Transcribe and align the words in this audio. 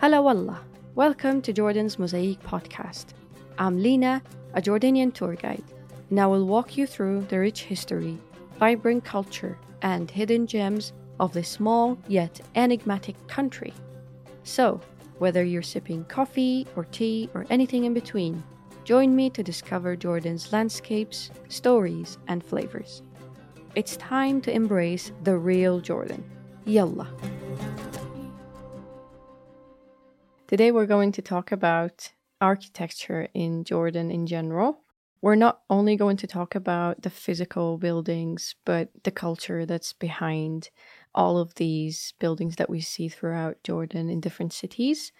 Hello 0.00 0.28
Allah. 0.28 0.58
Welcome 0.94 1.42
to 1.42 1.52
Jordan's 1.52 1.98
Mosaic 1.98 2.40
podcast. 2.42 3.08
I'm 3.58 3.82
Lina, 3.82 4.22
a 4.54 4.62
Jordanian 4.62 5.12
tour 5.12 5.34
guide, 5.34 5.62
and 6.08 6.18
I 6.18 6.26
will 6.26 6.46
walk 6.46 6.78
you 6.78 6.86
through 6.86 7.26
the 7.28 7.38
rich 7.38 7.64
history, 7.64 8.16
vibrant 8.58 9.04
culture, 9.04 9.58
and 9.82 10.10
hidden 10.10 10.46
gems 10.46 10.94
of 11.20 11.34
this 11.34 11.50
small 11.50 11.98
yet 12.08 12.40
enigmatic 12.54 13.14
country. 13.28 13.74
So, 14.42 14.80
whether 15.18 15.44
you're 15.44 15.60
sipping 15.60 16.06
coffee 16.06 16.66
or 16.76 16.84
tea 16.84 17.28
or 17.34 17.44
anything 17.50 17.84
in 17.84 17.92
between, 17.92 18.42
join 18.84 19.14
me 19.14 19.28
to 19.28 19.42
discover 19.42 19.96
Jordan's 19.96 20.50
landscapes, 20.50 21.30
stories, 21.50 22.16
and 22.26 22.42
flavors. 22.42 23.02
It's 23.74 23.98
time 23.98 24.40
to 24.40 24.50
embrace 24.50 25.12
the 25.24 25.36
real 25.36 25.78
Jordan. 25.78 26.24
Yalla. 26.64 27.06
Today 30.50 30.72
we're 30.72 30.86
going 30.86 31.12
to 31.12 31.22
talk 31.22 31.52
about 31.52 32.10
architecture 32.40 33.28
in 33.34 33.62
Jordan 33.62 34.10
in 34.10 34.26
general. 34.26 34.80
We're 35.22 35.36
not 35.36 35.60
only 35.70 35.94
going 35.94 36.16
to 36.16 36.26
talk 36.26 36.56
about 36.56 37.02
the 37.02 37.08
physical 37.08 37.78
buildings, 37.78 38.56
but 38.64 38.88
the 39.04 39.12
culture 39.12 39.64
that's 39.64 39.92
behind 39.92 40.70
all 41.14 41.38
of 41.38 41.54
these 41.54 42.14
buildings 42.18 42.56
that 42.56 42.68
we 42.68 42.80
see 42.80 43.08
throughout 43.08 43.62
Jordan 43.62 44.10
in 44.10 44.18
different 44.18 44.52
cities. 44.52 45.12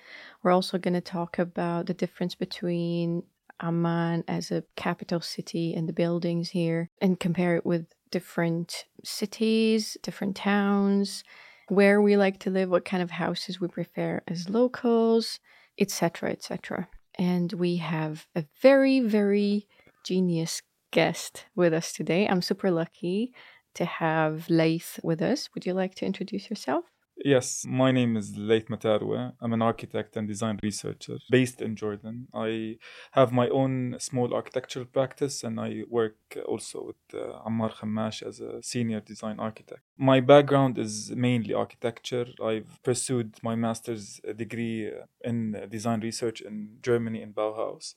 We're 0.43 0.51
also 0.51 0.79
going 0.79 0.95
to 0.95 1.01
talk 1.01 1.39
about 1.39 1.87
the 1.87 1.95
difference 1.95 2.35
between 2.35 3.23
Amman 3.61 4.25
as 4.27 4.51
a 4.51 4.65
capital 4.75 5.21
city 5.21 5.75
and 5.75 5.89
the 5.89 5.93
buildings 5.93 6.51
here 6.51 6.91
and 7.01 7.21
compare 7.21 7.55
it 7.55 7.65
with 7.65 7.87
different 8.11 8.87
cities, 9.05 9.97
different 10.03 10.35
towns, 10.35 11.23
where 11.71 12.03
we 12.03 12.17
like 12.17 12.41
to 12.41 12.51
live, 12.51 12.69
what 12.69 12.85
kind 12.85 13.03
of 13.03 13.11
houses 13.11 13.61
we 13.61 13.69
prefer 13.69 14.21
as 14.27 14.49
locals, 14.49 15.39
etc., 15.79 16.31
etc. 16.31 16.89
And 17.17 17.53
we 17.53 17.77
have 17.77 18.27
a 18.35 18.45
very, 18.61 19.01
very 19.01 19.67
genius 20.05 20.63
guest 20.91 21.47
with 21.55 21.73
us 21.73 21.93
today. 21.93 22.27
I'm 22.27 22.43
super 22.43 22.71
lucky 22.71 23.33
to 23.75 23.85
have 23.85 24.51
Laith 24.51 24.99
with 25.03 25.23
us. 25.23 25.49
Would 25.55 25.67
you 25.67 25.75
like 25.75 25.95
to 25.97 26.07
introduce 26.07 26.51
yourself? 26.51 26.85
Yes, 27.25 27.67
my 27.69 27.93
name 27.93 28.17
is 28.17 28.37
Laith 28.39 28.69
Matarwe. 28.69 29.35
I'm 29.43 29.53
an 29.53 29.61
architect 29.61 30.17
and 30.17 30.27
design 30.27 30.59
researcher 30.63 31.19
based 31.31 31.61
in 31.61 31.77
Jordan. 31.77 32.29
I 32.33 32.79
have 33.13 33.31
my 33.31 33.49
own 33.49 33.97
small 33.99 34.33
architectural 34.33 34.87
practice 34.87 35.45
and 35.45 35.61
I 35.61 35.83
work 35.89 36.17
also 36.49 36.83
with 36.83 36.97
uh, 37.13 37.47
Ammar 37.47 37.75
Khammash 37.75 38.23
as 38.23 38.41
a 38.41 38.63
senior 38.63 39.01
design 39.01 39.39
architect. 39.39 39.83
My 39.99 40.21
background 40.21 40.79
is 40.79 41.11
mainly 41.15 41.53
architecture. 41.53 42.27
I've 42.43 42.83
pursued 42.83 43.37
my 43.43 43.55
master's 43.55 44.21
degree 44.37 44.91
in 45.23 45.67
design 45.69 46.01
research 46.01 46.41
in 46.41 46.79
Germany 46.81 47.21
in 47.21 47.35
Bauhaus 47.35 47.97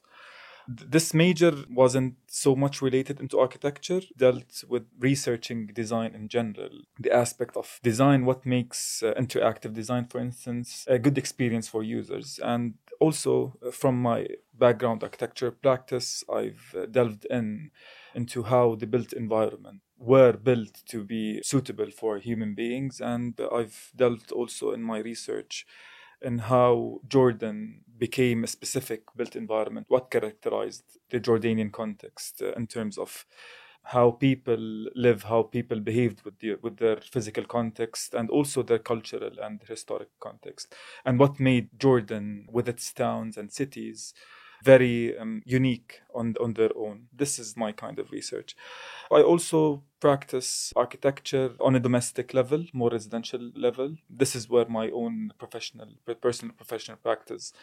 this 0.67 1.13
major 1.13 1.53
wasn't 1.69 2.15
so 2.27 2.55
much 2.55 2.81
related 2.81 3.19
into 3.19 3.39
architecture 3.39 4.01
dealt 4.17 4.63
with 4.67 4.83
researching 4.99 5.67
design 5.67 6.13
in 6.15 6.27
general. 6.27 6.69
The 6.99 7.11
aspect 7.11 7.57
of 7.57 7.79
design 7.83 8.25
what 8.25 8.45
makes 8.45 9.03
uh, 9.03 9.13
interactive 9.17 9.73
design 9.73 10.05
for 10.05 10.19
instance 10.19 10.85
a 10.87 10.99
good 10.99 11.17
experience 11.17 11.67
for 11.67 11.83
users. 11.83 12.39
And 12.41 12.75
also 12.99 13.53
uh, 13.65 13.71
from 13.71 14.01
my 14.01 14.27
background 14.53 15.03
architecture 15.03 15.51
practice 15.51 16.23
i've 16.31 16.75
uh, 16.77 16.85
delved 16.85 17.25
in 17.29 17.71
into 18.13 18.43
how 18.43 18.75
the 18.75 18.85
built 18.85 19.11
environment 19.11 19.81
were 19.97 20.33
built 20.33 20.83
to 20.85 21.03
be 21.03 21.41
suitable 21.43 21.89
for 21.89 22.17
human 22.17 22.53
beings. 22.53 23.01
And 23.01 23.39
i've 23.51 23.91
delved 23.95 24.31
also 24.31 24.71
in 24.71 24.83
my 24.83 24.99
research 24.99 25.65
in 26.23 26.39
how 26.39 26.99
Jordan 27.07 27.81
became 27.97 28.43
a 28.43 28.47
specific 28.47 29.03
built 29.15 29.35
environment, 29.35 29.85
what 29.89 30.11
characterized 30.11 30.83
the 31.09 31.19
Jordanian 31.19 31.71
context 31.71 32.41
uh, 32.41 32.53
in 32.53 32.67
terms 32.67 32.97
of 32.97 33.25
how 33.85 34.11
people 34.11 34.57
live, 34.95 35.23
how 35.23 35.43
people 35.43 35.79
behaved 35.79 36.23
with 36.23 36.39
the, 36.39 36.55
with 36.61 36.77
their 36.77 36.97
physical 36.97 37.43
context, 37.43 38.13
and 38.13 38.29
also 38.29 38.63
their 38.63 38.79
cultural 38.79 39.31
and 39.41 39.61
historic 39.67 40.09
context, 40.21 40.73
and 41.05 41.19
what 41.19 41.39
made 41.39 41.69
Jordan, 41.77 42.47
with 42.49 42.69
its 42.69 42.91
towns 42.93 43.37
and 43.37 43.51
cities, 43.51 44.13
very 44.63 45.17
um, 45.17 45.41
unique 45.45 46.01
on, 46.15 46.35
on 46.39 46.53
their 46.53 46.71
own. 46.75 47.07
This 47.11 47.39
is 47.39 47.57
my 47.57 47.71
kind 47.71 47.99
of 47.99 48.11
research. 48.11 48.55
I 49.11 49.21
also 49.21 49.83
practice 49.99 50.71
architecture 50.75 51.51
on 51.59 51.75
a 51.75 51.79
domestic 51.79 52.33
level, 52.33 52.65
more 52.73 52.89
residential 52.89 53.51
level. 53.55 53.95
This 54.09 54.35
is 54.35 54.49
where 54.49 54.67
my 54.67 54.89
own 54.89 55.33
professional, 55.37 55.89
personal 56.21 56.55
professional 56.55 56.97
practice 56.97 57.53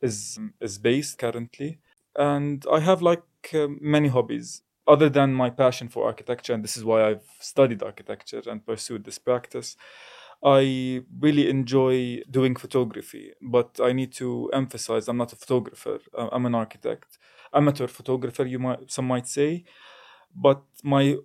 is, 0.00 0.38
is 0.60 0.78
based 0.78 1.18
currently. 1.18 1.78
And 2.16 2.64
I 2.70 2.80
have 2.80 3.02
like 3.02 3.22
uh, 3.54 3.68
many 3.80 4.08
hobbies 4.08 4.62
other 4.88 5.10
than 5.10 5.34
my 5.34 5.50
passion 5.50 5.88
for 5.88 6.06
architecture, 6.06 6.54
and 6.54 6.64
this 6.64 6.76
is 6.76 6.84
why 6.84 7.06
I've 7.06 7.28
studied 7.40 7.82
architecture 7.82 8.42
and 8.46 8.64
pursued 8.64 9.04
this 9.04 9.18
practice. 9.18 9.76
I 10.44 11.02
really 11.18 11.48
enjoy 11.48 12.22
doing 12.30 12.54
photography, 12.54 13.32
but 13.42 13.80
I 13.82 13.92
need 13.92 14.12
to 14.14 14.50
emphasize 14.52 15.08
I'm 15.08 15.16
not 15.16 15.32
a 15.32 15.36
photographer. 15.36 15.98
I'm 16.16 16.46
an 16.46 16.54
architect, 16.54 17.18
amateur 17.52 17.88
photographer. 17.88 18.44
You 18.44 18.60
might 18.60 18.90
some 18.90 19.06
might 19.06 19.26
say, 19.26 19.64
but 20.34 20.62
my 20.82 21.16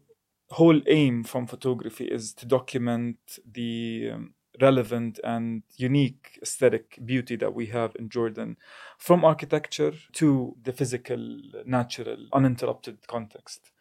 whole 0.51 0.81
aim 0.87 1.23
from 1.23 1.47
photography 1.47 2.05
is 2.05 2.33
to 2.33 2.45
document 2.45 3.17
the 3.51 4.11
um, 4.13 4.33
relevant 4.61 5.19
and 5.23 5.63
unique 5.77 6.39
aesthetic 6.41 6.99
beauty 7.03 7.35
that 7.35 7.53
we 7.53 7.67
have 7.67 7.95
in 7.97 8.09
Jordan, 8.09 8.57
from 8.97 9.25
architecture 9.25 9.93
to 10.13 10.55
the 10.63 10.71
physical, 10.71 11.41
natural, 11.65 12.27
uninterrupted 12.33 13.07
context. 13.07 13.71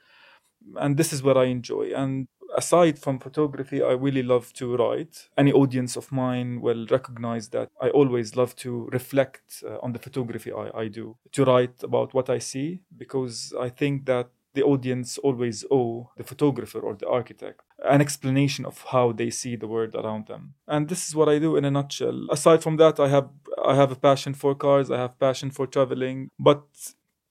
And 0.77 0.97
this 0.97 1.13
is 1.13 1.23
what 1.23 1.37
I 1.37 1.45
enjoy. 1.45 1.93
And 1.95 2.29
aside 2.57 2.99
from 2.99 3.19
photography, 3.19 3.83
I 3.83 3.93
really 3.93 4.23
love 4.23 4.53
to 4.55 4.77
write. 4.77 5.29
Any 5.37 5.53
audience 5.53 5.97
of 5.97 6.13
mine 6.13 6.61
will 6.61 6.87
recognize 6.87 7.49
that 7.51 7.71
I 7.81 7.89
always 7.91 8.37
love 8.37 8.55
to 8.57 8.89
reflect 8.93 9.63
uh, 9.67 9.79
on 9.83 9.93
the 9.93 9.99
photography 9.99 10.53
I, 10.53 10.71
I 10.75 10.89
do, 10.89 11.17
to 11.33 11.45
write 11.45 11.83
about 11.83 12.15
what 12.15 12.29
I 12.31 12.39
see, 12.39 12.83
because 12.97 13.53
I 13.59 13.69
think 13.69 14.07
that 14.07 14.29
the 14.55 14.63
audience 14.63 15.19
always 15.19 15.65
owe 15.71 16.11
the 16.17 16.25
photographer 16.25 16.81
or 16.81 16.95
the 16.95 17.09
architect 17.09 17.63
an 17.85 18.01
explanation 18.01 18.65
of 18.65 18.85
how 18.91 19.11
they 19.11 19.31
see 19.31 19.57
the 19.57 19.67
world 19.67 19.95
around 19.95 20.27
them 20.27 20.55
and 20.69 20.89
this 20.89 21.09
is 21.09 21.17
what 21.17 21.29
i 21.29 21.39
do 21.39 21.57
in 21.57 21.65
a 21.65 21.71
nutshell 21.71 22.27
aside 22.31 22.63
from 22.63 22.77
that 22.77 23.01
i 23.01 23.09
have 23.09 23.29
i 23.65 23.75
have 23.75 23.91
a 23.91 23.97
passion 23.97 24.35
for 24.35 24.55
cars 24.55 24.91
i 24.91 24.99
have 24.99 25.19
passion 25.19 25.51
for 25.51 25.67
traveling 25.67 26.29
but 26.39 26.63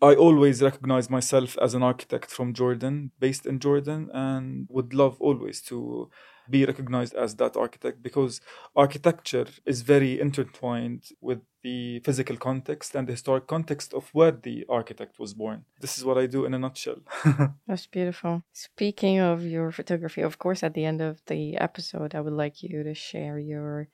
I 0.01 0.15
always 0.15 0.63
recognize 0.63 1.09
myself 1.09 1.57
as 1.61 1.75
an 1.75 1.83
architect 1.83 2.31
from 2.31 2.53
Jordan, 2.53 3.11
based 3.19 3.45
in 3.45 3.59
Jordan, 3.59 4.09
and 4.13 4.67
would 4.69 4.93
love 4.93 5.15
always 5.19 5.61
to 5.63 6.09
be 6.49 6.65
recognized 6.65 7.13
as 7.13 7.35
that 7.35 7.55
architect 7.55 8.01
because 8.01 8.41
architecture 8.75 9.45
is 9.65 9.83
very 9.83 10.19
intertwined 10.19 11.03
with 11.21 11.39
the 11.63 11.99
physical 11.99 12.35
context 12.35 12.95
and 12.95 13.07
the 13.07 13.11
historic 13.11 13.45
context 13.47 13.93
of 13.93 14.09
where 14.11 14.31
the 14.31 14.65
architect 14.67 15.19
was 15.19 15.33
born. 15.35 15.65
This 15.79 15.97
is 15.97 16.03
what 16.03 16.17
I 16.17 16.25
do 16.25 16.45
in 16.45 16.53
a 16.53 16.59
nutshell. 16.59 17.01
That's 17.67 17.85
beautiful. 17.85 18.43
Speaking 18.53 19.19
of 19.19 19.45
your 19.45 19.71
photography, 19.71 20.21
of 20.21 20.39
course, 20.39 20.63
at 20.63 20.73
the 20.73 20.85
end 20.85 21.01
of 21.01 21.21
the 21.27 21.57
episode, 21.57 22.15
I 22.15 22.21
would 22.21 22.33
like 22.33 22.63
you 22.63 22.83
to 22.83 22.93
share 22.95 23.37
your 23.37 23.87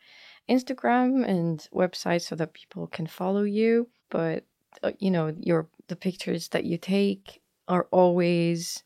Instagram 0.49 1.27
and 1.27 1.67
website 1.73 2.21
so 2.21 2.35
that 2.35 2.53
people 2.53 2.87
can 2.87 3.07
follow 3.07 3.43
you. 3.43 3.89
But 4.09 4.45
Uh, 4.83 4.91
you 4.99 5.11
know 5.11 5.33
your 5.39 5.67
the 5.87 5.95
pictures 5.95 6.49
that 6.49 6.65
you 6.65 6.77
take 6.77 7.41
are 7.67 7.87
always 7.91 8.83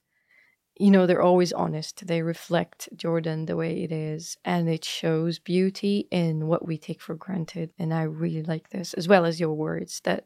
you 0.80 0.92
know 0.92 1.06
they're 1.08 1.22
always 1.22 1.54
honest. 1.54 2.08
They 2.08 2.22
reflect 2.24 2.90
jordan 2.96 3.46
the 3.48 3.58
way 3.58 3.84
it 3.84 3.92
is 3.92 4.38
and 4.46 4.70
it 4.70 4.86
shows 4.86 5.40
beauty 5.40 6.08
in 6.12 6.48
what 6.48 6.68
we 6.68 6.78
take 6.78 7.02
for 7.02 7.16
granted 7.16 7.72
and 7.80 7.94
i 7.94 8.04
really 8.04 8.44
like 8.44 8.70
this 8.70 8.94
as 8.96 9.08
well 9.08 9.26
as 9.26 9.40
your 9.40 9.54
words 9.56 10.02
that 10.06 10.26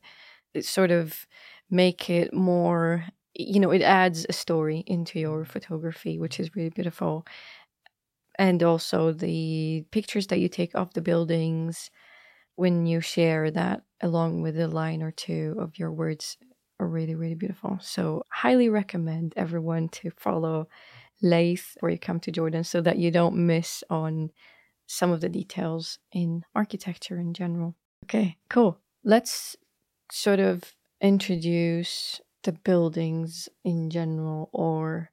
it 0.56 0.66
sort 0.66 0.92
of 0.92 1.28
make 1.69 2.10
it 2.10 2.34
more 2.34 3.06
you 3.36 3.60
know 3.60 3.72
it 3.72 3.81
adds 3.84 4.25
a 4.30 4.34
story 4.34 4.84
into 4.88 5.19
your 5.19 5.45
photography 5.45 6.19
which 6.19 6.40
is 6.40 6.56
really 6.56 6.69
beautiful. 6.72 7.25
And 8.38 8.62
also 8.63 9.12
the 9.13 9.86
pictures 9.92 10.28
that 10.28 10.40
you 10.40 10.50
take 10.50 10.74
of 10.75 10.94
the 10.94 11.01
buildings 11.01 11.90
when 12.56 12.86
you 12.86 13.02
share 13.02 13.52
that 13.52 13.84
along 14.02 14.42
with 14.42 14.60
a 14.60 14.68
line 14.68 15.02
or 15.02 15.12
two 15.12 15.56
of 15.60 15.78
your 15.78 15.92
words 15.92 16.38
are 16.80 16.88
really, 16.88 17.16
really 17.16 17.36
beautiful. 17.36 17.78
So, 17.81 18.24
highly 18.30 18.69
recommend 18.69 19.34
everyone 19.36 19.90
to 19.90 20.12
follow 20.18 20.68
Laith 21.22 21.78
where 21.80 21.92
you 21.92 21.98
come 21.98 22.19
to 22.22 22.31
Jordan 22.31 22.63
so 22.63 22.81
that 22.81 22.98
you 22.98 23.12
don't 23.12 23.36
miss 23.36 23.84
on 23.90 24.31
some 24.88 25.12
of 25.12 25.22
the 25.22 25.30
details 25.30 26.00
in 26.12 26.44
architecture 26.54 27.18
in 27.18 27.34
general. 27.34 27.75
Okay, 28.06 28.38
cool. 28.50 28.78
Let's 29.04 29.56
sort 30.12 30.40
of 30.40 30.75
introduce 31.02 32.22
the 32.44 32.52
buildings 32.52 33.50
in 33.63 33.90
general 33.90 34.50
or 34.54 35.12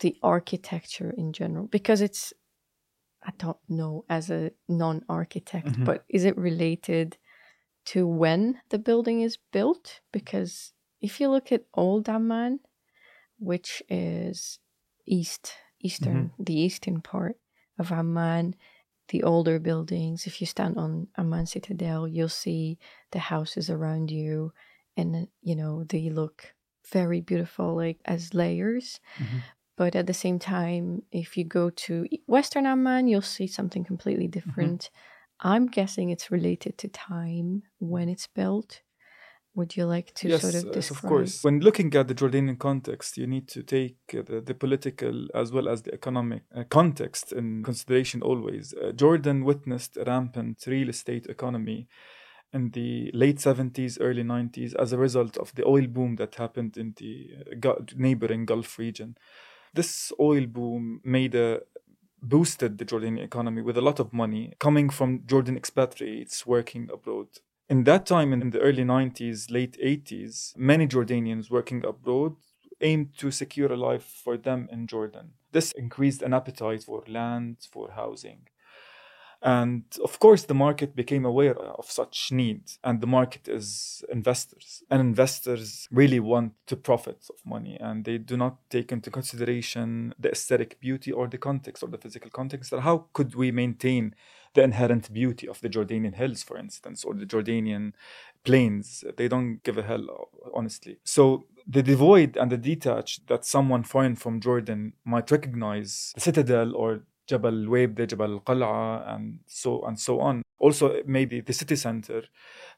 the 0.00 0.16
architecture 0.22 1.14
in 1.16 1.32
general 1.32 1.66
because 1.66 2.00
it's 2.00 2.32
I 3.26 3.32
don't 3.38 3.58
know 3.68 4.04
as 4.08 4.30
a 4.30 4.52
non 4.68 5.04
architect, 5.08 5.66
mm-hmm. 5.66 5.84
but 5.84 6.04
is 6.08 6.24
it 6.24 6.38
related 6.38 7.18
to 7.86 8.06
when 8.06 8.60
the 8.70 8.78
building 8.78 9.20
is 9.20 9.38
built 9.52 10.00
because 10.12 10.72
if 11.00 11.20
you 11.20 11.28
look 11.28 11.50
at 11.52 11.66
old 11.74 12.08
Amman, 12.08 12.60
which 13.38 13.82
is 13.88 14.58
east 15.06 15.52
eastern 15.80 16.32
the 16.38 16.58
eastern 16.58 17.00
part 17.00 17.36
of 17.78 17.92
Amman, 17.92 18.54
the 19.08 19.22
older 19.22 19.58
buildings, 19.58 20.26
if 20.26 20.40
you 20.40 20.46
stand 20.46 20.78
on 20.78 21.08
Amman 21.18 21.46
Citadel, 21.46 22.08
you'll 22.08 22.28
see 22.28 22.78
the 23.10 23.18
houses 23.18 23.68
around 23.70 24.10
you 24.10 24.52
and 24.96 25.28
you 25.42 25.56
know 25.56 25.84
they 25.84 26.10
look 26.10 26.54
very 26.92 27.20
beautiful 27.20 27.74
like 27.74 27.98
as 28.04 28.34
layers. 28.34 29.00
But 29.76 29.94
at 29.94 30.06
the 30.06 30.14
same 30.14 30.38
time, 30.38 31.02
if 31.12 31.36
you 31.36 31.44
go 31.44 31.70
to 31.70 32.06
Western 32.26 32.66
Amman, 32.66 33.08
you'll 33.08 33.22
see 33.22 33.46
something 33.46 33.84
completely 33.84 34.26
different. 34.26 34.90
I'm 35.40 35.66
guessing 35.66 36.10
it's 36.10 36.30
related 36.30 36.78
to 36.78 36.88
time 36.88 37.64
when 37.78 38.08
it's 38.08 38.26
built. 38.26 38.80
Would 39.54 39.76
you 39.76 39.86
like 39.86 40.12
to 40.16 40.28
yes, 40.28 40.42
sort 40.42 40.54
of 40.54 40.64
yes, 40.64 40.74
describe? 40.74 41.04
of 41.04 41.08
course. 41.08 41.44
When 41.44 41.60
looking 41.60 41.94
at 41.94 42.08
the 42.08 42.14
Jordanian 42.14 42.58
context, 42.58 43.16
you 43.16 43.26
need 43.26 43.48
to 43.48 43.62
take 43.62 43.96
uh, 44.14 44.20
the, 44.22 44.42
the 44.42 44.54
political 44.54 45.28
as 45.34 45.50
well 45.50 45.66
as 45.68 45.82
the 45.82 45.94
economic 45.94 46.42
uh, 46.54 46.64
context 46.68 47.32
in 47.32 47.62
consideration 47.64 48.20
always. 48.20 48.74
Uh, 48.74 48.92
Jordan 48.92 49.44
witnessed 49.44 49.96
a 49.96 50.04
rampant 50.04 50.62
real 50.66 50.90
estate 50.90 51.26
economy 51.26 51.88
in 52.52 52.70
the 52.70 53.10
late 53.14 53.38
70s, 53.38 53.96
early 54.00 54.22
90s 54.22 54.74
as 54.76 54.92
a 54.92 54.98
result 54.98 55.38
of 55.38 55.54
the 55.54 55.66
oil 55.66 55.86
boom 55.86 56.16
that 56.16 56.34
happened 56.34 56.76
in 56.76 56.94
the 56.98 57.30
uh, 57.64 57.74
neighboring 57.94 58.44
Gulf 58.44 58.78
region. 58.78 59.16
This 59.76 60.10
oil 60.18 60.46
boom 60.46 61.02
made 61.04 61.34
a 61.34 61.60
boosted 62.22 62.78
the 62.78 62.86
Jordanian 62.86 63.22
economy 63.22 63.60
with 63.60 63.76
a 63.76 63.82
lot 63.82 64.00
of 64.00 64.10
money 64.10 64.54
coming 64.58 64.88
from 64.88 65.26
Jordan 65.26 65.54
expatriates 65.54 66.46
working 66.46 66.88
abroad. 66.90 67.28
In 67.68 67.84
that 67.84 68.06
time, 68.06 68.32
in 68.32 68.48
the 68.48 68.60
early 68.60 68.84
90s, 68.84 69.50
late 69.50 69.76
80s, 69.78 70.56
many 70.56 70.86
Jordanians 70.86 71.50
working 71.50 71.84
abroad 71.84 72.36
aimed 72.80 73.18
to 73.18 73.30
secure 73.30 73.70
a 73.70 73.76
life 73.76 74.20
for 74.24 74.38
them 74.38 74.66
in 74.72 74.86
Jordan. 74.86 75.32
This 75.52 75.72
increased 75.72 76.22
an 76.22 76.32
appetite 76.32 76.84
for 76.84 77.04
land, 77.06 77.58
for 77.70 77.90
housing. 77.90 78.48
And 79.42 79.84
of 80.02 80.18
course, 80.18 80.44
the 80.44 80.54
market 80.54 80.96
became 80.96 81.24
aware 81.24 81.56
of 81.56 81.90
such 81.90 82.32
need, 82.32 82.62
and 82.82 83.00
the 83.00 83.06
market 83.06 83.48
is 83.48 84.04
investors. 84.10 84.82
And 84.90 85.00
investors 85.00 85.88
really 85.90 86.20
want 86.20 86.52
to 86.66 86.76
profit 86.76 87.26
of 87.28 87.44
money, 87.44 87.76
and 87.80 88.04
they 88.04 88.18
do 88.18 88.36
not 88.36 88.56
take 88.70 88.92
into 88.92 89.10
consideration 89.10 90.14
the 90.18 90.30
aesthetic 90.30 90.80
beauty 90.80 91.12
or 91.12 91.28
the 91.28 91.38
context 91.38 91.82
or 91.82 91.88
the 91.88 91.98
physical 91.98 92.30
context. 92.30 92.72
How 92.72 93.06
could 93.12 93.34
we 93.34 93.50
maintain 93.52 94.14
the 94.54 94.62
inherent 94.62 95.12
beauty 95.12 95.46
of 95.46 95.60
the 95.60 95.68
Jordanian 95.68 96.14
hills, 96.14 96.42
for 96.42 96.56
instance, 96.56 97.04
or 97.04 97.14
the 97.14 97.26
Jordanian 97.26 97.92
plains? 98.42 99.04
They 99.16 99.28
don't 99.28 99.62
give 99.62 99.78
a 99.78 99.82
hell, 99.82 100.30
honestly. 100.54 100.98
So 101.04 101.44
the 101.66 101.82
devoid 101.82 102.36
and 102.36 102.50
the 102.50 102.56
detached 102.56 103.26
that 103.26 103.44
someone 103.44 103.82
foreign 103.82 104.16
from 104.16 104.40
Jordan 104.40 104.94
might 105.04 105.30
recognize 105.30 106.12
the 106.14 106.20
citadel 106.20 106.74
or 106.74 107.02
Jabal 107.26 107.66
Weibda, 107.66 108.06
Jabal 108.06 108.32
Al 108.32 108.40
Qal'a, 108.40 109.14
and 109.14 109.40
so 109.46 109.82
and 109.82 109.98
so 109.98 110.20
on. 110.20 110.42
Also, 110.58 111.02
maybe 111.06 111.40
the 111.40 111.52
city 111.52 111.76
center 111.76 112.22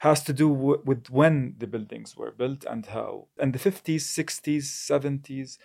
has 0.01 0.23
to 0.25 0.33
do 0.33 0.53
w- 0.53 0.83
with 0.85 1.09
when 1.11 1.55
the 1.59 1.67
buildings 1.67 2.17
were 2.17 2.33
built 2.33 2.65
and 2.65 2.87
how. 2.87 3.29
In 3.39 3.53
the 3.53 3.59
50s, 3.59 4.01
60s, 4.01 4.63
70s, 4.63 5.59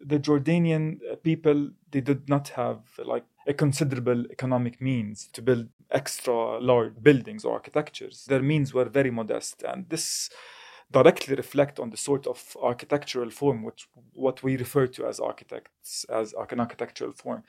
the 0.00 0.18
Jordanian 0.18 0.98
people 1.22 1.70
they 1.90 2.00
did 2.00 2.28
not 2.28 2.48
have 2.50 2.80
like 3.04 3.24
a 3.46 3.54
considerable 3.54 4.24
economic 4.30 4.80
means 4.80 5.28
to 5.32 5.42
build 5.42 5.68
extra 5.90 6.58
large 6.58 7.02
buildings 7.02 7.44
or 7.44 7.54
architectures. 7.54 8.24
Their 8.28 8.42
means 8.42 8.74
were 8.74 8.84
very 8.84 9.10
modest, 9.10 9.62
and 9.62 9.88
this 9.88 10.30
directly 10.90 11.34
reflect 11.34 11.78
on 11.78 11.90
the 11.90 11.96
sort 11.96 12.26
of 12.26 12.56
architectural 12.62 13.30
form 13.30 13.62
which 13.62 13.88
what 14.12 14.42
we 14.42 14.56
refer 14.56 14.86
to 14.86 15.06
as 15.06 15.20
architects 15.20 16.06
as 16.08 16.34
an 16.50 16.60
architectural 16.60 17.12
form 17.12 17.42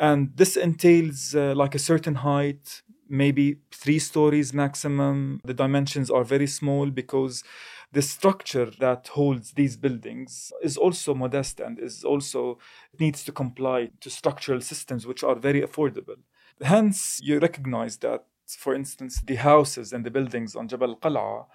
and 0.00 0.36
this 0.36 0.56
entails 0.56 1.34
uh, 1.34 1.54
like 1.54 1.74
a 1.74 1.78
certain 1.78 2.16
height 2.16 2.82
maybe 3.08 3.58
three 3.70 3.98
stories 3.98 4.52
maximum. 4.52 5.40
The 5.44 5.54
dimensions 5.54 6.10
are 6.10 6.24
very 6.24 6.46
small 6.46 6.90
because 6.90 7.44
the 7.92 8.02
structure 8.02 8.70
that 8.80 9.08
holds 9.08 9.52
these 9.52 9.76
buildings 9.76 10.52
is 10.62 10.76
also 10.76 11.14
modest 11.14 11.60
and 11.60 11.78
is 11.78 12.04
also 12.04 12.58
needs 12.98 13.24
to 13.24 13.32
comply 13.32 13.90
to 14.00 14.10
structural 14.10 14.60
systems 14.60 15.06
which 15.06 15.22
are 15.22 15.36
very 15.36 15.62
affordable. 15.62 16.16
Hence 16.60 17.20
you 17.22 17.38
recognize 17.38 17.98
that 17.98 18.24
for 18.46 18.74
instance 18.74 19.20
the 19.26 19.36
houses 19.36 19.92
and 19.92 20.04
the 20.04 20.10
buildings 20.10 20.54
on 20.54 20.68
jabal 20.68 20.96
qal'a 20.96 21.46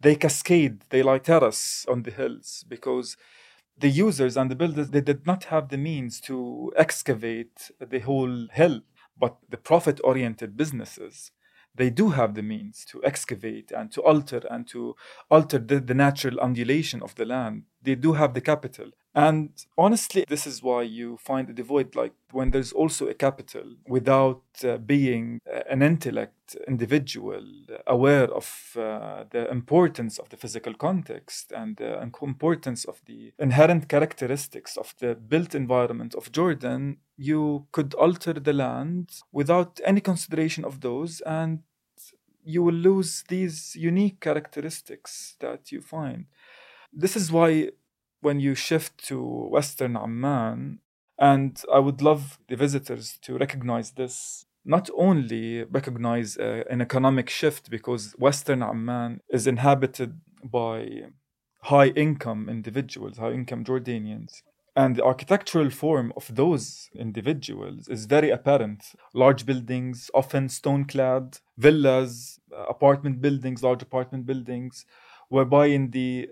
they 0.00 0.16
cascade 0.16 0.82
they 0.90 1.00
like 1.00 1.22
terrace 1.22 1.86
on 1.88 2.02
the 2.02 2.10
hills 2.10 2.64
because 2.68 3.16
the 3.78 3.88
users 3.88 4.36
and 4.36 4.50
the 4.50 4.56
builders 4.56 4.90
they 4.90 5.00
did 5.00 5.26
not 5.26 5.44
have 5.44 5.68
the 5.68 5.78
means 5.78 6.20
to 6.20 6.72
excavate 6.76 7.70
the 7.80 8.00
whole 8.00 8.48
hill 8.52 8.80
but 9.18 9.36
the 9.48 9.56
profit 9.56 10.00
oriented 10.04 10.56
businesses 10.56 11.32
they 11.74 11.90
do 11.90 12.10
have 12.10 12.34
the 12.34 12.42
means 12.42 12.84
to 12.84 13.02
excavate 13.04 13.72
and 13.72 13.90
to 13.92 14.02
alter 14.02 14.42
and 14.50 14.68
to 14.68 14.94
alter 15.30 15.58
the, 15.58 15.80
the 15.80 15.94
natural 15.94 16.38
undulation 16.40 17.02
of 17.02 17.14
the 17.14 17.24
land. 17.24 17.64
They 17.80 17.94
do 17.94 18.12
have 18.12 18.34
the 18.34 18.40
capital 18.42 18.90
and 19.14 19.50
honestly 19.76 20.24
this 20.28 20.46
is 20.46 20.62
why 20.62 20.82
you 20.82 21.16
find 21.18 21.50
a 21.50 21.52
devoid 21.52 21.94
like 21.94 22.12
when 22.30 22.50
there's 22.50 22.72
also 22.72 23.08
a 23.08 23.14
capital 23.14 23.64
without 23.86 24.42
uh, 24.64 24.78
being 24.78 25.38
uh, 25.52 25.60
an 25.68 25.82
intellect 25.82 26.56
individual 26.66 27.44
aware 27.86 28.32
of 28.32 28.76
uh, 28.78 29.24
the 29.30 29.50
importance 29.50 30.18
of 30.18 30.28
the 30.30 30.36
physical 30.36 30.72
context 30.74 31.52
and 31.52 31.76
the 31.76 32.00
importance 32.00 32.84
of 32.86 33.02
the 33.06 33.32
inherent 33.38 33.88
characteristics 33.88 34.76
of 34.76 34.94
the 35.00 35.14
built 35.14 35.54
environment 35.54 36.14
of 36.14 36.32
jordan 36.32 36.96
you 37.18 37.66
could 37.72 37.92
alter 37.94 38.32
the 38.32 38.52
land 38.52 39.10
without 39.30 39.80
any 39.84 40.00
consideration 40.00 40.64
of 40.64 40.80
those 40.80 41.20
and 41.26 41.60
you 42.44 42.62
will 42.62 42.74
lose 42.74 43.24
these 43.28 43.76
unique 43.76 44.20
characteristics 44.20 45.36
that 45.40 45.70
you 45.70 45.80
find. 45.80 46.26
This 46.92 47.16
is 47.16 47.30
why 47.30 47.70
when 48.22 48.40
you 48.40 48.54
shift 48.54 49.04
to 49.08 49.20
Western 49.20 49.96
Amman, 49.96 50.78
and 51.18 51.62
I 51.72 51.78
would 51.78 52.00
love 52.00 52.38
the 52.48 52.56
visitors 52.56 53.18
to 53.22 53.36
recognize 53.36 53.92
this, 53.92 54.46
not 54.64 54.88
only 54.96 55.64
recognize 55.64 56.36
uh, 56.38 56.62
an 56.70 56.80
economic 56.80 57.28
shift 57.28 57.68
because 57.68 58.14
Western 58.18 58.62
Amman 58.62 59.20
is 59.28 59.46
inhabited 59.46 60.20
by 60.42 61.02
high 61.62 61.88
income 61.88 62.48
individuals, 62.48 63.18
high 63.18 63.32
income 63.32 63.64
Jordanians. 63.64 64.42
And 64.74 64.96
the 64.96 65.04
architectural 65.04 65.68
form 65.68 66.14
of 66.16 66.34
those 66.34 66.88
individuals 66.94 67.88
is 67.88 68.06
very 68.06 68.30
apparent. 68.30 68.82
Large 69.12 69.44
buildings, 69.44 70.10
often 70.14 70.48
stone 70.48 70.86
clad, 70.86 71.38
villas, 71.58 72.40
apartment 72.68 73.20
buildings, 73.20 73.62
large 73.62 73.82
apartment 73.82 74.24
buildings, 74.24 74.86
whereby 75.28 75.66
in 75.66 75.90
the 75.90 76.28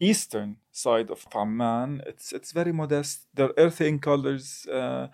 eastern 0.00 0.56
side 0.70 1.10
of 1.10 1.26
Amman. 1.34 2.02
It's 2.06 2.32
it's 2.32 2.52
very 2.52 2.72
modest. 2.72 3.26
They're 3.34 3.52
earthy 3.56 3.88
in 3.88 3.98
colors. 3.98 4.66
Uh, 4.66 5.08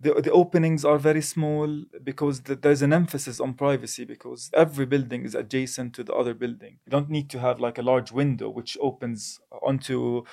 the, 0.00 0.14
the 0.20 0.32
openings 0.32 0.84
are 0.84 0.98
very 0.98 1.22
small 1.22 1.84
because 2.02 2.42
the, 2.42 2.56
there's 2.56 2.82
an 2.82 2.92
emphasis 2.92 3.38
on 3.38 3.54
privacy 3.54 4.04
because 4.04 4.50
every 4.52 4.84
building 4.84 5.24
is 5.24 5.34
adjacent 5.36 5.94
to 5.94 6.02
the 6.02 6.12
other 6.12 6.34
building. 6.34 6.78
You 6.84 6.90
don't 6.90 7.08
need 7.08 7.30
to 7.30 7.38
have 7.38 7.60
like 7.60 7.78
a 7.78 7.82
large 7.82 8.10
window 8.10 8.50
which 8.50 8.76
opens 8.80 9.38
onto 9.62 10.24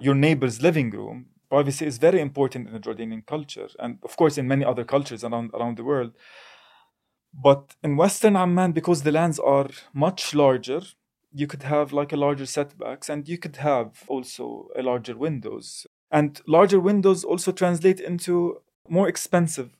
your 0.00 0.16
neighbor's 0.16 0.60
living 0.60 0.90
room. 0.90 1.26
Privacy 1.48 1.86
is 1.86 1.98
very 1.98 2.20
important 2.20 2.66
in 2.66 2.72
the 2.72 2.80
Jordanian 2.80 3.24
culture 3.24 3.68
and 3.78 3.98
of 4.02 4.16
course 4.16 4.38
in 4.38 4.48
many 4.48 4.64
other 4.64 4.84
cultures 4.84 5.22
around 5.22 5.50
around 5.54 5.76
the 5.76 5.84
world. 5.84 6.12
But 7.32 7.74
in 7.82 7.96
Western 7.96 8.36
Amman, 8.36 8.72
because 8.72 9.02
the 9.02 9.12
lands 9.12 9.38
are 9.38 9.68
much 9.94 10.34
larger, 10.34 10.82
you 11.34 11.46
could 11.46 11.62
have 11.62 11.92
like 11.92 12.12
a 12.12 12.16
larger 12.16 12.46
setbacks 12.46 13.08
and 13.08 13.28
you 13.28 13.38
could 13.38 13.56
have 13.56 14.04
also 14.06 14.68
a 14.76 14.82
larger 14.82 15.16
windows. 15.16 15.86
And 16.10 16.40
larger 16.46 16.78
windows 16.78 17.24
also 17.24 17.52
translate 17.52 18.00
into 18.00 18.60
more 18.88 19.08
expensive 19.08 19.70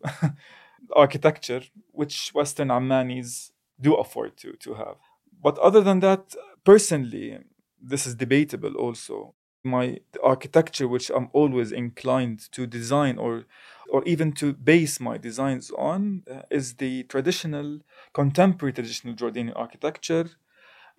architecture 0.96 1.62
which 1.92 2.30
western 2.34 2.68
ammanis 2.68 3.50
do 3.80 3.94
afford 3.94 4.36
to, 4.38 4.52
to 4.54 4.74
have. 4.74 4.96
But 5.42 5.58
other 5.58 5.80
than 5.80 6.00
that 6.00 6.34
personally 6.64 7.38
this 7.80 8.06
is 8.06 8.14
debatable 8.14 8.74
also. 8.76 9.34
My 9.64 9.98
architecture 10.22 10.88
which 10.88 11.08
i'm 11.14 11.28
always 11.32 11.70
inclined 11.70 12.50
to 12.50 12.66
design 12.66 13.16
or 13.16 13.44
or 13.88 14.02
even 14.04 14.32
to 14.32 14.52
base 14.52 14.98
my 14.98 15.16
designs 15.18 15.70
on 15.78 16.24
uh, 16.28 16.42
is 16.50 16.74
the 16.74 17.04
traditional 17.04 17.78
contemporary 18.12 18.72
traditional 18.72 19.14
jordanian 19.14 19.52
architecture 19.54 20.30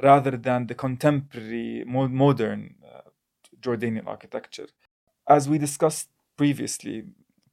rather 0.01 0.37
than 0.37 0.67
the 0.67 0.75
contemporary, 0.75 1.83
modern 1.85 2.75
uh, 2.85 3.01
Jordanian 3.59 4.07
architecture. 4.07 4.67
As 5.27 5.47
we 5.47 5.57
discussed 5.57 6.09
previously, 6.37 7.03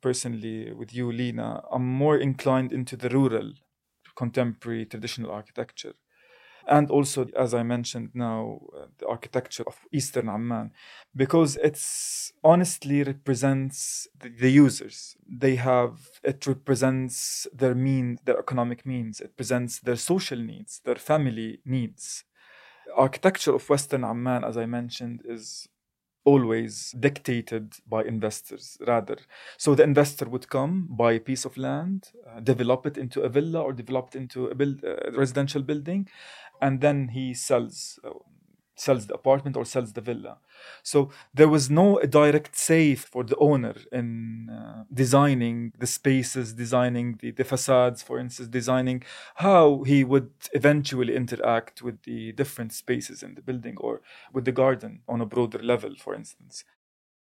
personally 0.00 0.72
with 0.72 0.94
you, 0.94 1.12
Lina, 1.12 1.62
I'm 1.70 1.86
more 1.86 2.16
inclined 2.16 2.72
into 2.72 2.96
the 2.96 3.08
rural, 3.08 3.52
contemporary, 4.16 4.86
traditional 4.86 5.30
architecture. 5.30 5.94
and 6.66 6.90
also, 6.90 7.26
as 7.36 7.54
I 7.54 7.62
mentioned 7.62 8.10
now, 8.14 8.60
uh, 8.76 8.86
the 8.98 9.06
architecture 9.06 9.64
of 9.66 9.76
Eastern 9.92 10.28
Amman, 10.28 10.72
because 11.16 11.56
it's 11.56 12.32
honestly 12.44 13.02
represents 13.02 14.06
the, 14.18 14.28
the, 14.28 14.50
users. 14.50 15.16
They 15.28 15.56
have, 15.56 16.10
it 16.22 16.46
represents 16.46 17.46
their 17.52 17.74
mean, 17.74 18.18
their 18.24 18.38
economic 18.38 18.86
means, 18.86 19.20
it 19.20 19.36
presents 19.36 19.80
their 19.80 19.96
social 19.96 20.38
needs, 20.38 20.80
their 20.84 20.96
family 20.96 21.60
needs. 21.64 22.24
Architecture 22.94 23.54
of 23.54 23.68
Western 23.68 24.04
Amman, 24.04 24.44
as 24.44 24.56
I 24.56 24.66
mentioned, 24.66 25.22
is 25.24 25.68
always 26.24 26.94
dictated 27.00 27.74
by 27.88 28.04
investors 28.04 28.76
rather. 28.86 29.16
So 29.56 29.74
the 29.74 29.84
investor 29.84 30.26
would 30.28 30.48
come 30.50 30.86
buy 30.90 31.12
a 31.12 31.20
piece 31.20 31.44
of 31.44 31.56
land 31.56 32.10
uh, 32.28 32.40
develop 32.40 32.86
it 32.86 32.98
into 32.98 33.22
a 33.22 33.28
villa 33.28 33.62
or 33.62 33.72
develop 33.72 34.08
it 34.14 34.18
into 34.18 34.46
a 34.48 34.54
build, 34.54 34.84
uh, 34.84 35.10
residential 35.12 35.62
building 35.62 36.08
and 36.60 36.80
then 36.80 37.08
he 37.08 37.32
sells 37.32 37.98
uh, 38.04 38.10
sells 38.80 39.06
the 39.06 39.14
apartment 39.14 39.56
or 39.56 39.64
sells 39.64 39.92
the 39.92 40.00
villa. 40.00 40.38
So 40.82 41.10
there 41.34 41.48
was 41.48 41.64
no 41.70 42.00
direct 42.00 42.56
say 42.56 42.94
for 42.94 43.22
the 43.24 43.36
owner 43.36 43.76
in 43.92 44.48
uh, 44.48 44.84
designing 45.02 45.72
the 45.78 45.86
spaces, 45.86 46.54
designing 46.54 47.18
the, 47.20 47.30
the 47.32 47.44
facades, 47.44 48.02
for 48.02 48.18
instance, 48.18 48.48
designing 48.48 49.02
how 49.36 49.82
he 49.82 50.02
would 50.02 50.30
eventually 50.52 51.14
interact 51.14 51.82
with 51.82 52.02
the 52.02 52.32
different 52.32 52.72
spaces 52.72 53.22
in 53.22 53.34
the 53.34 53.42
building 53.42 53.76
or 53.78 54.00
with 54.32 54.44
the 54.46 54.52
garden 54.52 55.02
on 55.06 55.20
a 55.20 55.26
broader 55.26 55.62
level, 55.72 55.94
for 56.04 56.14
instance. 56.14 56.64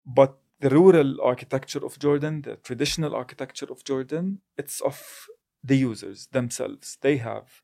But 0.06 0.36
the 0.60 0.70
rural 0.70 1.20
architecture 1.20 1.84
of 1.84 1.98
Jordan, 1.98 2.42
the 2.42 2.56
traditional 2.56 3.14
architecture 3.14 3.70
of 3.70 3.82
Jordan, 3.84 4.40
it's 4.56 4.80
of 4.80 5.26
the 5.64 5.76
users 5.76 6.28
themselves. 6.32 6.98
They 7.00 7.16
have 7.16 7.62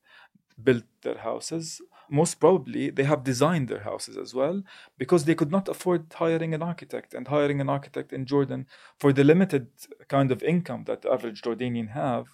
built 0.61 0.85
their 1.03 1.19
houses 1.19 1.81
most 2.09 2.35
probably 2.35 2.89
they 2.89 3.03
have 3.03 3.23
designed 3.23 3.67
their 3.67 3.81
houses 3.81 4.17
as 4.17 4.33
well 4.33 4.63
because 4.97 5.25
they 5.25 5.35
could 5.35 5.51
not 5.51 5.67
afford 5.67 6.05
hiring 6.13 6.53
an 6.53 6.61
architect 6.61 7.13
and 7.13 7.27
hiring 7.27 7.59
an 7.59 7.69
architect 7.69 8.13
in 8.13 8.25
jordan 8.25 8.65
for 8.99 9.11
the 9.11 9.23
limited 9.23 9.67
kind 10.07 10.31
of 10.31 10.41
income 10.43 10.83
that 10.85 11.01
the 11.01 11.11
average 11.11 11.41
jordanian 11.41 11.89
have 11.89 12.27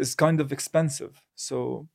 is 0.00 0.14
kind 0.14 0.40
of 0.40 0.50
expensive. 0.50 1.22
So 1.34 1.88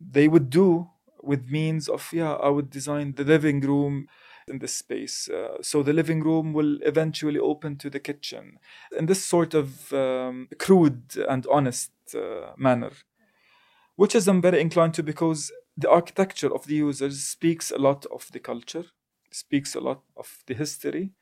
they 0.00 0.28
would 0.28 0.50
do 0.50 0.90
with 1.22 1.50
means 1.50 1.88
of 1.88 2.10
yeah 2.12 2.34
i 2.34 2.48
would 2.48 2.70
design 2.70 3.14
the 3.16 3.24
living 3.24 3.60
room 3.60 4.06
in 4.46 4.58
this 4.58 4.76
space 4.76 5.28
uh, 5.28 5.56
so 5.60 5.82
the 5.82 5.92
living 5.92 6.22
room 6.22 6.52
will 6.52 6.78
eventually 6.82 7.40
open 7.40 7.74
to 7.76 7.88
the 7.90 7.98
kitchen 7.98 8.58
in 8.96 9.06
this 9.06 9.24
sort 9.24 9.54
of 9.54 9.92
um, 9.92 10.46
crude 10.58 11.02
and 11.28 11.46
honest 11.50 11.90
uh, 12.14 12.52
manner 12.56 12.92
which 13.96 14.14
is 14.14 14.28
I'm 14.28 14.42
very 14.42 14.60
inclined 14.60 14.94
to 14.94 15.02
because 15.02 15.50
the 15.76 15.90
architecture 15.90 16.52
of 16.54 16.66
the 16.66 16.74
users 16.74 17.22
speaks 17.22 17.70
a 17.70 17.78
lot 17.78 18.06
of 18.06 18.28
the 18.32 18.40
culture, 18.40 18.84
speaks 19.30 19.74
a 19.74 19.80
lot 19.80 20.02
of 20.16 20.42
the 20.46 20.54
history, 20.54 21.12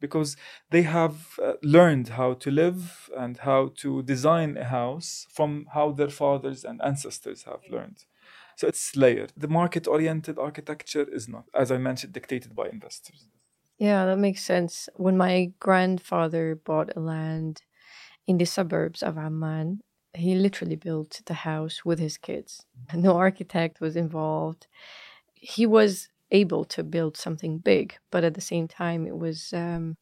because 0.00 0.36
they 0.70 0.82
have 0.82 1.38
uh, 1.42 1.54
learned 1.62 2.08
how 2.08 2.34
to 2.34 2.50
live 2.50 3.08
and 3.16 3.38
how 3.38 3.70
to 3.76 4.02
design 4.02 4.56
a 4.56 4.64
house 4.64 5.26
from 5.30 5.66
how 5.72 5.92
their 5.92 6.10
fathers 6.10 6.64
and 6.64 6.82
ancestors 6.82 7.44
have 7.44 7.60
learned. 7.70 8.04
So 8.56 8.66
it's 8.68 8.96
layered. 8.96 9.32
The 9.36 9.48
market 9.48 9.86
oriented 9.86 10.38
architecture 10.38 11.06
is 11.10 11.28
not, 11.28 11.44
as 11.54 11.70
I 11.72 11.78
mentioned, 11.78 12.12
dictated 12.12 12.54
by 12.54 12.68
investors. 12.68 13.28
Yeah, 13.78 14.04
that 14.06 14.18
makes 14.18 14.42
sense. 14.44 14.88
When 14.96 15.16
my 15.16 15.52
grandfather 15.58 16.54
bought 16.54 16.96
a 16.96 17.00
land 17.00 17.62
in 18.26 18.38
the 18.38 18.46
suburbs 18.46 19.02
of 19.02 19.18
Amman, 19.18 19.80
he 20.14 20.34
literally 20.34 20.76
built 20.76 21.20
the 21.26 21.34
house 21.34 21.84
with 21.84 21.98
his 21.98 22.16
kids. 22.16 22.64
No 22.94 23.16
architect 23.16 23.80
was 23.80 23.96
involved. 23.96 24.66
He 25.34 25.66
was 25.66 26.08
able 26.30 26.64
to 26.64 26.82
build 26.82 27.16
something 27.16 27.58
big, 27.58 27.96
but 28.10 28.24
at 28.24 28.34
the 28.34 28.40
same 28.40 28.68
time, 28.68 29.06
it 29.06 29.16
was. 29.16 29.52
Um, 29.52 29.96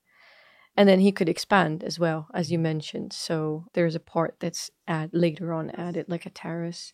and 0.77 0.89
then 0.89 1.01
he 1.01 1.13
could 1.13 1.29
expand 1.29 1.83
as 1.83 1.99
well, 1.99 2.29
as 2.33 2.51
you 2.51 2.59
mentioned. 2.59 3.13
So 3.13 3.67
there's 3.75 3.95
a 3.95 4.01
part 4.01 4.37
that's 4.41 4.71
add 4.87 5.11
later 5.13 5.53
on 5.53 5.71
added, 5.71 6.07
like 6.09 6.27
a 6.27 6.31
terrace. 6.31 6.93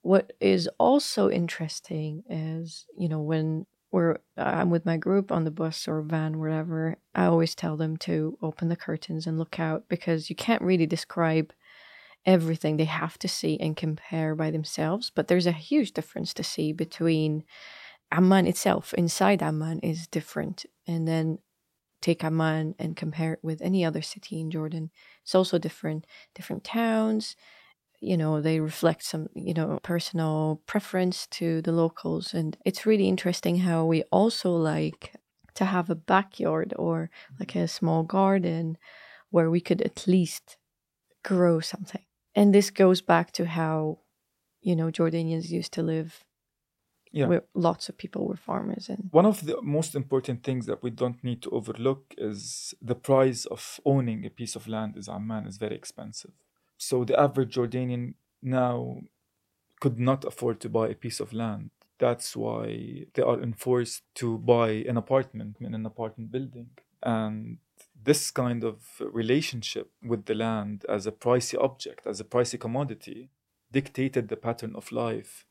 What 0.00 0.32
is 0.40 0.68
also 0.78 1.30
interesting 1.30 2.24
is, 2.28 2.86
you 2.98 3.08
know, 3.08 3.20
when 3.20 3.66
we're 3.92 4.16
I'm 4.36 4.70
with 4.70 4.86
my 4.86 4.96
group 4.96 5.30
on 5.30 5.44
the 5.44 5.50
bus 5.50 5.86
or 5.86 6.00
van, 6.02 6.38
wherever, 6.38 6.96
I 7.14 7.26
always 7.26 7.54
tell 7.54 7.76
them 7.76 7.98
to 7.98 8.38
open 8.42 8.68
the 8.68 8.76
curtains 8.76 9.26
and 9.26 9.38
look 9.38 9.60
out 9.60 9.84
because 9.88 10.30
you 10.30 10.34
can't 10.34 10.62
really 10.62 10.86
describe 10.86 11.52
everything 12.24 12.76
they 12.76 12.84
have 12.84 13.18
to 13.18 13.28
see 13.28 13.58
and 13.60 13.76
compare 13.76 14.34
by 14.34 14.50
themselves. 14.50 15.10
But 15.14 15.28
there's 15.28 15.46
a 15.46 15.52
huge 15.52 15.92
difference 15.92 16.32
to 16.34 16.44
see 16.44 16.72
between 16.72 17.44
Amman 18.10 18.46
itself, 18.46 18.94
inside 18.94 19.42
Amman, 19.42 19.80
is 19.80 20.06
different. 20.06 20.66
And 20.86 21.08
then 21.08 21.38
take 22.00 22.24
Amman 22.24 22.74
and 22.78 22.96
compare 22.96 23.34
it 23.34 23.40
with 23.42 23.62
any 23.62 23.84
other 23.84 24.02
city 24.02 24.40
in 24.40 24.50
Jordan. 24.50 24.90
It's 25.22 25.34
also 25.34 25.58
different. 25.58 26.06
Different 26.34 26.64
towns, 26.64 27.36
you 28.00 28.16
know, 28.16 28.40
they 28.40 28.58
reflect 28.60 29.04
some, 29.04 29.28
you 29.34 29.54
know, 29.54 29.78
personal 29.82 30.60
preference 30.66 31.26
to 31.28 31.62
the 31.62 31.72
locals. 31.72 32.34
And 32.34 32.56
it's 32.64 32.84
really 32.84 33.08
interesting 33.08 33.58
how 33.58 33.84
we 33.84 34.02
also 34.10 34.50
like 34.50 35.14
to 35.54 35.64
have 35.64 35.88
a 35.88 35.94
backyard 35.94 36.74
or 36.76 37.10
like 37.38 37.54
a 37.54 37.68
small 37.68 38.02
garden 38.02 38.76
where 39.30 39.50
we 39.50 39.60
could 39.60 39.80
at 39.82 40.06
least 40.06 40.56
grow 41.22 41.60
something 41.60 42.02
and 42.34 42.54
this 42.54 42.70
goes 42.70 43.00
back 43.00 43.32
to 43.32 43.46
how 43.46 43.98
you 44.60 44.74
know 44.76 44.90
jordanians 44.90 45.50
used 45.50 45.72
to 45.72 45.82
live 45.82 46.24
yeah. 47.12 47.26
where 47.26 47.44
lots 47.54 47.88
of 47.88 47.98
people 47.98 48.26
were 48.26 48.36
farmers 48.36 48.88
and 48.88 49.08
one 49.10 49.26
of 49.26 49.44
the 49.44 49.60
most 49.62 49.94
important 49.94 50.42
things 50.42 50.66
that 50.66 50.82
we 50.82 50.90
don't 50.90 51.22
need 51.22 51.42
to 51.42 51.50
overlook 51.50 52.14
is 52.16 52.74
the 52.80 52.94
price 52.94 53.44
of 53.46 53.80
owning 53.84 54.24
a 54.24 54.30
piece 54.30 54.56
of 54.56 54.66
land 54.66 54.96
in 54.96 55.02
amman 55.12 55.46
is 55.46 55.58
very 55.58 55.76
expensive. 55.76 56.32
So 56.78 57.04
the 57.04 57.18
average 57.20 57.54
jordanian 57.54 58.14
now 58.42 59.02
could 59.80 59.98
not 59.98 60.24
afford 60.24 60.60
to 60.60 60.68
buy 60.68 60.88
a 60.88 60.94
piece 60.94 61.20
of 61.20 61.32
land. 61.32 61.70
That's 61.98 62.36
why 62.36 63.06
they 63.14 63.22
are 63.22 63.40
enforced 63.40 64.02
to 64.16 64.38
buy 64.38 64.70
an 64.88 64.96
apartment 64.96 65.58
in 65.60 65.74
an 65.74 65.86
apartment 65.86 66.32
building. 66.32 66.70
And 67.02 67.58
this 68.04 68.30
kind 68.30 68.64
of 68.64 68.76
relationship 69.00 69.90
with 70.02 70.26
the 70.26 70.34
land 70.34 70.84
as 70.88 71.06
a 71.06 71.12
pricey 71.12 71.62
object, 71.62 72.06
as 72.06 72.20
a 72.20 72.24
pricey 72.24 72.58
commodity, 72.58 73.30
dictated 73.70 74.28
the 74.28 74.36
pattern 74.36 74.74
of 74.76 74.92
life 74.92 75.46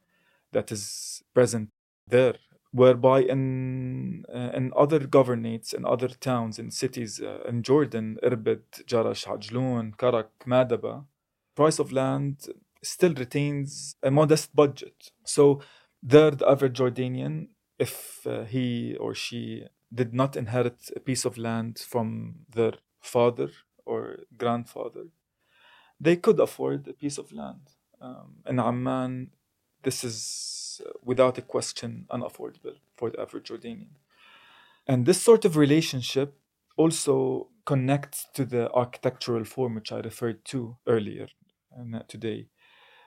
that 0.51 0.71
is 0.71 1.23
present 1.33 1.69
there. 2.07 2.35
Whereby 2.73 3.23
in 3.23 4.23
uh, 4.33 4.51
in 4.53 4.71
other 4.77 4.99
governorates, 4.99 5.73
in 5.73 5.85
other 5.85 6.07
towns, 6.07 6.57
in 6.57 6.71
cities, 6.71 7.19
uh, 7.19 7.39
in 7.45 7.63
Jordan, 7.63 8.17
Irbid, 8.23 8.63
Jarash, 8.85 9.25
Ajloon, 9.27 9.93
Karak, 9.97 10.29
Madaba, 10.47 11.05
price 11.53 11.79
of 11.79 11.91
land 11.91 12.47
still 12.81 13.13
retains 13.13 13.95
a 14.01 14.09
modest 14.09 14.55
budget. 14.55 15.11
So 15.25 15.61
there, 16.01 16.31
the 16.31 16.49
average 16.49 16.77
Jordanian, 16.77 17.49
if 17.77 18.25
uh, 18.25 18.43
he 18.45 18.95
or 18.95 19.13
she 19.13 19.65
did 19.93 20.13
not 20.13 20.35
inherit 20.35 20.89
a 20.95 20.99
piece 20.99 21.25
of 21.25 21.37
land 21.37 21.79
from 21.79 22.45
their 22.49 22.73
father 22.99 23.49
or 23.85 24.19
grandfather, 24.37 25.05
they 25.99 26.15
could 26.15 26.39
afford 26.39 26.87
a 26.87 26.93
piece 26.93 27.17
of 27.17 27.31
land. 27.31 27.71
Um, 27.99 28.37
in 28.47 28.59
Amman, 28.59 29.31
this 29.83 30.03
is 30.03 30.81
uh, 30.85 30.91
without 31.03 31.37
a 31.37 31.41
question 31.41 32.05
unaffordable 32.09 32.77
for 32.95 33.09
the 33.11 33.19
average 33.19 33.49
Jordanian. 33.49 33.97
And 34.87 35.05
this 35.05 35.21
sort 35.21 35.45
of 35.45 35.57
relationship 35.57 36.37
also 36.77 37.49
connects 37.65 38.27
to 38.33 38.45
the 38.45 38.71
architectural 38.71 39.43
form 39.43 39.75
which 39.75 39.91
I 39.91 39.99
referred 39.99 40.43
to 40.45 40.77
earlier 40.87 41.27
and 41.75 41.95
uh, 41.95 42.03
today. 42.07 42.47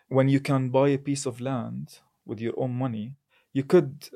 When 0.09 0.29
you 0.29 0.38
can 0.41 0.69
buy 0.69 0.91
a 0.91 0.99
piece 0.99 1.26
of 1.26 1.41
land 1.41 1.99
with 2.25 2.41
your 2.41 2.55
own 2.57 2.75
money, 2.75 3.14
you 3.55 3.63
could 3.63 4.11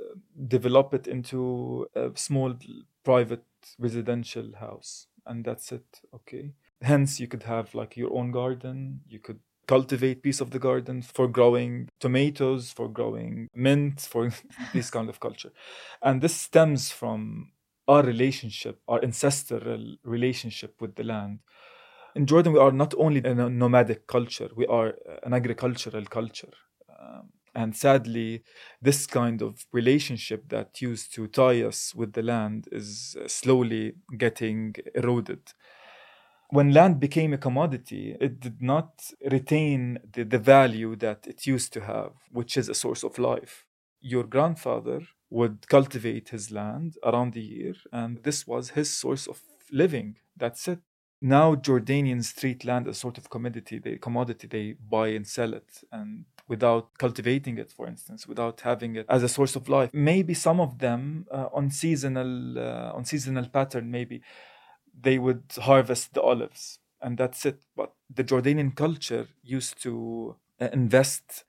develop 0.49 0.93
it 0.93 1.07
into 1.07 1.87
a 1.95 2.11
small 2.15 2.55
private 3.05 3.45
residential 3.79 4.53
house 4.61 5.07
and 5.27 5.45
that's 5.45 5.73
it 5.73 6.01
okay? 6.15 6.53
Hence 6.83 7.19
you 7.19 7.29
could 7.29 7.45
have 7.45 7.75
like 7.75 7.97
your 7.97 8.13
own 8.13 8.31
garden. 8.33 9.01
You 9.09 9.21
could 9.21 9.41
cultivate 9.67 10.23
piece 10.23 10.41
of 10.41 10.51
the 10.51 10.59
garden 10.59 11.03
for 11.03 11.29
growing 11.29 11.89
tomatoes 12.01 12.73
for 12.73 12.89
growing 12.89 13.49
mint 13.55 14.01
for 14.01 14.31
this 14.75 14.91
kind 14.91 15.09
of 15.09 15.21
culture. 15.21 15.53
And 16.03 16.21
this 16.21 16.35
stems 16.35 16.91
from 16.91 17.53
our 17.87 18.03
relationship 18.03 18.81
our 18.89 19.03
ancestral 19.03 19.97
relationship 20.05 20.81
with 20.81 20.95
the 20.97 21.05
land. 21.05 21.41
In 22.15 22.27
jordan 22.27 22.53
we 22.53 22.59
are 22.59 22.73
not 22.73 22.95
only 22.99 23.23
a 23.25 23.35
nomadic 23.35 24.07
culture 24.07 24.51
we 24.57 24.67
are 24.67 24.95
an 25.23 25.33
agricultural 25.33 26.05
culture. 26.07 26.53
Um, 26.99 27.31
and 27.61 27.71
sadly, 27.77 28.31
this 28.89 29.01
kind 29.07 29.39
of 29.43 29.53
relationship 29.81 30.43
that 30.49 30.81
used 30.91 31.09
to 31.17 31.23
tie 31.41 31.61
us 31.71 31.81
with 32.01 32.11
the 32.13 32.23
land 32.23 32.61
is 32.81 33.17
uh, 33.21 33.29
slowly 33.29 33.85
getting 34.25 34.75
eroded. 34.95 35.43
When 36.51 36.73
land 36.73 37.01
became 37.01 37.33
a 37.35 37.39
commodity, 37.39 38.17
it 38.21 38.41
did 38.41 38.63
not 38.63 38.91
retain 39.31 39.99
the, 40.15 40.25
the 40.25 40.39
value 40.39 40.97
that 40.97 41.27
it 41.27 41.47
used 41.47 41.73
to 41.75 41.81
have, 41.83 42.13
which 42.31 42.57
is 42.57 42.69
a 42.69 42.75
source 42.85 43.03
of 43.09 43.19
life. 43.19 43.55
your 44.01 44.25
grandfather 44.25 45.01
would 45.31 45.69
cultivate 45.69 46.29
his 46.31 46.51
land 46.51 46.97
around 47.05 47.33
the 47.35 47.41
year, 47.43 47.75
and 47.93 48.23
this 48.25 48.47
was 48.47 48.71
his 48.71 48.91
source 48.93 49.27
of 49.27 49.41
living. 49.73 50.17
That's 50.37 50.69
it. 50.69 50.81
Now 51.21 51.55
Jordanians 51.57 52.35
treat 52.39 52.65
land 52.65 52.87
as 52.89 52.99
sort 52.99 53.19
of 53.19 53.29
commodity, 53.29 53.79
they 53.79 53.97
commodity 53.99 54.47
they 54.47 54.67
buy 54.97 55.09
and 55.09 55.27
sell 55.27 55.53
it, 55.55 55.71
and 55.93 56.25
without 56.49 56.97
cultivating 56.99 57.59
it, 57.59 57.71
for 57.71 57.87
instance, 57.87 58.27
without 58.27 58.61
having 58.63 58.97
it 58.97 59.07
as 59.09 59.23
a 59.23 59.29
source 59.29 59.55
of 59.57 59.69
life. 59.69 59.91
Maybe 59.93 60.35
some 60.35 60.61
of 60.61 60.79
them 60.79 61.27
uh, 61.31 61.49
on 61.53 61.71
seasonal 61.71 62.59
uh, 62.59 62.93
on 62.95 63.05
seasonal 63.05 63.47
pattern, 63.49 63.91
maybe 63.91 64.23
they 65.01 65.19
would 65.19 65.45
harvest 65.61 66.15
the 66.15 66.23
olives, 66.23 66.79
and 67.01 67.19
that's 67.19 67.47
it. 67.47 67.63
But 67.77 67.93
the 68.13 68.25
Jordanian 68.25 68.75
culture 68.75 69.29
used 69.43 69.81
to 69.83 70.37
uh, 70.61 70.69
invest 70.73 71.45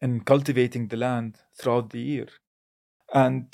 in 0.00 0.20
cultivating 0.20 0.88
the 0.88 0.96
land 0.96 1.38
throughout 1.58 1.90
the 1.90 2.00
year. 2.00 2.28
And 3.12 3.46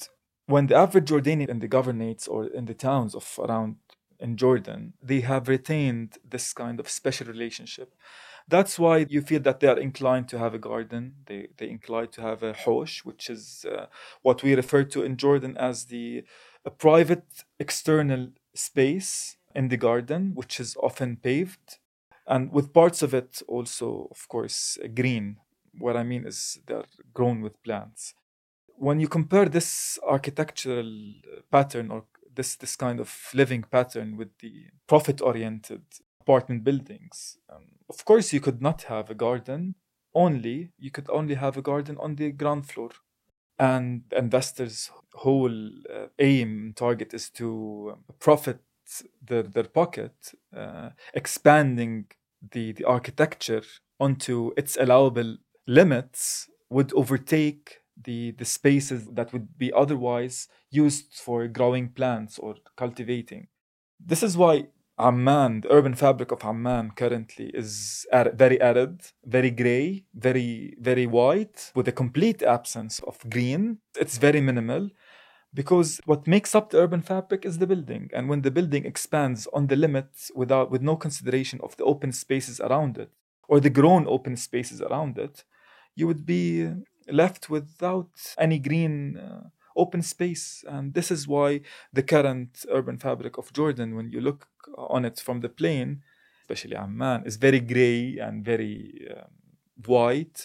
when 0.47 0.67
the 0.67 0.77
average 0.77 1.11
Jordanian 1.11 1.49
in 1.49 1.61
the 1.61 1.69
governorates 1.69 2.29
or 2.29 2.47
in 2.47 2.67
the 2.67 2.75
towns 2.75 3.15
of 3.15 3.39
around 3.39 3.77
in 4.19 4.37
Jordan, 4.37 4.95
they 5.03 5.21
have 5.21 5.49
retained 5.49 6.19
this 6.29 6.53
kind 6.53 6.81
of 6.81 6.89
special 6.89 7.27
relationship. 7.27 7.95
That's 8.51 8.79
why 8.79 9.07
you 9.09 9.23
feel 9.23 9.41
that 9.43 9.61
they 9.61 9.69
are 9.69 9.79
inclined 9.79 10.29
to 10.31 10.39
have 10.39 10.55
a 10.55 10.59
garden. 10.59 11.15
They 11.27 11.49
they 11.59 11.69
inclined 11.71 12.13
to 12.13 12.23
have 12.23 12.43
a 12.43 12.53
hosh, 12.53 13.05
which 13.05 13.31
is 13.31 13.65
uh, 13.65 13.87
what 14.23 14.43
we 14.43 14.55
refer 14.55 14.85
to 14.85 15.03
in 15.03 15.17
Jordan 15.17 15.57
as 15.57 15.85
the 15.87 16.25
a 16.65 16.71
private 16.71 17.27
external 17.59 18.29
space 18.55 19.37
in 19.55 19.69
the 19.69 19.77
garden, 19.77 20.33
which 20.35 20.61
is 20.61 20.77
often 20.83 21.17
paved, 21.17 21.79
and 22.27 22.53
with 22.53 22.73
parts 22.73 23.03
of 23.03 23.15
it 23.15 23.43
also, 23.49 24.09
of 24.11 24.29
course, 24.29 24.79
green. 24.95 25.37
What 25.79 25.97
I 25.97 26.03
mean 26.03 26.27
is 26.27 26.59
they're 26.67 26.85
grown 27.15 27.41
with 27.43 27.63
plants. 27.63 28.15
When 28.77 29.01
you 29.01 29.09
compare 29.09 29.47
this 29.49 29.99
architectural 30.07 30.93
pattern 31.51 31.91
or 31.91 32.05
this 32.35 32.57
this 32.57 32.77
kind 32.77 33.01
of 33.01 33.11
living 33.35 33.65
pattern 33.65 34.17
with 34.17 34.31
the 34.41 34.55
profit-oriented 34.87 35.83
apartment 36.21 36.65
buildings, 36.65 37.39
um, 37.53 37.67
of 37.89 38.05
course, 38.05 38.33
you 38.33 38.41
could 38.41 38.61
not 38.63 38.83
have 38.85 39.11
a 39.11 39.15
garden. 39.15 39.75
Only 40.15 40.73
you 40.79 40.91
could 40.91 41.09
only 41.11 41.35
have 41.35 41.57
a 41.57 41.63
garden 41.63 41.97
on 41.99 42.17
the 42.17 42.33
ground 42.33 42.67
floor, 42.69 42.91
and 43.59 44.03
investors' 44.17 44.91
whole 45.15 45.69
uh, 45.95 46.07
aim 46.19 46.73
target 46.77 47.15
is 47.15 47.31
to 47.31 47.99
profit 48.19 48.61
their, 49.23 49.43
their 49.43 49.65
pocket, 49.65 50.33
uh, 50.57 50.91
expanding 51.15 52.07
the, 52.53 52.73
the 52.73 52.85
architecture 52.85 53.63
onto 53.99 54.53
its 54.57 54.77
allowable 54.77 55.37
limits 55.67 56.49
would 56.71 56.93
overtake 56.95 57.83
the, 58.03 58.31
the 58.33 58.45
spaces 58.45 59.07
that 59.13 59.33
would 59.33 59.59
be 59.59 59.73
otherwise 59.73 60.49
used 60.71 61.15
for 61.15 61.47
growing 61.49 61.91
plants 61.91 62.39
or 62.39 62.55
cultivating. 62.77 63.49
This 64.05 64.23
is 64.23 64.37
why 64.37 64.69
Amman, 65.01 65.63
the 65.63 65.73
urban 65.73 65.95
fabric 65.95 66.31
of 66.31 66.45
Amman 66.45 66.93
currently 66.93 67.51
is 67.55 68.07
very 68.35 68.61
arid, 68.61 69.01
very 69.25 69.51
gray, 69.51 70.05
very, 70.15 70.77
very 70.79 71.07
white, 71.07 71.73
with 71.75 71.89
a 71.89 71.93
complete 71.93 72.43
absence 72.43 73.01
of 73.01 73.19
green. 73.31 73.79
It's 73.99 74.19
very 74.19 74.41
minimal 74.41 74.91
because 75.53 76.01
what 76.05 76.27
makes 76.27 76.55
up 76.55 76.71
the 76.71 76.79
urban 76.79 77.03
fabric 77.03 77.45
is 77.45 77.59
the 77.59 77.67
building 77.67 78.11
and 78.15 78.29
when 78.29 78.43
the 78.43 78.51
building 78.51 78.85
expands 78.85 79.49
on 79.53 79.67
the 79.67 79.77
limits 79.77 80.31
without 80.35 80.71
with 80.71 80.83
no 80.83 80.97
consideration 80.97 81.59
of 81.63 81.77
the 81.77 81.85
open 81.85 82.13
spaces 82.13 82.61
around 82.61 82.99
it 82.99 83.11
or 83.49 83.59
the 83.59 83.71
grown 83.71 84.07
open 84.07 84.37
spaces 84.37 84.81
around 84.81 85.19
it 85.19 85.45
you 85.97 86.07
would 86.07 86.25
be 86.25 86.71
left 87.09 87.51
without 87.51 88.11
any 88.39 88.59
green 88.59 89.17
uh, 89.17 89.49
open 89.83 90.03
space 90.03 90.47
and 90.75 90.95
this 90.95 91.09
is 91.11 91.23
why 91.35 91.49
the 91.93 92.03
current 92.03 92.53
urban 92.79 92.99
fabric 92.99 93.35
of 93.39 93.53
jordan 93.53 93.95
when 93.97 94.09
you 94.15 94.21
look 94.21 94.43
on 94.77 95.05
it 95.05 95.19
from 95.27 95.41
the 95.41 95.53
plane 95.61 95.93
especially 96.43 96.77
amman 96.77 97.21
is 97.31 97.37
very 97.37 97.61
gray 97.73 98.19
and 98.27 98.45
very 98.45 98.75
um, 99.15 99.33
white 99.87 100.39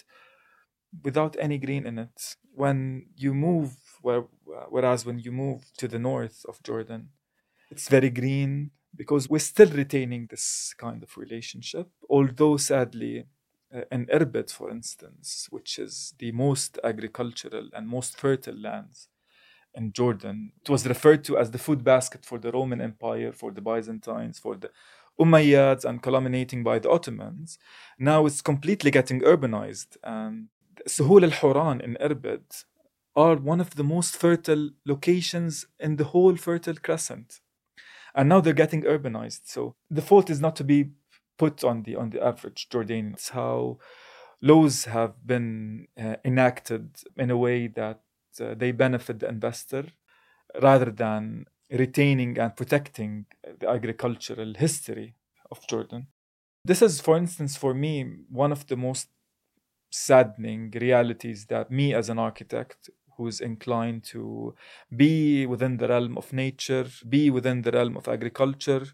without 1.06 1.36
any 1.46 1.58
green 1.58 1.84
in 1.86 1.98
it 1.98 2.36
when 2.56 3.06
you 3.16 3.34
move 3.34 3.76
where, 4.00 4.24
whereas 4.70 5.04
when 5.04 5.18
you 5.18 5.30
move 5.30 5.60
to 5.76 5.86
the 5.86 5.98
north 5.98 6.44
of 6.48 6.62
Jordan, 6.62 7.10
it's 7.70 7.88
very 7.88 8.10
green 8.10 8.70
because 8.94 9.28
we're 9.28 9.50
still 9.54 9.68
retaining 9.68 10.26
this 10.30 10.74
kind 10.78 11.02
of 11.02 11.16
relationship. 11.18 11.88
Although 12.08 12.56
sadly, 12.56 13.26
uh, 13.74 13.82
in 13.92 14.06
Irbid, 14.06 14.50
for 14.50 14.70
instance, 14.70 15.48
which 15.50 15.78
is 15.78 16.14
the 16.18 16.32
most 16.32 16.78
agricultural 16.82 17.68
and 17.74 17.88
most 17.88 18.16
fertile 18.16 18.58
lands 18.58 19.08
in 19.76 19.92
Jordan, 19.92 20.52
it 20.62 20.70
was 20.70 20.86
referred 20.86 21.22
to 21.24 21.38
as 21.38 21.50
the 21.50 21.58
food 21.58 21.84
basket 21.84 22.24
for 22.24 22.38
the 22.38 22.50
Roman 22.50 22.80
Empire, 22.80 23.32
for 23.32 23.52
the 23.52 23.60
Byzantines, 23.60 24.38
for 24.38 24.56
the 24.56 24.70
Umayyads, 25.20 25.84
and 25.84 26.02
culminating 26.02 26.64
by 26.64 26.78
the 26.78 26.90
Ottomans. 26.90 27.58
Now 27.98 28.26
it's 28.26 28.42
completely 28.42 28.90
getting 28.90 29.20
urbanized. 29.20 29.96
And 30.02 30.48
Suhul 30.88 31.22
al 31.24 31.30
Huran 31.30 31.80
in 31.80 31.96
Irbid 32.00 32.64
are 33.14 33.36
one 33.36 33.60
of 33.60 33.76
the 33.76 33.84
most 33.84 34.16
fertile 34.16 34.70
locations 34.84 35.66
in 35.78 35.96
the 35.96 36.04
whole 36.04 36.36
Fertile 36.36 36.76
Crescent. 36.82 37.40
And 38.14 38.28
now 38.28 38.40
they're 38.40 38.52
getting 38.52 38.82
urbanized. 38.82 39.42
So 39.44 39.74
the 39.90 40.02
fault 40.02 40.30
is 40.30 40.40
not 40.40 40.56
to 40.56 40.64
be 40.64 40.90
put 41.38 41.64
on 41.64 41.82
the 41.82 41.96
on 41.96 42.10
the 42.10 42.22
average 42.22 42.68
Jordanian. 42.70 43.14
It's 43.14 43.30
how 43.30 43.78
laws 44.40 44.84
have 44.84 45.26
been 45.26 45.88
uh, 45.98 46.16
enacted 46.24 46.96
in 47.16 47.30
a 47.30 47.36
way 47.36 47.68
that 47.68 48.00
Uh, 48.40 48.54
they 48.56 48.72
benefit 48.72 49.20
the 49.20 49.28
investor 49.28 49.84
rather 50.62 50.90
than 50.90 51.46
retaining 51.70 52.38
and 52.38 52.56
protecting 52.56 53.26
the 53.60 53.68
agricultural 53.68 54.54
history 54.54 55.14
of 55.50 55.66
Jordan. 55.66 56.06
This 56.64 56.82
is, 56.82 57.00
for 57.00 57.16
instance, 57.16 57.56
for 57.56 57.74
me, 57.74 58.04
one 58.30 58.52
of 58.52 58.66
the 58.66 58.76
most 58.76 59.08
saddening 59.90 60.72
realities 60.80 61.46
that 61.46 61.70
me 61.70 61.94
as 61.94 62.08
an 62.08 62.18
architect 62.18 62.90
who's 63.16 63.40
inclined 63.40 64.04
to 64.04 64.54
be 64.94 65.46
within 65.46 65.78
the 65.78 65.88
realm 65.88 66.18
of 66.18 66.32
nature, 66.32 66.86
be 67.08 67.30
within 67.30 67.62
the 67.62 67.70
realm 67.70 67.96
of 67.96 68.08
agriculture, 68.08 68.86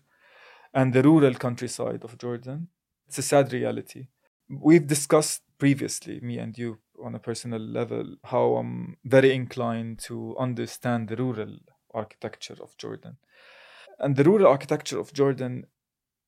and 0.72 0.92
the 0.92 1.02
rural 1.02 1.34
countryside 1.34 2.04
of 2.04 2.18
Jordan. 2.18 2.68
It's 3.08 3.18
a 3.18 3.22
sad 3.22 3.52
reality. 3.52 4.08
We've 4.48 4.86
discussed 4.86 5.42
previously, 5.58 6.20
me 6.20 6.38
and 6.38 6.56
you, 6.56 6.78
on 7.02 7.14
a 7.14 7.18
personal 7.18 7.60
level, 7.60 8.16
how 8.24 8.56
I'm 8.56 8.96
very 9.04 9.34
inclined 9.34 9.98
to 10.00 10.36
understand 10.38 11.08
the 11.08 11.16
rural 11.16 11.58
architecture 11.94 12.56
of 12.60 12.76
Jordan. 12.76 13.18
And 13.98 14.16
the 14.16 14.24
rural 14.24 14.46
architecture 14.46 14.98
of 14.98 15.12
Jordan, 15.12 15.66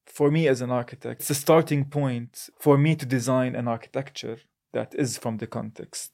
for 0.07 0.31
me 0.31 0.48
as 0.48 0.61
an 0.61 0.70
architect, 0.70 1.22
it's 1.22 1.31
a 1.31 1.35
starting 1.35 1.87
point 1.87 2.48
for 2.59 2.79
me 2.79 2.94
to 2.96 3.07
design 3.07 3.55
an 3.55 3.68
architecture 3.68 4.38
that 4.72 4.94
is 4.94 5.18
from 5.18 5.38
the 5.38 5.46
context 5.46 6.12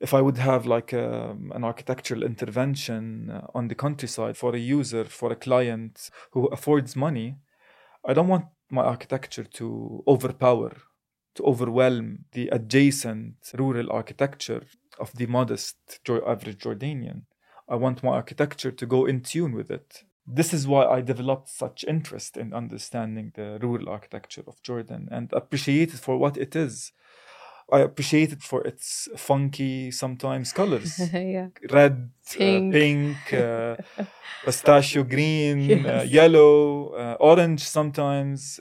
if 0.00 0.14
I 0.14 0.22
would 0.22 0.38
have 0.38 0.66
like 0.66 0.92
a, 0.92 1.30
um, 1.30 1.52
an 1.54 1.62
architectural 1.62 2.22
intervention 2.22 3.30
uh, 3.30 3.46
on 3.54 3.68
the 3.68 3.74
countryside 3.74 4.36
for 4.36 4.54
a 4.54 4.58
user, 4.58 5.04
for 5.04 5.30
a 5.30 5.36
client 5.36 6.10
who 6.32 6.46
affords 6.46 6.96
money, 6.96 7.36
I 8.04 8.14
don't 8.14 8.28
want 8.28 8.46
my 8.70 8.82
architecture 8.82 9.44
to 9.44 10.02
overpower, 10.08 10.72
to 11.34 11.44
overwhelm 11.44 12.24
the 12.32 12.48
adjacent 12.48 13.34
rural 13.54 13.90
architecture 13.92 14.62
of 14.98 15.12
the 15.14 15.26
modest 15.26 15.76
average 16.26 16.58
Jordanian. 16.64 17.22
I 17.68 17.76
want 17.76 18.02
my 18.02 18.10
architecture 18.10 18.72
to 18.72 18.86
go 18.86 19.06
in 19.06 19.20
tune 19.22 19.52
with 19.52 19.70
it. 19.70 20.02
This 20.26 20.52
is 20.52 20.66
why 20.66 20.84
I 20.86 21.00
developed 21.00 21.48
such 21.48 21.84
interest 21.88 22.36
in 22.36 22.52
understanding 22.52 23.32
the 23.34 23.58
rural 23.62 23.88
architecture 23.88 24.44
of 24.46 24.62
Jordan 24.62 25.08
and 25.10 25.32
appreciate 25.32 25.94
it 25.94 26.00
for 26.00 26.16
what 26.18 26.36
it 26.36 26.54
is 26.56 26.92
I 27.72 27.80
appreciate 27.80 28.32
it 28.32 28.42
for 28.42 28.62
its 28.66 29.08
funky 29.16 29.90
sometimes 29.90 30.52
colors. 30.52 30.98
yeah. 31.12 31.48
Red, 31.70 32.10
uh, 32.34 32.36
Pink. 32.38 32.74
uh, 32.74 32.78
pink, 32.78 33.32
uh, 33.32 33.76
pistachio 34.44 35.04
green, 35.04 35.60
Yes. 35.70 35.86
uh, 35.86 36.04
yellow, 36.04 36.88
uh, 36.94 37.16
orange 37.20 37.62
sometimes. 37.62 38.58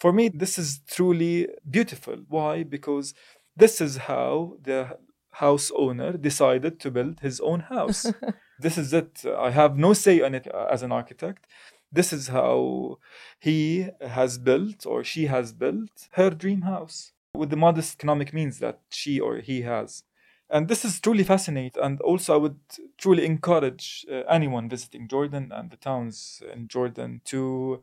For 0.00 0.12
me, 0.12 0.30
this 0.30 0.58
is 0.58 0.80
truly 0.88 1.46
beautiful. 1.68 2.16
Why? 2.28 2.62
Because 2.62 3.12
this 3.54 3.82
is 3.82 3.98
how 3.98 4.56
the 4.62 4.98
house 5.32 5.70
owner 5.76 6.12
decided 6.16 6.80
to 6.80 6.90
build 6.90 7.20
his 7.20 7.38
own 7.40 7.60
house. 7.60 8.10
this 8.58 8.78
is 8.78 8.94
it. 8.94 9.24
I 9.38 9.50
have 9.50 9.76
no 9.76 9.92
say 9.92 10.22
on 10.22 10.34
it 10.34 10.48
uh, 10.52 10.68
as 10.70 10.82
an 10.82 10.90
architect. 10.90 11.46
This 11.92 12.14
is 12.14 12.28
how 12.28 12.98
he 13.38 13.88
has 14.00 14.38
built 14.38 14.86
or 14.86 15.04
she 15.04 15.26
has 15.26 15.52
built 15.52 16.08
her 16.12 16.30
dream 16.30 16.62
house 16.62 17.12
with 17.34 17.50
the 17.50 17.56
modest 17.56 17.96
economic 17.98 18.32
means 18.32 18.58
that 18.60 18.80
she 18.88 19.20
or 19.20 19.36
he 19.36 19.62
has. 19.62 20.02
And 20.48 20.66
this 20.66 20.84
is 20.84 20.98
truly 20.98 21.24
fascinating. 21.24 21.82
And 21.82 22.00
also, 22.00 22.34
I 22.34 22.38
would 22.38 22.58
truly 22.98 23.24
encourage 23.24 24.04
uh, 24.10 24.22
anyone 24.28 24.68
visiting 24.68 25.08
Jordan 25.08 25.52
and 25.52 25.70
the 25.70 25.76
towns 25.76 26.42
in 26.52 26.68
Jordan 26.68 27.20
to 27.26 27.82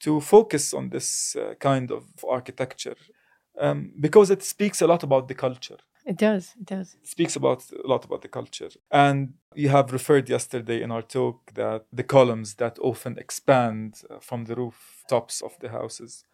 to 0.00 0.20
focus 0.20 0.74
on 0.74 0.90
this 0.90 1.36
uh, 1.36 1.54
kind 1.58 1.90
of 1.90 2.04
architecture 2.28 2.96
um, 3.60 3.92
because 4.00 4.30
it 4.32 4.42
speaks 4.42 4.82
a 4.82 4.86
lot 4.86 5.02
about 5.02 5.28
the 5.28 5.34
culture. 5.34 5.78
It 6.06 6.16
does. 6.16 6.54
It 6.60 6.66
does. 6.66 6.94
It 6.94 7.06
speaks 7.06 7.36
about 7.36 7.64
a 7.84 7.86
lot 7.86 8.04
about 8.04 8.22
the 8.22 8.28
culture. 8.28 8.70
And 8.90 9.34
you 9.54 9.68
have 9.68 9.92
referred 9.92 10.28
yesterday 10.30 10.82
in 10.82 10.90
our 10.90 11.02
talk 11.02 11.52
that 11.54 11.84
the 11.92 12.04
columns 12.04 12.54
that 12.54 12.78
often 12.80 13.18
expand 13.18 14.02
uh, 14.10 14.18
from 14.20 14.44
the 14.44 14.54
rooftops 14.54 15.42
of 15.42 15.52
the 15.60 15.68
houses. 15.68 16.24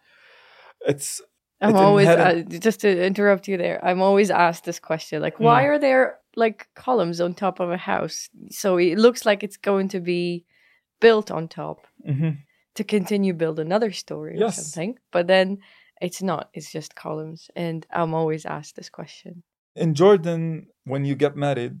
It's 0.87 1.21
I'm 1.61 1.75
it 1.75 1.75
always 1.75 2.07
uh, 2.07 2.43
just 2.61 2.81
to 2.81 3.05
interrupt 3.05 3.47
you 3.47 3.57
there. 3.57 3.83
I'm 3.83 4.01
always 4.01 4.29
asked 4.29 4.65
this 4.65 4.79
question, 4.79 5.21
like, 5.21 5.39
why 5.39 5.63
Mm. 5.63 5.67
are 5.67 5.79
there 5.79 6.19
like 6.35 6.67
columns 6.75 7.21
on 7.21 7.33
top 7.33 7.59
of 7.59 7.71
a 7.71 7.77
house? 7.77 8.29
So 8.49 8.77
it 8.77 8.97
looks 8.97 9.25
like 9.25 9.43
it's 9.43 9.57
going 9.57 9.89
to 9.89 9.99
be 9.99 10.45
built 10.99 11.31
on 11.31 11.47
top 11.47 11.87
Mhm. 12.07 12.37
To 12.75 12.83
continue 12.83 13.33
build 13.33 13.59
another 13.59 13.91
story 13.91 14.35
or 14.41 14.51
something. 14.51 14.97
But 15.11 15.27
then 15.27 15.59
it's 16.01 16.21
not. 16.21 16.49
It's 16.53 16.71
just 16.71 16.95
columns, 16.95 17.49
and 17.55 17.85
I'm 17.91 18.13
always 18.13 18.45
asked 18.45 18.75
this 18.75 18.89
question. 18.89 19.43
in 19.75 19.93
Jordan, 19.93 20.67
when 20.85 21.03
you 21.05 21.15
get 21.15 21.35
married, 21.35 21.79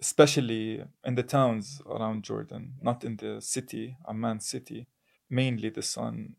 especially 0.00 0.82
in 1.04 1.14
the 1.14 1.22
towns 1.22 1.80
around 1.86 2.24
Jordan, 2.24 2.74
not 2.82 3.04
in 3.04 3.16
the 3.16 3.40
city, 3.40 3.96
Amman 4.08 4.40
city, 4.40 4.86
mainly 5.30 5.70
the 5.70 5.82
son, 5.82 6.36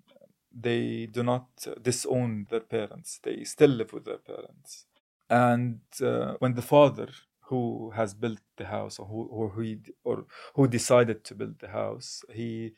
they 0.51 1.07
do 1.07 1.21
not 1.23 1.47
disown 1.81 2.47
their 2.49 2.61
parents. 2.61 3.19
They 3.21 3.43
still 3.43 3.71
live 3.71 3.93
with 3.93 4.05
their 4.05 4.17
parents. 4.17 4.85
And 5.29 5.79
uh, 6.01 6.35
when 6.39 6.53
the 6.53 6.61
father 6.61 7.09
who 7.49 7.91
has 7.95 8.13
built 8.13 8.39
the 8.57 8.65
house 8.65 8.97
or 8.99 9.05
who 9.07 9.25
or 9.25 9.49
who 9.49 9.77
or 10.03 10.25
who 10.55 10.67
decided 10.67 11.23
to 11.25 11.35
build 11.35 11.59
the 11.59 11.69
house, 11.69 12.23
he 12.33 12.73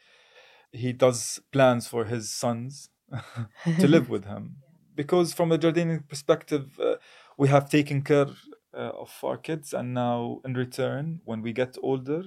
he 0.72 0.94
does 0.94 1.40
plans 1.52 1.88
for 1.88 2.06
his 2.06 2.30
sons 2.34 2.90
to 3.80 3.88
live 3.88 4.10
with 4.14 4.26
him 4.26 4.58
because 4.96 5.34
from 5.34 5.52
a 5.52 5.58
Jordanian 5.58 6.08
perspective, 6.10 6.80
uh, 6.80 6.96
we 7.38 7.48
have 7.50 7.70
taken 7.70 8.02
care 8.02 8.28
uh, 8.74 8.92
of 9.04 9.12
our 9.24 9.38
kids, 9.38 9.74
and 9.74 9.94
now 9.94 10.42
in 10.44 10.54
return, 10.56 11.22
when 11.24 11.42
we 11.42 11.54
get 11.54 11.78
older, 11.84 12.24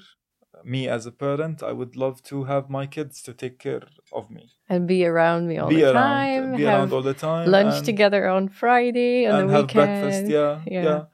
me 0.65 0.89
as 0.89 1.07
a 1.07 1.13
parent, 1.13 1.63
I 1.63 1.73
would 1.73 1.97
love 1.97 2.23
to 2.25 2.45
have 2.45 2.69
my 2.71 2.87
kids 2.87 3.23
to 3.23 3.33
take 3.33 3.59
care 3.59 3.83
of 4.13 4.31
me, 4.31 4.53
and 4.69 4.87
be 4.87 5.05
around 5.05 5.49
me 5.49 5.59
all 5.59 5.69
be 5.69 5.77
the 5.83 5.93
around, 5.93 6.27
time. 6.37 6.57
be 6.57 6.65
around 6.65 6.93
all 6.93 7.03
the 7.03 7.15
time, 7.15 7.51
lunch 7.51 7.77
and, 7.77 7.85
together 7.87 8.29
on 8.29 8.49
Friday 8.49 9.27
on 9.27 9.41
and 9.41 9.49
the 9.49 9.53
have 9.53 9.63
weekend. 9.65 9.91
breakfast. 9.91 10.27
Yeah, 10.29 10.61
Yeah. 10.67 10.83
yeah, 10.85 11.05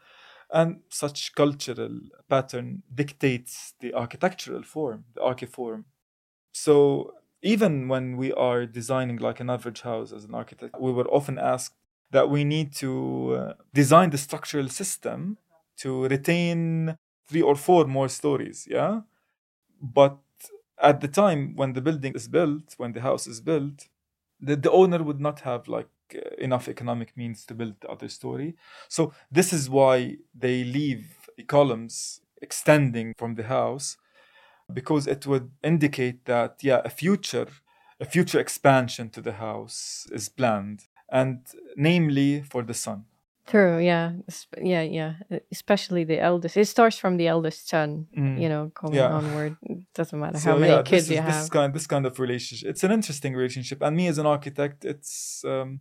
And 0.50 0.80
such 0.90 1.34
cultural 1.34 2.00
pattern 2.28 2.82
dictates 2.94 3.74
the 3.80 3.94
architectural 3.94 4.62
form, 4.62 5.04
the 5.14 5.20
archiform. 5.20 5.84
So 6.64 7.12
even 7.42 7.88
when 7.88 8.16
we 8.16 8.32
are 8.32 8.66
designing 8.66 9.18
like 9.18 9.40
an 9.40 9.50
average 9.50 9.82
house 9.82 10.10
as 10.12 10.24
an 10.24 10.34
architect, 10.34 10.74
we 10.80 10.92
were 10.92 11.08
often 11.18 11.38
asked 11.38 11.74
that 12.10 12.30
we 12.30 12.44
need 12.44 12.72
to 12.84 12.90
uh, 13.38 13.54
design 13.74 14.10
the 14.10 14.18
structural 14.18 14.68
system 14.68 15.38
to 15.82 16.04
retain 16.08 16.96
three 17.28 17.42
or 17.42 17.56
four 17.56 17.84
more 17.86 18.08
stories. 18.08 18.66
Yeah. 18.70 19.00
But 19.80 20.18
at 20.80 21.00
the 21.00 21.08
time 21.08 21.56
when 21.56 21.72
the 21.74 21.80
building 21.80 22.14
is 22.14 22.28
built, 22.28 22.74
when 22.78 22.92
the 22.92 23.00
house 23.02 23.26
is 23.26 23.40
built, 23.40 23.88
the, 24.40 24.56
the 24.56 24.70
owner 24.70 25.02
would 25.02 25.20
not 25.20 25.40
have 25.40 25.68
like 25.68 25.88
uh, 26.14 26.20
enough 26.38 26.68
economic 26.68 27.16
means 27.16 27.44
to 27.46 27.54
build 27.54 27.74
the 27.80 27.88
other 27.90 28.08
story. 28.08 28.56
So 28.88 29.12
this 29.30 29.52
is 29.52 29.70
why 29.70 30.18
they 30.34 30.64
leave 30.64 31.06
the 31.36 31.44
columns 31.44 32.20
extending 32.42 33.14
from 33.18 33.34
the 33.36 33.44
house 33.44 33.96
because 34.72 35.06
it 35.06 35.26
would 35.26 35.50
indicate 35.62 36.24
that 36.24 36.56
yeah 36.62 36.80
a 36.84 36.90
future 36.90 37.46
a 38.00 38.04
future 38.04 38.40
expansion 38.40 39.08
to 39.10 39.20
the 39.20 39.32
house 39.32 40.06
is 40.12 40.28
planned 40.28 40.84
and 41.10 41.46
namely 41.76 42.42
for 42.42 42.62
the 42.62 42.74
son 42.74 43.04
True. 43.48 43.78
Yeah. 43.78 44.10
Yeah. 44.60 44.82
Yeah. 44.82 45.12
Especially 45.52 46.02
the 46.02 46.18
eldest. 46.18 46.56
It 46.56 46.66
starts 46.66 46.98
from 46.98 47.16
the 47.16 47.28
eldest 47.28 47.68
son. 47.68 48.08
Mm. 48.18 48.40
You 48.42 48.48
know, 48.48 48.72
going 48.74 48.94
Yeah. 48.94 49.12
onward. 49.12 49.56
It 49.62 49.78
doesn't 49.94 50.18
matter 50.18 50.38
so 50.40 50.50
how 50.50 50.58
many 50.58 50.72
yeah 50.72 50.82
kids 50.82 50.90
this 50.90 51.02
is, 51.04 51.10
you 51.10 51.22
this 51.22 51.34
have. 51.34 51.44
is 51.44 51.50
kind 51.50 51.72
this 51.72 51.86
kind 51.86 52.06
of 52.06 52.18
relationship 52.18 52.68
it's 52.70 52.82
an 52.82 52.90
interesting 52.90 53.36
relationship 53.36 53.82
and 53.82 53.96
me 53.96 54.08
as 54.08 54.18
an 54.18 54.26
architect 54.26 54.84
it's 54.84 55.44
um, 55.44 55.78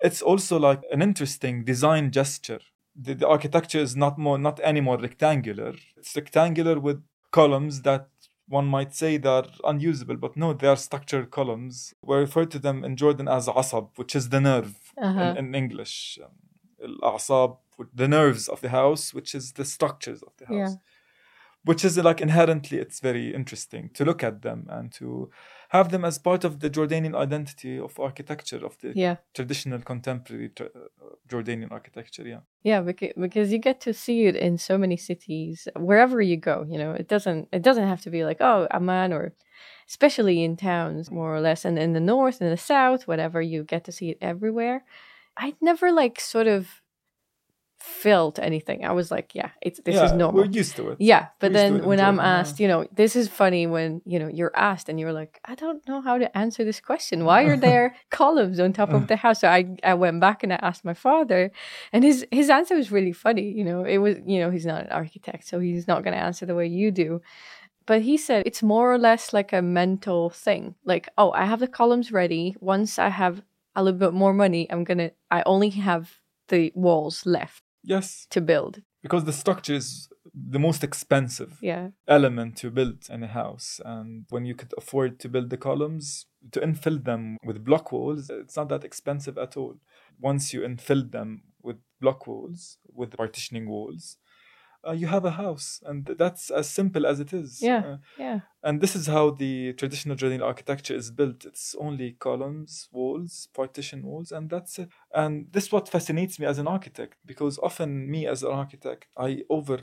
it's 0.00 0.22
also 0.22 0.58
like 0.58 0.80
an 0.90 1.02
interesting 1.02 1.64
design 1.64 2.10
gesture 2.10 2.60
the, 2.96 3.14
the 3.14 3.28
architecture 3.28 3.82
is 3.82 3.94
not 3.94 4.16
more 4.18 4.38
not 4.38 4.58
any 4.64 4.80
more 4.80 4.96
rectangular 4.98 5.74
it's 5.98 6.16
rectangular 6.16 6.80
with 6.80 7.02
columns 7.30 7.82
that 7.82 8.08
one 8.48 8.66
might 8.66 8.92
say 8.94 9.16
they're 9.16 9.44
unusable 9.64 10.16
but 10.16 10.36
no 10.36 10.52
they 10.52 10.66
are 10.66 10.76
structured 10.76 11.30
columns 11.30 11.94
we 12.02 12.16
refer 12.16 12.44
to 12.44 12.58
them 12.58 12.84
in 12.84 12.96
jordan 12.96 13.28
as 13.28 13.46
asab 13.46 13.88
which 13.96 14.16
is 14.16 14.28
the 14.30 14.40
nerve 14.40 14.74
Uh-huh. 14.98 15.20
in, 15.20 15.36
in 15.46 15.54
english 15.54 16.18
um, 16.24 16.32
al-asab 16.86 17.56
the 17.94 18.08
nerves 18.08 18.48
of 18.48 18.60
the 18.60 18.68
house 18.70 19.14
which 19.14 19.34
is 19.34 19.52
the 19.52 19.64
structures 19.64 20.22
of 20.22 20.32
the 20.38 20.46
Yeah. 20.50 20.60
house 20.62 20.76
which 21.68 21.84
is 21.84 21.96
like 21.98 22.20
inherently 22.20 22.78
it's 22.78 23.00
very 23.00 23.26
interesting 23.34 23.90
to 23.96 24.04
look 24.04 24.22
at 24.24 24.36
them 24.42 24.66
and 24.76 24.90
to 24.98 25.30
have 25.70 25.88
them 25.90 26.04
as 26.04 26.18
part 26.18 26.44
of 26.44 26.52
the 26.60 26.68
Jordanian 26.70 27.14
identity 27.14 27.78
of 27.78 27.98
architecture 27.98 28.64
of 28.64 28.76
the 28.82 28.92
Yeah. 28.94 29.16
traditional 29.34 29.80
contemporary 29.80 30.50
uh, 30.60 30.64
Jordanian 31.28 31.70
architecture 31.70 32.26
yeah 32.26 32.40
Yeah, 32.62 32.80
because, 32.88 33.12
because 33.24 33.52
you 33.52 33.58
get 33.58 33.80
to 33.80 33.92
see 33.92 34.26
it 34.30 34.36
in 34.36 34.58
so 34.58 34.76
many 34.78 34.96
cities 34.96 35.68
wherever 35.76 36.20
you 36.30 36.36
go. 36.36 36.56
You 36.72 36.78
know, 36.82 36.92
it 37.02 37.08
doesn't 37.08 37.48
it 37.56 37.62
doesn't 37.62 37.88
have 37.92 38.02
to 38.02 38.10
be 38.10 38.24
like 38.24 38.40
oh 38.40 38.66
Amman 38.70 39.12
or 39.12 39.32
especially 39.88 40.36
in 40.44 40.56
towns 40.56 41.10
more 41.10 41.34
or 41.34 41.40
less, 41.40 41.64
and 41.64 41.78
in 41.78 41.92
the 41.92 42.00
north 42.14 42.40
and 42.40 42.50
the 42.52 42.56
south, 42.74 43.06
whatever. 43.08 43.40
You 43.42 43.64
get 43.64 43.84
to 43.84 43.92
see 43.92 44.08
it 44.10 44.18
everywhere. 44.20 44.78
I'd 45.36 45.56
never 45.60 45.92
like 46.02 46.20
sort 46.20 46.46
of 46.46 46.62
felt 47.80 48.38
anything. 48.38 48.84
I 48.84 48.92
was 48.92 49.10
like, 49.10 49.34
yeah, 49.34 49.50
it's 49.62 49.80
this 49.80 49.94
yeah, 49.94 50.04
is 50.04 50.12
normal. 50.12 50.42
we're 50.42 50.50
used 50.50 50.76
to 50.76 50.90
it 50.90 50.98
Yeah, 51.00 51.28
but 51.38 51.52
We're 51.52 51.58
used 51.58 51.68
to 51.68 51.74
it 51.74 51.78
then 51.78 51.88
when 51.88 52.00
I'm 52.00 52.20
asked, 52.20 52.60
you 52.60 52.68
know, 52.68 52.86
this 52.92 53.16
is 53.16 53.28
funny 53.28 53.66
when 53.66 54.02
you 54.04 54.18
know 54.18 54.28
you're 54.28 54.52
asked 54.54 54.88
and 54.88 55.00
you're 55.00 55.12
like, 55.12 55.40
I 55.46 55.54
don't 55.54 55.86
know 55.88 56.02
how 56.02 56.18
to 56.18 56.36
answer 56.36 56.62
this 56.62 56.80
question. 56.80 57.24
Why 57.24 57.44
are 57.44 57.56
there 57.56 57.96
columns 58.10 58.60
on 58.60 58.72
top 58.72 58.90
of 58.90 59.06
the 59.06 59.16
house? 59.16 59.40
So 59.40 59.48
I 59.48 59.76
I 59.82 59.94
went 59.94 60.20
back 60.20 60.42
and 60.42 60.52
I 60.52 60.56
asked 60.56 60.84
my 60.84 60.94
father, 60.94 61.50
and 61.92 62.04
his 62.04 62.26
his 62.30 62.50
answer 62.50 62.76
was 62.76 62.92
really 62.92 63.12
funny. 63.12 63.50
You 63.50 63.64
know, 63.64 63.84
it 63.84 63.98
was 63.98 64.16
you 64.26 64.40
know 64.40 64.50
he's 64.50 64.66
not 64.66 64.84
an 64.84 64.92
architect, 64.92 65.46
so 65.46 65.58
he's 65.58 65.88
not 65.88 66.04
going 66.04 66.14
to 66.14 66.22
answer 66.22 66.44
the 66.44 66.54
way 66.54 66.66
you 66.66 66.90
do. 66.90 67.22
But 67.86 68.02
he 68.02 68.18
said 68.18 68.42
it's 68.46 68.62
more 68.62 68.92
or 68.92 68.98
less 68.98 69.32
like 69.32 69.52
a 69.52 69.62
mental 69.62 70.30
thing. 70.30 70.74
Like, 70.84 71.08
oh, 71.16 71.32
I 71.32 71.46
have 71.46 71.60
the 71.60 71.66
columns 71.66 72.12
ready. 72.12 72.56
Once 72.60 72.98
I 72.98 73.08
have 73.08 73.42
a 73.74 73.82
little 73.82 73.98
bit 73.98 74.12
more 74.12 74.34
money, 74.34 74.70
I'm 74.70 74.84
gonna. 74.84 75.12
I 75.30 75.42
only 75.46 75.70
have 75.70 76.20
the 76.48 76.72
walls 76.74 77.24
left 77.24 77.62
yes. 77.82 78.26
To 78.30 78.40
build. 78.40 78.82
because 79.02 79.24
the 79.24 79.32
structure 79.32 79.74
is 79.74 80.08
the 80.34 80.58
most 80.58 80.84
expensive 80.84 81.58
Yeah, 81.62 81.88
element 82.06 82.56
to 82.58 82.70
build 82.70 82.98
in 83.08 83.22
a 83.22 83.26
house. 83.26 83.80
And 83.84 84.26
when 84.28 84.44
you 84.44 84.54
could 84.54 84.72
afford 84.76 85.18
to 85.20 85.28
build 85.28 85.48
the 85.50 85.56
columns 85.56 86.26
to 86.52 86.60
infill 86.60 87.02
them 87.04 87.36
with 87.44 87.64
block 87.64 87.92
walls 87.92 88.30
it's 88.30 88.56
not 88.56 88.68
that 88.68 88.84
expensive 88.84 89.36
at 89.38 89.56
all. 89.56 89.76
Once 90.20 90.52
you 90.52 90.60
infill 90.60 91.10
them 91.10 91.42
with 91.62 91.76
block 92.00 92.26
walls 92.26 92.78
with 92.94 93.16
partitioning 93.16 93.68
walls 93.68 94.16
uh, 94.86 94.92
you 94.92 95.06
have 95.06 95.24
a 95.24 95.32
house 95.32 95.80
and 95.84 96.06
that's 96.18 96.50
as 96.50 96.68
simple 96.68 97.06
as 97.06 97.20
it 97.20 97.32
is 97.32 97.60
Yeah. 97.62 97.82
Uh, 97.84 97.96
yeah. 98.18 98.40
and 98.62 98.80
this 98.80 98.94
is 98.94 99.06
how 99.06 99.30
the 99.30 99.72
traditional 99.74 100.16
Jordanian 100.16 100.42
architecture 100.42 100.94
is 100.94 101.10
built. 101.10 101.44
It's 101.44 101.74
only 101.78 102.12
columns, 102.12 102.88
walls, 102.92 103.48
partition 103.54 104.02
walls, 104.04 104.32
and 104.32 104.50
that's 104.50 104.78
it. 104.78 104.88
And 105.14 105.46
this 105.52 105.64
is 105.66 105.72
what 105.72 105.88
fascinates 105.88 106.38
me 106.38 106.46
as 106.46 106.58
an 106.58 106.66
architect 106.68 107.16
because 107.24 107.58
often 107.58 108.10
me 108.10 108.26
as 108.26 108.42
an 108.42 108.52
architect, 108.52 109.06
I 109.16 109.42
over 109.48 109.78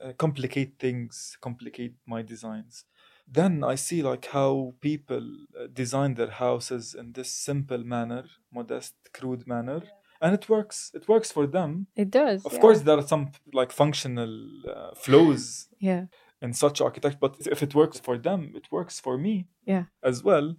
uh, 0.00 0.12
complicate 0.18 0.78
things, 0.78 1.36
complicate 1.40 1.94
my 2.06 2.22
designs. 2.22 2.84
Then 3.28 3.62
I 3.62 3.76
see 3.76 4.02
like 4.02 4.26
how 4.26 4.74
people 4.80 5.24
uh, 5.58 5.66
design 5.72 6.14
their 6.14 6.30
houses 6.30 6.94
in 6.94 7.12
this 7.12 7.32
simple 7.32 7.84
manner, 7.84 8.24
modest, 8.52 8.94
crude 9.12 9.46
manner, 9.46 9.82
and 10.20 10.34
it 10.34 10.48
works. 10.48 10.90
It 10.94 11.08
works 11.08 11.30
for 11.32 11.46
them. 11.46 11.86
It 11.96 12.10
does. 12.10 12.44
Of 12.44 12.52
yeah. 12.54 12.60
course, 12.60 12.80
there 12.82 12.98
are 12.98 13.06
some 13.14 13.24
like 13.52 13.72
functional 13.72 14.32
uh, 14.68 14.94
flaws 14.94 15.68
Yeah. 15.78 16.04
in 16.42 16.52
such 16.54 16.80
architecture 16.80 17.18
but 17.20 17.36
if 17.54 17.62
it 17.62 17.74
works 17.74 17.98
for 18.06 18.16
them 18.18 18.40
it 18.60 18.66
works 18.72 18.98
for 19.00 19.14
me 19.18 19.34
Yeah. 19.72 19.84
as 20.10 20.16
well 20.28 20.56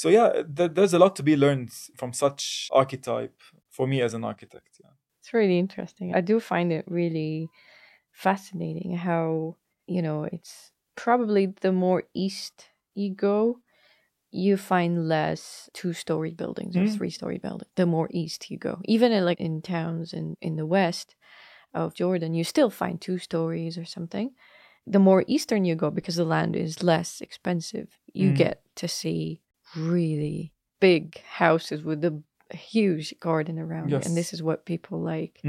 so 0.00 0.08
yeah 0.08 0.28
there, 0.56 0.68
there's 0.76 0.94
a 0.94 0.98
lot 1.04 1.14
to 1.16 1.22
be 1.30 1.34
learned 1.44 1.70
from 2.00 2.12
such 2.12 2.68
archetype 2.72 3.36
for 3.76 3.86
me 3.92 3.96
as 4.06 4.14
an 4.14 4.24
architect 4.24 4.70
yeah. 4.82 4.90
It's 5.20 5.32
really 5.32 5.58
interesting. 5.58 6.14
I 6.14 6.20
do 6.20 6.38
find 6.38 6.68
it 6.78 6.84
really 6.86 7.48
fascinating 8.12 8.96
how, 8.96 9.56
you 9.86 10.02
know, 10.02 10.24
it's 10.24 10.70
probably 10.96 11.46
the 11.60 11.72
more 11.72 12.04
east 12.14 12.66
you 12.94 13.10
go, 13.14 13.58
you 14.34 14.56
find 14.56 15.08
less 15.08 15.70
two 15.72 15.92
story 15.92 16.32
buildings 16.32 16.76
or 16.76 16.80
Mm. 16.82 16.96
three 16.96 17.10
story 17.10 17.38
buildings. 17.38 17.70
The 17.76 17.86
more 17.86 18.08
east 18.10 18.50
you 18.50 18.58
go. 18.58 18.80
Even 18.84 19.12
in, 19.12 19.24
like 19.24 19.40
in 19.40 19.62
towns 19.62 20.12
in, 20.12 20.36
in 20.40 20.56
the 20.56 20.66
west 20.66 21.14
of 21.72 21.94
Jordan, 21.94 22.34
you 22.34 22.44
still 22.44 22.70
find 22.70 23.00
two 23.00 23.18
stories 23.18 23.78
or 23.78 23.84
something. 23.84 24.30
The 24.86 24.98
more 24.98 25.24
eastern 25.26 25.64
you 25.64 25.74
go, 25.76 25.90
because 25.90 26.16
the 26.16 26.24
land 26.24 26.56
is 26.56 26.82
less 26.82 27.20
expensive, 27.20 27.88
you 28.12 28.30
Mm. 28.32 28.36
get 28.36 28.62
to 28.76 28.88
see 28.88 29.40
really 29.74 30.52
big 30.80 31.20
houses 31.22 31.82
with 31.82 32.04
a 32.04 32.22
huge 32.54 33.14
garden 33.20 33.58
around 33.58 33.92
it. 33.92 34.06
And 34.06 34.16
this 34.16 34.32
is 34.34 34.42
what 34.42 34.66
people 34.66 35.00
like 35.00 35.40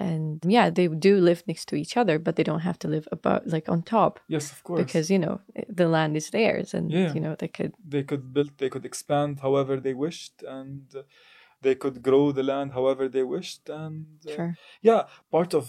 and 0.00 0.40
yeah 0.56 0.70
they 0.70 0.86
do 0.88 1.12
live 1.20 1.42
next 1.46 1.64
to 1.68 1.76
each 1.76 1.94
other 2.00 2.18
but 2.18 2.34
they 2.36 2.42
don't 2.50 2.66
have 2.68 2.78
to 2.78 2.88
live 2.88 3.06
above 3.12 3.42
like 3.54 3.68
on 3.68 3.82
top 3.82 4.12
yes 4.28 4.46
of 4.52 4.62
course 4.64 4.80
because 4.82 5.10
you 5.14 5.18
know 5.18 5.36
the 5.80 5.88
land 5.96 6.16
is 6.16 6.30
theirs 6.30 6.74
and 6.74 6.90
Yeah. 6.90 7.12
you 7.14 7.20
know 7.24 7.34
they 7.42 7.48
could 7.58 7.72
they 7.94 8.02
could 8.10 8.24
build 8.34 8.50
they 8.58 8.70
could 8.74 8.86
expand 8.86 9.32
however 9.46 9.74
they 9.86 9.94
wished 10.06 10.34
and 10.58 10.82
uh, 10.96 11.02
they 11.64 11.74
could 11.82 11.96
grow 12.08 12.32
the 12.32 12.42
land 12.52 12.68
however 12.78 13.04
they 13.08 13.24
wished 13.36 13.68
and 13.68 14.06
uh, 14.28 14.34
sure 14.36 14.52
yeah 14.88 15.02
part 15.30 15.54
of 15.60 15.64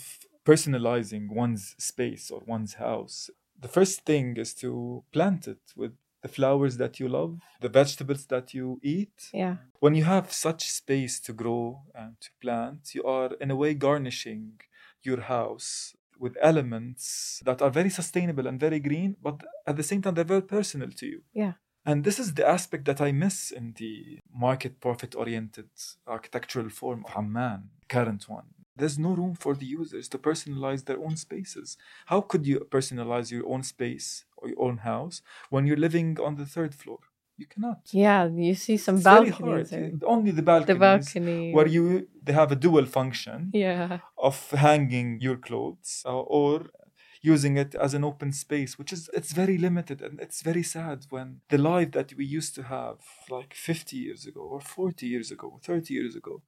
personalizing 0.52 1.24
one's 1.44 1.76
space 1.78 2.26
or 2.34 2.42
one's 2.56 2.76
house 2.76 3.30
the 3.66 3.68
first 3.78 3.98
thing 4.10 4.38
is 4.38 4.52
to 4.64 4.70
plant 5.12 5.48
it 5.48 5.64
with 5.82 5.94
the 6.24 6.28
flowers 6.38 6.78
that 6.78 6.94
you 7.00 7.08
love 7.20 7.32
the 7.62 7.70
vegetables 7.80 8.26
that 8.34 8.54
you 8.54 8.80
eat 8.84 9.18
yeah 9.34 9.56
when 9.80 9.94
you 9.96 10.04
have 10.04 10.32
such 10.32 10.62
space 10.82 11.20
to 11.20 11.32
grow 11.34 11.64
and 12.02 12.12
to 12.24 12.30
plant 12.44 12.82
you 12.96 13.04
are 13.04 13.32
in 13.44 13.50
a 13.52 13.56
way 13.56 13.74
garnishing 13.74 14.46
your 15.04 15.22
house 15.22 15.70
with 16.24 16.38
elements 16.42 17.42
that 17.46 17.62
are 17.62 17.72
very 17.80 17.90
sustainable 17.90 18.46
and 18.48 18.60
very 18.60 18.80
green 18.80 19.16
but 19.28 19.38
at 19.66 19.76
the 19.78 19.84
same 19.84 20.02
time 20.02 20.14
they're 20.16 20.34
very 20.36 20.48
personal 20.58 20.90
to 21.00 21.06
you 21.14 21.22
Yeah. 21.34 21.54
and 21.90 22.04
this 22.04 22.20
is 22.24 22.30
the 22.36 22.48
aspect 22.58 22.84
that 22.86 23.02
I 23.02 23.12
miss 23.12 23.38
in 23.60 23.66
the 23.82 24.20
market 24.46 24.74
profit 24.86 25.16
oriented 25.16 25.70
architectural 26.16 26.70
form 26.70 27.00
of 27.08 27.12
Amman, 27.18 27.62
current 27.96 28.24
one. 28.30 28.50
There's 28.76 28.98
no 28.98 29.12
room 29.14 29.36
for 29.36 29.54
the 29.56 29.66
users 29.66 30.08
to 30.10 30.18
personalize 30.18 30.86
their 30.86 31.00
own 31.00 31.16
spaces. 31.18 31.78
How 32.06 32.22
could 32.22 32.46
you 32.48 32.60
personalize 32.78 33.32
your 33.32 33.48
own 33.54 33.64
space 33.64 34.26
or 34.38 34.50
your 34.50 34.62
own 34.68 34.78
house 34.78 35.22
when 35.50 35.66
you're 35.68 35.84
living 35.88 36.20
on 36.20 36.36
the 36.36 36.46
third 36.46 36.74
floor? 36.76 37.00
You 37.38 37.48
cannot. 37.48 37.82
yeah 37.92 38.22
you 38.48 38.54
see 38.66 38.78
some 38.78 38.98
It's 38.98 39.04
balconies 39.12 39.72
hard. 39.72 40.04
Only 40.16 40.32
the 40.40 40.44
balconies, 40.52 40.68
the 40.76 41.20
balcony 41.20 41.54
where 41.56 41.68
you 41.76 41.84
they 42.26 42.34
have 42.42 42.52
a 42.52 42.60
dual 42.66 42.86
function 42.98 43.38
yeah 43.54 44.00
of 44.30 44.36
hanging 44.52 45.10
your 45.28 45.38
clothes 45.48 45.92
uh, 46.06 46.22
or 46.40 46.54
using 47.34 47.58
it 47.64 47.72
as 47.86 47.92
an 47.98 48.04
open 48.04 48.32
space 48.46 48.72
which 48.80 48.92
is 48.94 49.10
it's 49.20 49.32
very 49.42 49.58
limited 49.68 50.02
and 50.06 50.20
it's 50.26 50.42
very 50.50 50.64
sad 50.76 51.00
when 51.10 51.28
the 51.54 51.58
life 51.58 51.92
that 51.98 52.10
we 52.20 52.26
used 52.26 52.54
to 52.56 52.64
have 52.64 52.98
like 53.30 53.54
50 53.54 53.96
years 54.06 54.26
ago 54.26 54.42
or 54.42 54.60
40 54.62 55.06
years 55.08 55.30
ago 55.32 55.60
30 55.64 55.94
years 55.94 56.16
ago 56.16 56.42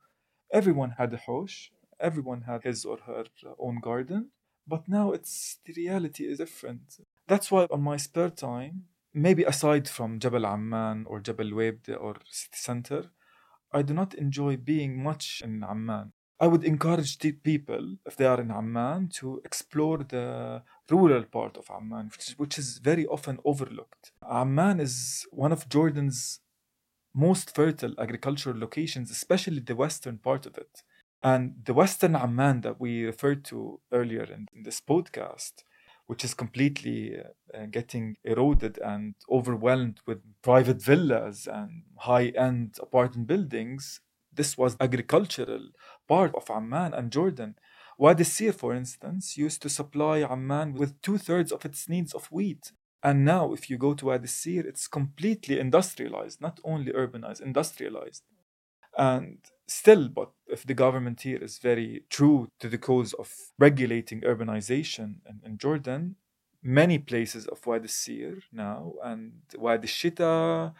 everyone 0.51 0.91
had 1.01 1.13
a 1.13 1.17
hosh 1.27 1.71
everyone 2.03 2.41
had 2.41 2.63
his 2.63 2.85
or 2.85 2.97
her 3.07 3.25
uh, 3.45 3.53
own 3.59 3.79
garden 3.79 4.29
but 4.67 4.87
now 4.87 5.11
it's 5.11 5.59
the 5.65 5.73
reality 5.73 6.23
is 6.25 6.37
different 6.37 6.97
that's 7.27 7.49
why 7.51 7.67
on 7.71 7.81
my 7.81 7.97
spare 7.97 8.29
time 8.29 8.83
maybe 9.13 9.43
aside 9.43 9.87
from 9.87 10.19
Jabal 10.19 10.45
Amman 10.45 11.05
or 11.07 11.19
Jabal 11.19 11.53
Webde 11.53 11.95
or 12.05 12.15
city 12.29 12.57
center 12.69 13.01
I 13.71 13.81
do 13.81 13.93
not 13.93 14.13
enjoy 14.13 14.57
being 14.57 15.01
much 15.01 15.41
in 15.43 15.63
Amman 15.63 16.13
I 16.43 16.47
would 16.47 16.65
encourage 16.65 17.19
the 17.19 17.31
people, 17.31 17.95
if 18.05 18.17
they 18.17 18.25
are 18.25 18.41
in 18.41 18.51
Amman, 18.51 19.07
to 19.19 19.41
explore 19.45 19.99
the 19.99 20.63
rural 20.89 21.23
part 21.23 21.55
of 21.55 21.69
Amman, 21.69 22.11
which 22.35 22.57
is 22.57 22.79
very 22.79 23.05
often 23.05 23.39
overlooked. 23.45 24.11
Amman 24.29 24.81
is 24.81 25.25
one 25.31 25.53
of 25.53 25.69
Jordan's 25.69 26.41
most 27.13 27.55
fertile 27.55 27.93
agricultural 27.97 28.59
locations, 28.59 29.09
especially 29.09 29.61
the 29.61 29.75
western 29.75 30.17
part 30.17 30.45
of 30.45 30.57
it. 30.57 30.83
And 31.23 31.55
the 31.63 31.73
western 31.73 32.15
Amman 32.15 32.61
that 32.61 32.81
we 32.81 33.05
referred 33.05 33.45
to 33.45 33.79
earlier 33.93 34.23
in, 34.23 34.47
in 34.53 34.63
this 34.63 34.81
podcast, 34.81 35.63
which 36.05 36.25
is 36.25 36.33
completely 36.33 37.17
uh, 37.17 37.57
uh, 37.57 37.65
getting 37.67 38.17
eroded 38.25 38.77
and 38.79 39.15
overwhelmed 39.31 40.01
with 40.05 40.19
private 40.41 40.81
villas 40.81 41.47
and 41.47 41.83
high 41.99 42.27
end 42.35 42.75
apartment 42.81 43.27
buildings, 43.27 44.01
this 44.33 44.57
was 44.57 44.75
agricultural 44.81 45.69
part 46.09 46.35
of 46.35 46.49
Amman 46.49 46.93
and 46.93 47.09
Jordan. 47.09 47.55
Wadi 47.97 48.25
Sir, 48.25 48.51
for 48.51 48.73
instance, 48.73 49.37
used 49.37 49.61
to 49.61 49.69
supply 49.69 50.23
Amman 50.23 50.73
with 50.73 51.01
two 51.01 51.17
thirds 51.17 51.53
of 51.53 51.63
its 51.63 51.87
needs 51.87 52.13
of 52.13 52.25
wheat. 52.31 52.73
And 53.01 53.23
now, 53.23 53.53
if 53.53 53.69
you 53.69 53.77
go 53.77 53.93
to 53.93 54.07
Wadi 54.07 54.27
Sir, 54.27 54.61
it's 54.67 54.87
completely 54.87 55.59
industrialized, 55.59 56.41
not 56.41 56.59
only 56.65 56.91
urbanized, 56.91 57.41
industrialized. 57.41 58.23
And 58.97 59.37
still, 59.67 60.09
but 60.09 60.31
if 60.47 60.65
the 60.65 60.73
government 60.73 61.21
here 61.21 61.37
is 61.37 61.57
very 61.57 62.03
true 62.09 62.47
to 62.59 62.69
the 62.69 62.77
cause 62.77 63.13
of 63.13 63.31
regulating 63.57 64.21
urbanization 64.21 65.15
in, 65.29 65.41
in 65.45 65.57
Jordan, 65.57 66.15
many 66.61 66.97
places 66.97 67.47
of 67.47 67.65
Wadi 67.65 67.87
Sir 67.87 68.39
now 68.51 68.93
and 69.03 69.33
Wadi 69.57 69.87
Shita, 69.87 70.73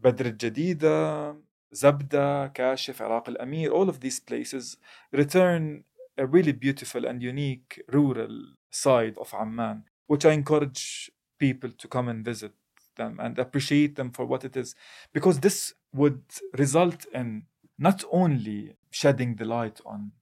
Badr 0.00 0.30
Jadida, 0.30 1.36
Zabda, 1.74 2.54
Kashif, 2.54 3.00
Iraq 3.00 3.28
al 3.28 3.36
Amir, 3.40 3.70
all 3.70 3.88
of 3.88 4.00
these 4.00 4.20
places 4.20 4.76
return 5.12 5.84
a 6.16 6.26
really 6.26 6.52
beautiful 6.52 7.04
and 7.04 7.22
unique 7.22 7.82
rural 7.88 8.52
side 8.70 9.16
of 9.18 9.32
Amman, 9.34 9.84
which 10.06 10.24
I 10.24 10.32
encourage 10.32 11.10
people 11.38 11.70
to 11.70 11.88
come 11.88 12.08
and 12.08 12.24
visit 12.24 12.52
them 12.96 13.18
and 13.20 13.38
appreciate 13.38 13.96
them 13.96 14.10
for 14.10 14.24
what 14.24 14.44
it 14.44 14.56
is. 14.56 14.74
Because 15.12 15.40
this 15.40 15.74
would 15.92 16.22
result 16.56 17.06
in 17.14 17.44
not 17.78 18.04
only 18.10 18.76
shedding 18.90 19.36
the 19.36 19.44
light 19.44 19.80
on 19.86 20.12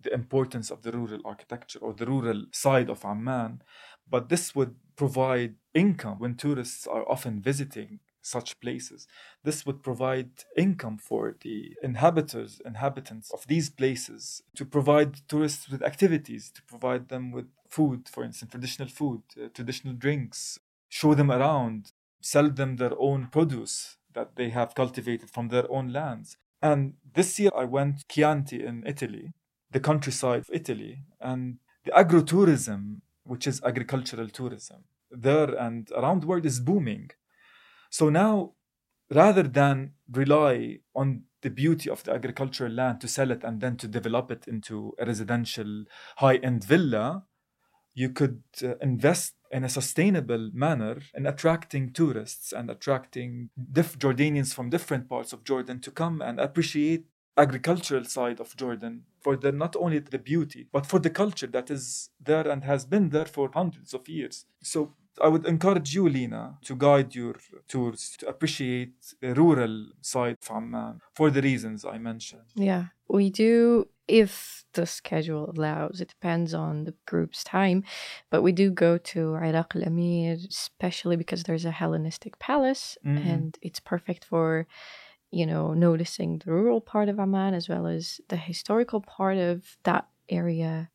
the 0.00 0.12
importance 0.12 0.70
of 0.70 0.82
the 0.82 0.92
rural 0.92 1.20
architecture 1.24 1.78
or 1.78 1.92
the 1.94 2.06
rural 2.06 2.44
side 2.52 2.90
of 2.90 3.04
Amman, 3.04 3.62
but 4.08 4.28
this 4.28 4.54
would 4.54 4.76
provide 4.96 5.54
income 5.72 6.18
when 6.18 6.36
tourists 6.36 6.86
are 6.86 7.08
often 7.08 7.40
visiting 7.40 8.00
such 8.22 8.58
places. 8.60 9.06
This 9.42 9.66
would 9.66 9.82
provide 9.82 10.30
income 10.56 10.98
for 10.98 11.36
the 11.40 11.74
inhabitants, 11.82 12.60
inhabitants 12.64 13.30
of 13.32 13.46
these 13.46 13.68
places, 13.70 14.42
to 14.56 14.64
provide 14.64 15.28
tourists 15.28 15.68
with 15.68 15.82
activities, 15.82 16.50
to 16.52 16.62
provide 16.62 17.08
them 17.08 17.30
with 17.32 17.48
food, 17.68 18.08
for 18.08 18.24
instance, 18.24 18.50
traditional 18.50 18.88
food, 18.88 19.22
uh, 19.42 19.48
traditional 19.54 19.94
drinks, 19.94 20.58
show 20.88 21.14
them 21.14 21.30
around, 21.30 21.92
sell 22.20 22.48
them 22.50 22.76
their 22.76 22.92
own 22.98 23.28
produce 23.28 23.96
that 24.14 24.36
they 24.36 24.50
have 24.50 24.74
cultivated 24.74 25.28
from 25.30 25.48
their 25.48 25.70
own 25.70 25.92
lands. 25.92 26.36
And 26.64 26.94
this 27.12 27.38
year 27.38 27.50
I 27.54 27.64
went 27.64 28.08
Chianti 28.08 28.64
in 28.64 28.84
Italy, 28.86 29.34
the 29.70 29.80
countryside 29.80 30.40
of 30.40 30.50
Italy, 30.50 31.02
and 31.20 31.58
the 31.84 31.90
agrotourism, 31.90 33.02
which 33.24 33.46
is 33.46 33.62
agricultural 33.62 34.30
tourism, 34.30 34.84
there 35.10 35.54
and 35.66 35.90
around 35.94 36.22
the 36.22 36.26
world 36.26 36.46
is 36.46 36.60
booming. 36.60 37.10
So 37.90 38.08
now, 38.08 38.54
rather 39.10 39.42
than 39.42 39.92
rely 40.10 40.78
on 40.96 41.24
the 41.42 41.50
beauty 41.50 41.90
of 41.90 42.02
the 42.04 42.14
agricultural 42.14 42.72
land 42.72 43.02
to 43.02 43.08
sell 43.08 43.30
it 43.30 43.44
and 43.44 43.60
then 43.60 43.76
to 43.76 43.86
develop 43.86 44.30
it 44.30 44.48
into 44.48 44.94
a 44.98 45.04
residential 45.04 45.84
high 46.16 46.36
end 46.36 46.64
villa, 46.64 47.24
you 47.94 48.10
could 48.10 48.42
uh, 48.62 48.74
invest 48.80 49.34
in 49.50 49.64
a 49.64 49.68
sustainable 49.68 50.50
manner 50.52 51.00
in 51.14 51.26
attracting 51.26 51.92
tourists 51.92 52.52
and 52.52 52.70
attracting 52.70 53.50
diff- 53.72 53.98
Jordanians 53.98 54.52
from 54.52 54.68
different 54.68 55.08
parts 55.08 55.32
of 55.32 55.44
Jordan 55.44 55.80
to 55.80 55.90
come 55.90 56.20
and 56.20 56.40
appreciate 56.40 57.04
agricultural 57.36 58.04
side 58.04 58.40
of 58.40 58.56
Jordan 58.56 59.04
for 59.20 59.36
the 59.36 59.50
not 59.50 59.74
only 59.76 59.98
the 59.98 60.18
beauty 60.18 60.68
but 60.72 60.86
for 60.86 60.98
the 60.98 61.10
culture 61.10 61.48
that 61.48 61.70
is 61.70 62.10
there 62.20 62.46
and 62.48 62.64
has 62.64 62.84
been 62.84 63.10
there 63.10 63.24
for 63.26 63.50
hundreds 63.52 63.94
of 63.94 64.08
years. 64.08 64.46
So 64.62 64.94
I 65.22 65.28
would 65.28 65.46
encourage 65.46 65.94
you, 65.94 66.08
Lina, 66.08 66.58
to 66.64 66.74
guide 66.74 67.14
your 67.14 67.36
tours 67.68 68.16
to 68.18 68.28
appreciate 68.28 68.94
the 69.20 69.34
rural 69.34 69.86
side 70.00 70.38
of 70.42 70.56
Amman 70.56 71.00
for 71.14 71.30
the 71.30 71.40
reasons 71.40 71.84
I 71.84 71.98
mentioned. 71.98 72.48
Yeah, 72.56 72.86
we 73.08 73.30
do 73.30 73.86
if 74.08 74.64
the 74.74 74.86
schedule 74.86 75.50
allows. 75.56 76.00
It 76.00 76.08
depends 76.08 76.52
on 76.54 76.84
the 76.84 76.94
group's 77.06 77.44
time, 77.44 77.84
but 78.30 78.42
we 78.42 78.52
do 78.52 78.70
go 78.70 78.98
to 78.98 79.34
Iraq 79.36 79.76
al 79.76 79.84
Amir, 79.84 80.36
especially 80.48 81.16
because 81.16 81.44
there's 81.44 81.64
a 81.64 81.70
Hellenistic 81.70 82.38
palace 82.38 82.98
Mhm. 83.04 83.24
and 83.24 83.58
it's 83.62 83.80
perfect 83.80 84.24
for, 84.24 84.66
you 85.30 85.46
know, 85.46 85.74
noticing 85.74 86.38
the 86.38 86.52
rural 86.52 86.80
part 86.80 87.08
of 87.08 87.18
Amman 87.18 87.54
as 87.54 87.68
well 87.68 87.86
as 87.86 88.20
the 88.28 88.36
historical 88.36 89.00
part 89.00 89.38
of 89.38 89.76
that 89.84 90.08
area. 90.28 90.90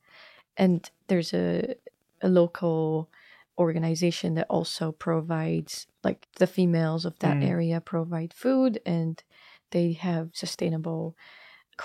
And 0.57 0.89
there's 1.07 1.33
a, 1.33 1.75
a 2.21 2.29
local 2.29 3.09
organization 3.57 4.35
that 4.35 4.47
also 4.49 4.91
provides 4.91 5.87
like 6.03 6.27
the 6.37 6.47
females 6.47 7.05
of 7.05 7.19
that 7.19 7.39
Mm. 7.39 7.43
area 7.43 7.81
provide 7.81 8.33
food 8.33 8.79
and 8.85 9.21
they 9.71 9.93
have 9.93 10.31
sustainable 10.33 11.15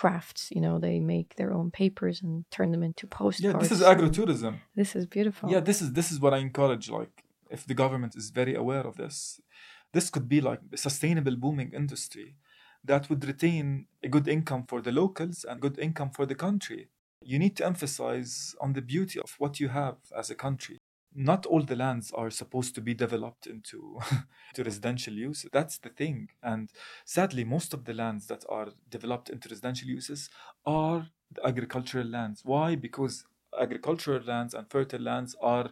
crafts 0.00 0.42
you 0.54 0.60
know 0.64 0.76
they 0.86 0.98
make 1.14 1.28
their 1.36 1.52
own 1.58 1.68
papers 1.70 2.16
and 2.24 2.32
turn 2.56 2.68
them 2.72 2.82
into 2.88 3.06
postcards 3.06 3.54
Yeah, 3.54 3.60
this 3.62 3.70
is 3.76 3.80
agrotourism. 3.92 4.54
this 4.80 4.90
is 4.98 5.04
beautiful 5.06 5.46
Yeah, 5.52 5.62
this 5.68 5.78
is 5.84 5.88
this 5.98 6.08
is 6.12 6.18
what 6.24 6.32
I 6.36 6.38
encourage. 6.48 6.86
Like, 6.98 7.14
if 7.56 7.60
the 7.70 7.76
government 7.82 8.12
is 8.20 8.26
very 8.40 8.54
aware 8.62 8.84
of 8.90 8.94
this, 9.02 9.16
this 9.94 10.06
could 10.14 10.28
be 10.34 10.40
like 10.50 10.60
a 10.76 10.78
sustainable 10.86 11.36
booming 11.44 11.70
industry 11.82 12.28
that 12.90 13.02
would 13.08 13.22
retain 13.32 13.86
a 14.06 14.08
good 14.14 14.26
income 14.36 14.64
for 14.70 14.78
the 14.86 14.94
locals 15.02 15.36
and 15.48 15.64
good 15.66 15.78
income 15.86 16.10
for 16.16 16.24
the 16.30 16.38
country. 16.46 16.82
You 17.32 17.38
need 17.44 17.54
to 17.58 17.64
emphasize 17.72 18.34
on 18.64 18.70
the 18.76 18.84
beauty 18.92 19.18
of 19.26 19.30
what 19.42 19.52
you 19.62 19.68
have 19.80 19.98
as 20.20 20.26
a 20.30 20.38
country. 20.46 20.76
Not 21.14 21.46
all 21.46 21.62
the 21.62 21.76
lands 21.76 22.10
are 22.12 22.30
supposed 22.30 22.74
to 22.74 22.80
be 22.80 22.94
developed 22.94 23.46
into 23.46 24.00
to 24.54 24.64
residential 24.64 25.14
use. 25.14 25.46
That's 25.52 25.78
the 25.78 25.90
thing. 25.90 26.28
And 26.42 26.70
sadly, 27.04 27.44
most 27.44 27.72
of 27.72 27.84
the 27.84 27.94
lands 27.94 28.26
that 28.26 28.44
are 28.48 28.68
developed 28.90 29.30
into 29.30 29.48
residential 29.48 29.88
uses 29.88 30.28
are 30.66 31.08
agricultural 31.44 32.06
lands. 32.06 32.42
Why? 32.44 32.74
Because 32.74 33.24
agricultural 33.58 34.22
lands 34.24 34.54
and 34.54 34.68
fertile 34.68 35.00
lands 35.00 35.36
are 35.40 35.70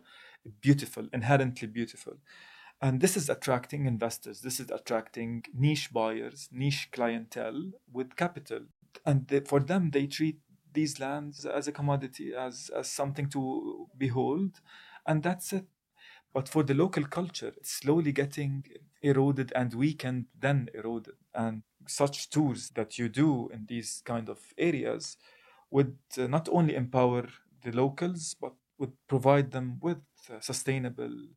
beautiful, 0.60 1.08
inherently 1.12 1.68
beautiful. 1.68 2.14
And 2.80 3.00
this 3.00 3.16
is 3.16 3.28
attracting 3.28 3.86
investors. 3.86 4.40
This 4.40 4.58
is 4.58 4.70
attracting 4.70 5.44
niche 5.54 5.92
buyers, 5.92 6.48
niche 6.50 6.88
clientele 6.90 7.70
with 7.92 8.16
capital. 8.16 8.62
And 9.06 9.30
for 9.46 9.60
them, 9.60 9.90
they 9.90 10.06
treat 10.06 10.38
these 10.72 10.98
lands 10.98 11.44
as 11.44 11.68
a 11.68 11.72
commodity, 11.72 12.32
as, 12.34 12.70
as 12.76 12.90
something 12.90 13.28
to 13.30 13.88
behold. 13.96 14.60
And 15.06 15.22
that's 15.22 15.52
it. 15.52 15.66
But 16.32 16.48
for 16.48 16.62
the 16.62 16.74
local 16.74 17.04
culture, 17.06 17.48
it's 17.56 17.70
slowly 17.72 18.12
getting 18.12 18.64
eroded 19.02 19.52
and 19.54 19.74
weakened, 19.74 20.28
then 20.38 20.68
eroded. 20.74 21.16
And 21.34 21.62
such 21.86 22.30
tours 22.30 22.70
that 22.70 22.98
you 22.98 23.08
do 23.08 23.48
in 23.50 23.66
these 23.66 24.02
kind 24.04 24.28
of 24.28 24.52
areas 24.58 25.16
would 25.70 25.98
uh, 26.18 26.26
not 26.26 26.48
only 26.50 26.74
empower 26.74 27.28
the 27.62 27.72
locals, 27.72 28.34
but 28.34 28.54
would 28.78 28.94
provide 29.08 29.50
them 29.52 29.78
with 29.80 30.02
uh, 30.30 30.40
sustainable 30.40 31.28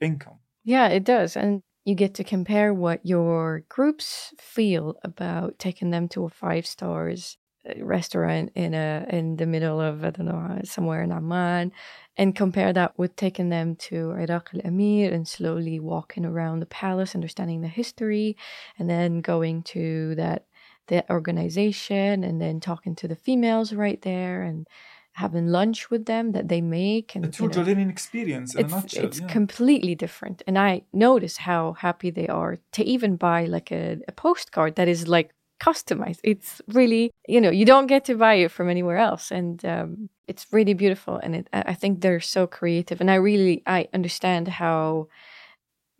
income. 0.00 0.40
Yeah, 0.64 0.88
it 0.88 1.04
does. 1.04 1.36
And 1.36 1.62
you 1.84 1.94
get 1.94 2.14
to 2.14 2.24
compare 2.24 2.72
what 2.72 3.04
your 3.04 3.60
groups 3.68 4.32
feel 4.38 4.98
about 5.02 5.58
taking 5.58 5.90
them 5.90 6.08
to 6.10 6.24
a 6.24 6.30
five 6.30 6.66
stars 6.66 7.36
restaurant 7.78 8.52
in 8.54 8.74
a 8.74 9.06
in 9.08 9.36
the 9.36 9.46
middle 9.46 9.80
of 9.80 10.04
I 10.04 10.10
don't 10.10 10.26
know 10.26 10.56
uh, 10.58 10.62
somewhere 10.64 11.02
in 11.02 11.12
Amman 11.12 11.72
and 12.16 12.34
compare 12.34 12.72
that 12.72 12.98
with 12.98 13.16
taking 13.16 13.48
them 13.48 13.76
to 13.76 14.12
Iraq 14.12 14.50
al 14.54 14.60
Amir 14.64 15.12
and 15.12 15.26
slowly 15.26 15.80
walking 15.80 16.24
around 16.24 16.60
the 16.60 16.66
palace, 16.66 17.14
understanding 17.14 17.60
the 17.60 17.68
history, 17.68 18.36
and 18.78 18.88
then 18.88 19.20
going 19.20 19.62
to 19.62 20.14
that 20.16 20.46
the 20.88 21.04
organization 21.10 22.22
and 22.22 22.40
then 22.40 22.60
talking 22.60 22.94
to 22.94 23.08
the 23.08 23.16
females 23.16 23.72
right 23.72 24.02
there 24.02 24.42
and 24.42 24.66
having 25.12 25.46
lunch 25.46 25.90
with 25.90 26.06
them 26.06 26.32
that 26.32 26.48
they 26.48 26.60
make 26.60 27.14
and 27.14 27.24
a 27.24 27.28
true 27.28 27.48
Jordanian 27.48 27.88
experience 27.88 28.54
it's, 28.54 28.72
a 28.72 28.76
nutshell. 28.76 29.04
It's 29.04 29.20
yeah. 29.20 29.28
completely 29.28 29.94
different. 29.94 30.42
And 30.46 30.58
I 30.58 30.82
notice 30.92 31.36
how 31.36 31.74
happy 31.74 32.10
they 32.10 32.26
are 32.26 32.58
to 32.72 32.84
even 32.84 33.16
buy 33.16 33.46
like 33.46 33.70
a, 33.70 33.98
a 34.08 34.12
postcard 34.12 34.74
that 34.74 34.88
is 34.88 35.06
like 35.06 35.32
customized. 35.60 36.20
It's 36.22 36.60
really, 36.68 37.10
you 37.26 37.40
know, 37.40 37.50
you 37.50 37.64
don't 37.64 37.86
get 37.86 38.04
to 38.06 38.16
buy 38.16 38.34
it 38.34 38.50
from 38.50 38.68
anywhere 38.68 38.98
else. 38.98 39.30
And 39.30 39.64
um, 39.64 40.08
it's 40.26 40.46
really 40.52 40.74
beautiful. 40.74 41.16
And 41.16 41.36
it, 41.36 41.48
I 41.52 41.74
think 41.74 42.00
they're 42.00 42.20
so 42.20 42.46
creative. 42.46 43.00
And 43.00 43.10
I 43.10 43.16
really, 43.16 43.62
I 43.66 43.88
understand 43.92 44.48
how 44.48 45.08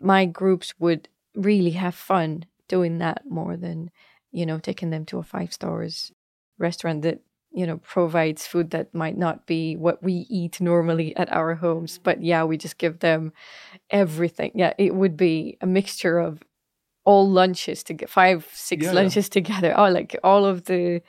my 0.01 0.27
groups 0.27 0.75
would 0.79 1.09
really 1.35 1.71
have 1.71 1.95
fun 1.95 2.45
doing 2.69 2.99
that 2.99 3.23
more 3.29 3.57
than, 3.57 3.91
you 4.33 4.47
know, 4.47 4.59
taking 4.59 4.91
them 4.91 5.05
to 5.07 5.19
a 5.19 5.23
five 5.23 5.53
stars 5.53 6.13
restaurant 6.59 7.03
that 7.03 7.21
you 7.55 7.67
know 7.67 7.79
provides 7.79 8.47
food 8.47 8.71
that 8.71 8.93
might 8.95 9.17
not 9.17 9.47
be 9.47 9.77
what 9.77 10.03
we 10.03 10.27
eat 10.29 10.61
normally 10.61 11.17
at 11.17 11.33
our 11.33 11.55
homes 11.55 11.99
but 11.99 12.23
yeah 12.23 12.43
we 12.45 12.57
just 12.57 12.79
give 12.79 12.99
them 12.99 13.33
everything 13.91 14.51
yeah 14.55 14.73
it 14.77 14.95
would 14.95 15.17
be 15.17 15.57
a 15.61 15.67
mixture 15.67 16.19
of 16.19 16.43
all 17.05 17.29
lunches 17.29 17.83
to 17.85 17.93
get 17.93 18.09
five 18.09 18.49
six 18.53 18.85
Yeah, 18.85 18.93
lunches 18.93 19.29
together. 19.29 19.75
Oh 19.77 19.89
like 19.91 20.19
all 20.25 20.47
of 20.47 20.65
the 20.65 21.03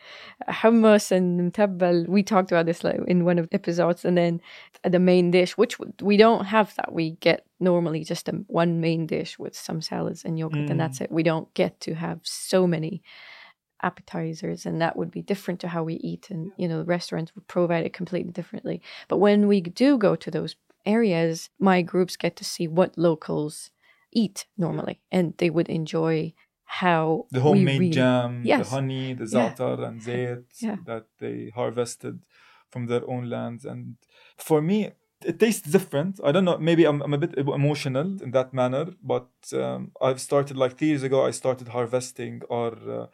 hummus 0.50 1.12
and 1.12 1.54
mtabbal 1.54 2.08
we 2.08 2.22
talked 2.22 2.52
about 2.52 2.66
this 2.66 2.84
like 2.84 3.00
in 3.08 3.24
one 3.24 3.40
of 3.40 3.50
the 3.50 3.56
episodes. 3.56 4.04
And 4.04 4.18
then 4.18 4.42
the 4.84 5.00
main 5.00 5.32
dish 5.32 5.58
which 5.58 5.78
we 6.02 6.18
don't 6.18 6.46
have 6.46 6.76
that. 6.76 6.92
We 6.92 7.12
get 7.12 7.46
normally 7.60 8.04
just 8.04 8.28
a, 8.28 8.34
one 8.48 8.82
main 8.82 9.08
dish 9.08 9.40
with 9.40 9.56
some 9.56 9.82
salads 9.82 10.26
and 10.26 10.38
yogurt 10.38 10.70
and 10.70 10.80
that's 10.80 11.00
mm. 11.00 11.04
it. 11.04 11.12
We 11.12 11.24
don't 11.24 11.52
get 11.54 11.80
to 11.82 11.94
have 11.94 12.20
so 12.24 12.68
many 12.68 13.02
appetizers 13.82 14.66
and 14.66 14.82
that 14.82 14.98
would 14.98 15.12
be 15.12 15.22
different 15.22 15.60
to 15.62 15.70
how 15.70 15.84
we 15.84 15.96
eat. 15.96 16.30
And 16.30 16.52
you 16.58 16.68
know 16.68 16.84
restaurants 16.84 17.34
would 17.36 17.48
provide 17.48 17.86
it 17.86 17.94
completely 17.94 18.34
differently. 18.34 18.82
But 19.08 19.18
when 19.18 19.48
we 19.48 19.62
do 19.62 19.98
go 19.98 20.16
to 20.18 20.30
those 20.30 20.58
areas 20.86 21.50
my 21.58 21.82
groups 21.82 22.16
get 22.16 22.36
to 22.36 22.46
see 22.46 22.68
what 22.68 22.96
locals 22.96 23.72
eat 24.22 24.38
normally 24.58 24.98
and 25.12 25.26
they 25.38 25.50
would 25.56 25.70
enjoy 25.70 26.34
how 26.82 27.28
the 27.32 27.40
we 27.40 27.44
homemade 27.48 27.80
really- 27.80 27.92
jam, 28.02 28.32
Yes. 28.52 28.60
the 28.70 28.76
honey, 28.76 29.14
the 29.22 29.28
Yeah. 29.32 29.88
and 29.88 29.98
zayt 30.08 30.46
Yeah. 30.68 30.78
that 30.90 31.06
they 31.22 31.38
harvested 31.60 32.16
from 32.72 32.88
their 32.88 33.04
own 33.14 33.24
lands. 33.36 33.62
And 33.72 33.84
for 34.50 34.60
me, 34.70 34.78
it 35.30 35.38
tastes 35.40 35.68
different. 35.78 36.14
I 36.28 36.32
don't 36.34 36.46
know, 36.50 36.58
maybe 36.70 36.84
I'm, 36.90 37.00
I'm 37.06 37.14
a 37.14 37.18
bit 37.26 37.34
emotional 37.38 38.10
in 38.26 38.32
that 38.38 38.50
manner, 38.62 38.86
but 39.14 39.30
um, 39.54 39.92
I've 40.08 40.20
started 40.30 40.56
like 40.58 40.74
three 40.78 40.90
years 40.94 41.04
ago, 41.04 41.20
I 41.30 41.32
started 41.32 41.68
harvesting 41.70 42.42
our 42.50 42.74
uh, 43.00 43.08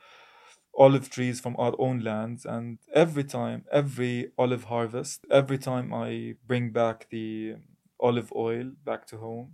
olive 0.86 1.10
trees 1.10 1.40
from 1.44 1.56
our 1.58 1.74
own 1.86 1.98
lands. 2.00 2.46
And 2.46 2.80
every 2.94 3.26
time, 3.38 3.60
every 3.72 4.32
olive 4.38 4.66
harvest, 4.66 5.26
every 5.30 5.58
time 5.58 5.94
I 5.94 6.36
bring 6.48 6.72
back 6.72 6.98
the 7.10 7.56
olive 8.00 8.32
oil 8.36 8.72
back 8.90 9.06
to 9.08 9.18
home, 9.18 9.48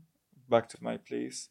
back 0.50 0.70
to 0.70 0.78
my 0.82 0.98
place, 0.98 1.50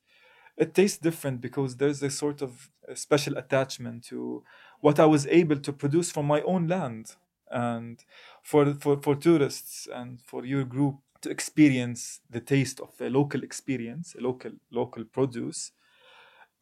it 0.57 0.75
tastes 0.75 0.99
different 0.99 1.41
because 1.41 1.77
there's 1.77 2.03
a 2.03 2.11
sort 2.11 2.43
of 2.43 2.71
special 2.95 3.37
attachment 3.37 4.05
to 4.05 4.43
what 4.81 4.99
I 4.99 5.07
was 5.07 5.27
able 5.27 5.59
to 5.59 5.73
produce 5.73 6.11
from 6.11 6.27
my 6.27 6.41
own 6.43 6.67
land. 6.67 7.17
And 7.51 8.03
for, 8.43 8.75
for, 8.75 8.97
for 9.01 9.15
tourists 9.15 9.87
and 9.93 10.21
for 10.21 10.45
your 10.45 10.65
group 10.65 10.97
to 11.23 11.31
experience 11.31 12.21
the 12.29 12.41
taste 12.41 12.81
of 12.81 12.91
a 13.01 13.09
local 13.09 13.43
experience, 13.43 14.15
a 14.19 14.23
local 14.23 14.53
local 14.71 15.05
produce, 15.05 15.73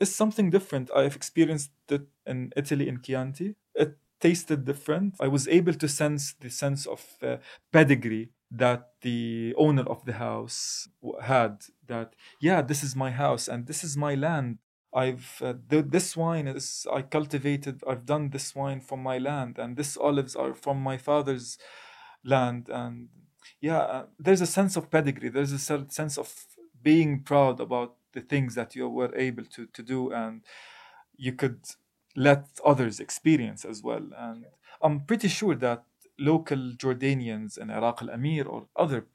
is 0.00 0.14
something 0.14 0.50
different. 0.50 0.90
I've 0.94 1.16
experienced 1.16 1.70
it 1.88 2.02
in 2.26 2.52
Italy 2.56 2.88
in 2.88 3.00
Chianti. 3.00 3.54
It 3.74 3.96
tasted 4.20 4.64
different. 4.64 5.14
I 5.20 5.28
was 5.28 5.48
able 5.48 5.74
to 5.74 5.88
sense 5.88 6.34
the 6.40 6.50
sense 6.50 6.86
of 6.86 7.04
uh, 7.22 7.36
pedigree 7.72 8.30
that 8.58 8.90
the 9.02 9.54
owner 9.58 9.82
of 9.84 10.04
the 10.04 10.14
house 10.14 10.88
had 11.22 11.62
that 11.86 12.14
yeah 12.40 12.62
this 12.62 12.82
is 12.84 12.96
my 12.96 13.10
house 13.10 13.48
and 13.48 13.66
this 13.66 13.84
is 13.84 13.96
my 13.96 14.14
land. 14.14 14.58
I've 14.94 15.40
uh, 15.42 15.54
th- 15.70 15.86
this 15.88 16.16
wine 16.16 16.46
is 16.46 16.86
i 16.92 17.02
cultivated 17.02 17.82
i've 17.88 18.06
done 18.06 18.30
this 18.30 18.54
wine 18.54 18.80
from 18.80 19.02
my 19.02 19.18
land 19.18 19.58
and 19.58 19.76
this 19.76 19.96
olives 19.96 20.36
are 20.36 20.54
from 20.54 20.78
my 20.82 20.96
father's 20.98 21.58
land. 22.24 22.68
And 22.68 23.08
yeah 23.60 23.78
uh, 23.80 24.06
there's 24.18 24.40
a 24.40 24.46
sense 24.46 24.76
of 24.76 24.90
pedigree. 24.90 25.30
There's 25.30 25.52
a 25.52 25.58
sense 25.58 26.18
of 26.18 26.32
being 26.82 27.22
proud 27.22 27.60
about 27.60 27.96
the 28.12 28.20
things 28.20 28.54
that 28.54 28.76
you 28.76 28.88
were 28.88 29.14
able 29.16 29.44
to, 29.46 29.66
to 29.66 29.82
do 29.82 30.12
and 30.12 30.42
you 31.16 31.32
could 31.32 31.60
let 32.16 32.46
others 32.64 33.00
experience 33.00 33.64
as 33.64 33.82
well. 33.82 34.06
And 34.16 34.46
i'm 34.82 35.00
pretty 35.10 35.28
sure 35.28 35.54
that 35.56 35.84
local 36.18 36.72
jordanians 36.82 37.58
in 37.58 37.70
iraq 37.70 38.02
al-amir 38.02 38.44
or 38.46 38.66
other 38.76 39.06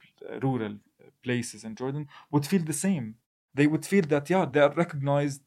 rural 0.41 0.75
places 1.23 1.63
in 1.63 1.75
jordan 1.75 2.07
would 2.31 2.45
feel 2.45 2.63
the 2.63 2.73
same. 2.73 3.15
They 3.53 3.67
would 3.67 3.85
feel 3.85 4.03
that 4.13 4.29
yeah 4.29 4.45
they 4.45 4.59
are 4.61 4.73
recognized 4.73 5.41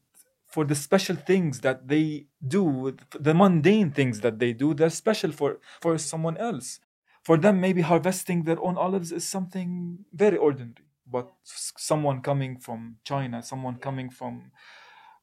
for 0.47 0.65
the 0.65 0.75
special 0.75 1.15
things 1.15 1.61
that 1.61 1.87
they 1.87 2.25
do 2.55 2.95
the 3.29 3.33
mundane 3.33 3.91
things 3.91 4.19
that 4.21 4.37
they 4.39 4.53
do 4.53 4.73
they're 4.73 4.89
special 5.03 5.31
for 5.31 5.59
for 5.81 5.97
someone 5.97 6.37
else. 6.37 6.79
For 7.23 7.37
them 7.37 7.61
maybe 7.61 7.81
harvesting 7.81 8.43
their 8.43 8.61
own 8.61 8.77
olives 8.77 9.11
is 9.11 9.25
something 9.27 10.05
very 10.13 10.37
ordinary. 10.37 10.85
But 11.15 11.31
someone 11.45 12.21
coming 12.21 12.57
from 12.65 12.97
china 13.03 13.41
someone 13.43 13.77
coming 13.87 14.09
from 14.09 14.51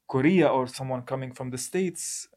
korea 0.07 0.47
or 0.47 0.67
someone 0.67 1.03
coming 1.03 1.31
from 1.33 1.49
the 1.51 1.57
states 1.57 2.27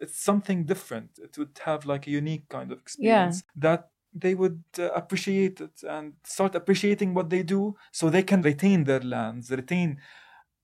it's 0.00 0.18
something 0.20 0.64
different 0.64 1.18
it 1.22 1.36
would 1.38 1.58
have 1.64 1.84
like 1.86 2.06
a 2.06 2.10
unique 2.10 2.48
kind 2.48 2.72
of 2.72 2.78
experience 2.78 3.42
that 3.56 3.90
they 4.14 4.34
would 4.34 4.62
uh, 4.78 4.90
appreciate 4.92 5.60
it 5.60 5.82
and 5.88 6.14
start 6.24 6.54
appreciating 6.54 7.14
what 7.14 7.30
they 7.30 7.42
do 7.42 7.74
so 7.92 8.08
they 8.08 8.22
can 8.22 8.42
retain 8.42 8.84
their 8.84 9.00
lands 9.00 9.50
retain 9.50 9.98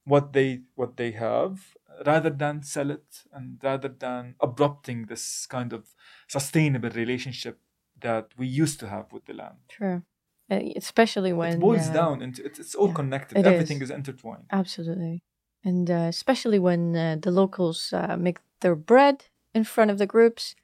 what 0.05 0.33
they 0.33 0.63
what 0.75 0.97
they 0.97 1.13
have 1.13 1.75
rather 2.07 2.31
than 2.31 2.63
sell 2.63 2.91
it 2.91 3.25
and 3.33 3.59
rather 3.63 3.89
than 3.89 4.35
abrupting 4.41 5.07
this 5.07 5.47
kind 5.47 5.73
of 5.73 5.95
sustainable 6.29 6.91
relationship 6.91 7.61
that 8.01 8.29
we 8.37 8.47
used 8.47 8.81
to 8.81 8.89
have 8.89 9.13
with 9.13 9.25
the 9.27 9.33
land 9.33 9.59
True. 9.69 10.03
Uh, 10.51 10.61
especially 10.77 11.33
when 11.33 11.55
it 11.55 11.61
boils 11.61 11.89
uh, 11.89 11.93
down 11.95 12.21
into 12.21 12.45
it, 12.45 12.59
it's 12.59 12.75
all 12.75 12.89
yeah, 12.89 12.95
connected 12.95 13.39
everything 13.47 13.79
is. 13.79 13.85
is 13.85 13.91
intertwined 13.91 14.45
Absolutely. 14.51 15.23
And 15.65 15.91
uh, 15.91 16.07
especially 16.09 16.59
when 16.59 16.95
uh, 16.97 17.17
the 17.21 17.31
locals 17.31 17.93
uh, 17.93 18.17
make 18.19 18.39
their 18.61 18.75
bread 18.77 19.25
in 19.55 19.65
front 19.65 19.91
of 19.91 19.99
the 19.99 20.07
groups, 20.07 20.55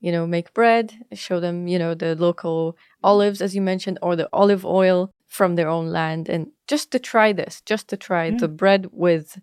you 0.00 0.12
know, 0.12 0.26
make 0.26 0.52
bread, 0.54 0.86
show 1.12 1.40
them, 1.40 1.68
you 1.68 1.78
know, 1.78 1.94
the 1.94 2.14
local 2.14 2.76
olives, 3.02 3.40
as 3.40 3.54
you 3.54 3.62
mentioned, 3.62 3.98
or 4.02 4.16
the 4.16 4.28
olive 4.32 4.64
oil 4.64 5.10
from 5.26 5.54
their 5.56 5.68
own 5.68 5.88
land. 5.92 6.28
And 6.28 6.48
just 6.66 6.90
to 6.92 6.98
try 6.98 7.32
this, 7.32 7.60
just 7.72 7.88
to 7.88 7.96
try 7.96 8.30
Mm. 8.30 8.38
the 8.38 8.48
bread 8.48 8.82
with 8.92 9.40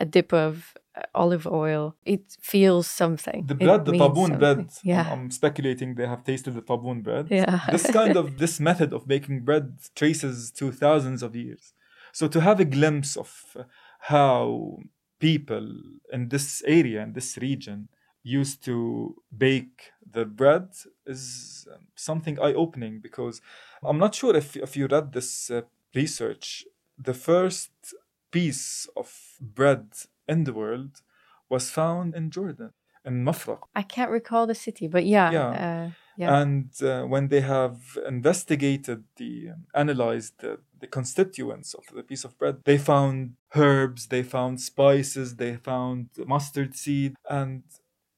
a 0.00 0.04
dip 0.04 0.32
of 0.32 0.74
uh, 0.96 1.02
olive 1.14 1.46
oil, 1.46 1.94
it 2.04 2.22
feels 2.40 2.86
something. 2.86 3.46
the 3.46 3.54
It 3.54 3.60
bread 3.66 3.84
the 3.84 3.92
means 3.92 4.02
taboon 4.04 4.38
bread. 4.38 4.68
Yeah. 4.82 5.06
I'm, 5.12 5.30
speculating 5.30 5.94
they 5.94 6.06
have 6.06 6.24
tasted 6.24 6.52
the 6.54 6.62
taboon 6.62 7.02
bread 7.02 7.26
yeah. 7.30 7.60
this 7.70 7.86
kind 7.98 8.16
of 8.16 8.38
this 8.38 8.58
method 8.60 8.92
of 8.92 9.06
making 9.06 9.36
bread 9.48 9.66
traces 9.94 10.50
to 10.58 10.64
thousands 10.72 11.22
of 11.22 11.30
years 11.36 11.64
so 12.18 12.24
to 12.34 12.40
have 12.48 12.58
a 12.60 12.64
glimpse 12.76 13.12
of 13.16 13.30
how 13.98 14.78
people 15.18 15.68
in 16.12 16.28
this 16.28 16.62
area 16.66 17.02
in 17.02 17.12
this 17.12 17.36
region 17.38 17.88
used 18.22 18.64
to 18.64 19.16
bake 19.36 19.92
the 20.10 20.24
bread 20.24 20.68
is 21.06 21.66
um, 21.72 21.86
something 21.94 22.38
eye-opening 22.40 23.00
because 23.00 23.40
I'm 23.82 23.98
not 23.98 24.14
sure 24.14 24.36
if, 24.36 24.56
if 24.56 24.76
you 24.76 24.86
read 24.86 25.12
this 25.12 25.50
uh, 25.50 25.62
research. 25.94 26.64
The 26.98 27.14
first 27.14 27.70
piece 28.30 28.88
of 28.96 29.12
bread 29.40 29.88
in 30.26 30.44
the 30.44 30.52
world 30.52 31.02
was 31.48 31.70
found 31.70 32.14
in 32.14 32.30
Jordan, 32.30 32.72
in 33.04 33.24
Mafraq. 33.24 33.60
I 33.74 33.82
can't 33.82 34.10
recall 34.10 34.46
the 34.46 34.54
city, 34.54 34.88
but 34.88 35.06
yeah. 35.06 35.30
Yeah. 35.30 35.48
Uh, 35.48 35.90
yeah. 36.16 36.40
And 36.40 36.70
uh, 36.82 37.04
when 37.04 37.28
they 37.28 37.40
have 37.40 37.78
investigated 38.06 39.04
the, 39.16 39.50
um, 39.50 39.66
analyzed 39.74 40.34
the, 40.40 40.58
the 40.80 40.86
constituents 40.86 41.74
of 41.74 41.84
the 41.94 42.02
piece 42.02 42.24
of 42.24 42.38
bread, 42.38 42.58
they 42.64 42.78
found 42.78 43.34
herbs, 43.54 44.08
they 44.08 44.22
found 44.22 44.60
spices, 44.60 45.36
they 45.36 45.56
found 45.56 46.08
mustard 46.26 46.76
seed, 46.76 47.14
and 47.28 47.62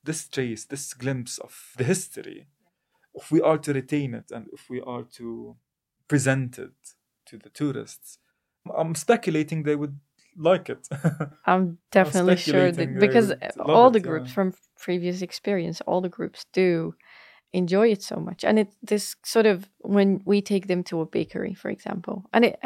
this 0.05 0.29
trace, 0.29 0.65
this 0.65 0.95
glimpse 0.95 1.39
of 1.39 1.73
the 1.77 1.85
history, 1.85 2.47
if 3.15 3.31
we 3.31 3.41
are 3.41 3.59
to 3.59 3.73
retain 3.73 4.15
it 4.15 4.31
and 4.31 4.47
if 4.53 4.71
we 4.71 4.81
are 4.81 5.03
to 5.03 5.57
present 6.09 6.59
it 6.59 6.95
to 7.27 7.39
the 7.39 7.51
tourists, 7.51 8.19
I'm 8.77 8.95
speculating 8.95 9.63
they 9.63 9.77
would 9.77 9.99
like 10.37 10.71
it. 10.71 10.89
I'm 11.47 11.79
definitely 11.91 12.37
sure 12.37 12.71
that 12.71 12.99
because 12.99 13.33
all 13.59 13.89
it, 13.89 13.93
the 13.95 14.01
groups 14.01 14.29
yeah. 14.29 14.35
from 14.35 14.55
previous 14.79 15.23
experience, 15.23 15.81
all 15.83 16.01
the 16.01 16.09
groups 16.09 16.47
do 16.53 16.95
enjoy 17.53 17.89
it 17.89 18.03
so 18.03 18.17
much, 18.17 18.45
and 18.45 18.59
it 18.59 18.75
this 18.83 19.17
sort 19.25 19.47
of 19.47 19.69
when 19.81 20.23
we 20.25 20.41
take 20.41 20.67
them 20.67 20.83
to 20.85 21.01
a 21.01 21.07
bakery, 21.07 21.55
for 21.55 21.71
example, 21.71 22.25
and 22.33 22.45
it 22.45 22.61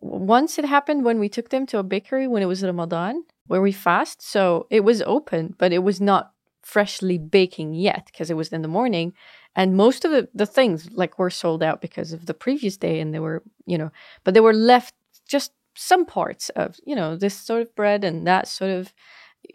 once 0.00 0.58
it 0.58 0.64
happened 0.64 1.04
when 1.04 1.18
we 1.18 1.28
took 1.28 1.50
them 1.50 1.66
to 1.66 1.78
a 1.78 1.82
bakery 1.82 2.26
when 2.26 2.42
it 2.42 2.46
was 2.46 2.64
Ramadan 2.64 3.24
where 3.46 3.60
we 3.62 3.72
fast, 3.72 4.22
so 4.22 4.66
it 4.70 4.80
was 4.80 5.02
open, 5.02 5.54
but 5.58 5.72
it 5.72 5.80
was 5.80 6.00
not 6.00 6.32
freshly 6.62 7.18
baking 7.18 7.74
yet 7.74 8.06
because 8.06 8.30
it 8.30 8.36
was 8.36 8.52
in 8.52 8.62
the 8.62 8.68
morning. 8.68 9.12
And 9.54 9.76
most 9.76 10.04
of 10.04 10.10
the, 10.10 10.28
the 10.32 10.46
things 10.46 10.90
like 10.92 11.18
were 11.18 11.30
sold 11.30 11.62
out 11.62 11.80
because 11.80 12.12
of 12.12 12.26
the 12.26 12.34
previous 12.34 12.76
day 12.76 13.00
and 13.00 13.12
they 13.12 13.18
were 13.18 13.42
you 13.66 13.76
know 13.76 13.90
but 14.24 14.34
they 14.34 14.40
were 14.40 14.54
left 14.54 14.94
just 15.26 15.52
some 15.74 16.04
parts 16.06 16.48
of 16.50 16.76
you 16.86 16.94
know 16.94 17.16
this 17.16 17.34
sort 17.34 17.62
of 17.62 17.74
bread 17.74 18.04
and 18.04 18.26
that 18.26 18.48
sort 18.48 18.70
of 18.70 18.92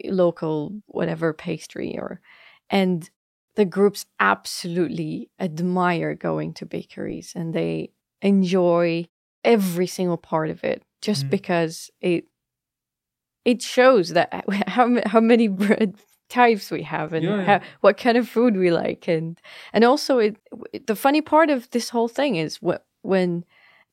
local 0.04 0.72
whatever 0.86 1.32
pastry 1.32 1.96
or 1.98 2.20
and 2.70 3.10
the 3.58 3.64
groups 3.64 4.06
absolutely 4.20 5.28
admire 5.40 6.14
going 6.14 6.54
to 6.54 6.64
bakeries 6.64 7.32
and 7.36 7.52
they 7.52 7.90
enjoy 8.22 9.04
every 9.44 9.86
single 9.86 10.16
part 10.32 10.48
of 10.50 10.64
it 10.64 10.82
just 11.02 11.26
Mm. 11.26 11.30
because 11.36 11.90
it 12.00 12.24
it 13.44 13.62
shows 13.62 14.10
that 14.10 14.44
how 14.68 14.86
how 15.06 15.20
many 15.20 15.48
bread 15.48 15.94
types 16.28 16.70
we 16.70 16.82
have 16.82 17.12
and 17.14 17.24
Yeah, 17.24 17.44
how, 17.46 17.60
what 17.80 17.96
kind 17.96 18.18
of 18.18 18.28
food 18.28 18.56
we 18.56 18.70
like 18.70 19.08
and 19.08 19.40
and 19.72 19.84
also 19.84 20.18
it, 20.18 20.36
it- 20.72 20.86
the 20.86 20.96
funny 20.96 21.22
part 21.22 21.50
of 21.50 21.70
this 21.70 21.88
whole 21.90 22.08
thing 22.08 22.36
is 22.36 22.58
wh- 22.66 22.84
when 23.02 23.44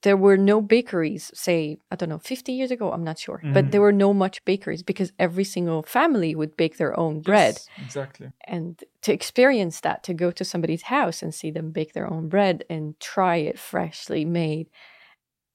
there 0.03 0.17
were 0.17 0.37
no 0.37 0.61
bakeries 0.61 1.31
say 1.33 1.77
i 1.91 1.95
don't 1.95 2.09
know 2.09 2.19
50 2.19 2.51
years 2.51 2.71
ago 2.71 2.91
i'm 2.91 3.03
not 3.03 3.17
sure 3.19 3.39
but 3.43 3.65
Mhm. 3.65 3.71
there 3.71 3.81
were 3.81 3.91
no 4.05 4.13
much 4.13 4.43
bakeries 4.45 4.83
because 4.83 5.11
every 5.19 5.43
single 5.43 5.81
family 5.83 6.35
would 6.35 6.55
bake 6.57 6.77
their 6.77 6.97
own 6.99 7.21
bread 7.21 7.55
Yes, 7.55 7.69
exactly. 7.81 8.27
and 8.47 8.83
to 9.01 9.11
experience 9.13 9.79
that 9.81 10.03
to 10.03 10.13
go 10.13 10.31
to 10.31 10.43
somebody's 10.45 10.83
house 10.83 11.21
and 11.23 11.33
see 11.33 11.51
them 11.51 11.71
bake 11.71 11.93
their 11.93 12.09
own 12.13 12.27
bread 12.29 12.63
and 12.69 12.99
try 12.99 13.37
it 13.37 13.57
freshly 13.57 14.25
made 14.25 14.67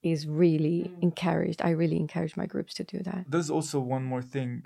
is 0.03 0.25
really 0.27 0.79
Mm. 0.89 1.03
encouraged 1.07 1.61
i 1.61 1.69
really 1.81 1.97
encourage 2.05 2.35
my 2.41 2.47
groups 2.53 2.73
to 2.75 2.83
do 2.83 2.99
that 3.09 3.23
There's 3.31 3.51
also 3.57 3.79
one 3.79 4.03
more 4.13 4.23
thing. 4.35 4.65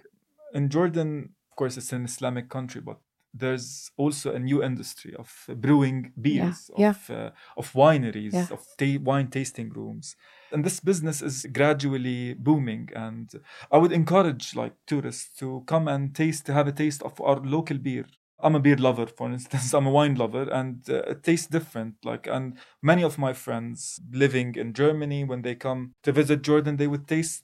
In 0.54 0.70
Jordan, 0.70 1.10
of 1.52 1.56
course, 1.60 1.76
it's 1.80 1.92
an 1.94 2.06
Islamic 2.06 2.48
country, 2.50 2.82
but 2.90 2.98
there's 3.42 3.92
also 3.98 4.28
a 4.34 4.40
new 4.40 4.64
industry 4.64 5.14
of 5.24 5.30
brewing 5.66 6.14
beers, 6.26 6.70
yeah. 6.78 6.90
of 6.96 7.10
uh, 7.10 7.30
of 7.58 7.74
wineries, 7.74 8.34
Yeah. 8.34 8.48
of 8.56 8.62
ta- 8.80 9.04
wine 9.10 9.28
tasting 9.38 9.70
rooms, 9.80 10.16
and 10.52 10.64
this 10.66 10.80
business 10.80 11.22
is 11.22 11.46
gradually 11.60 12.34
booming. 12.48 12.90
And 12.96 13.30
I 13.72 13.78
would 13.82 13.92
encourage 13.92 14.56
like 14.62 14.74
tourists 14.88 15.38
to 15.40 15.64
come 15.66 15.88
and 15.94 16.16
taste, 16.16 16.46
to 16.46 16.54
have 16.54 16.68
a 16.68 16.72
taste 16.84 17.02
of 17.04 17.14
our 17.22 17.40
local 17.56 17.78
beer. 17.78 18.06
I'm 18.46 18.56
a 18.56 18.60
beer 18.60 18.76
lover, 18.88 19.08
for 19.08 19.28
instance. 19.32 19.74
I'm 19.78 19.88
a 19.88 19.92
wine 20.00 20.16
lover, 20.16 20.44
and 20.60 20.78
uh, 20.90 21.12
it 21.14 21.24
tastes 21.24 21.48
different. 21.48 21.94
Like, 22.04 22.28
and 22.28 22.58
many 22.82 23.04
of 23.04 23.18
my 23.18 23.34
friends 23.34 24.00
living 24.12 24.56
in 24.56 24.74
Germany, 24.74 25.24
when 25.24 25.42
they 25.42 25.56
come 25.56 25.82
to 26.04 26.12
visit 26.12 26.42
Jordan, 26.42 26.76
they 26.78 26.88
would 26.88 27.08
taste 27.08 27.44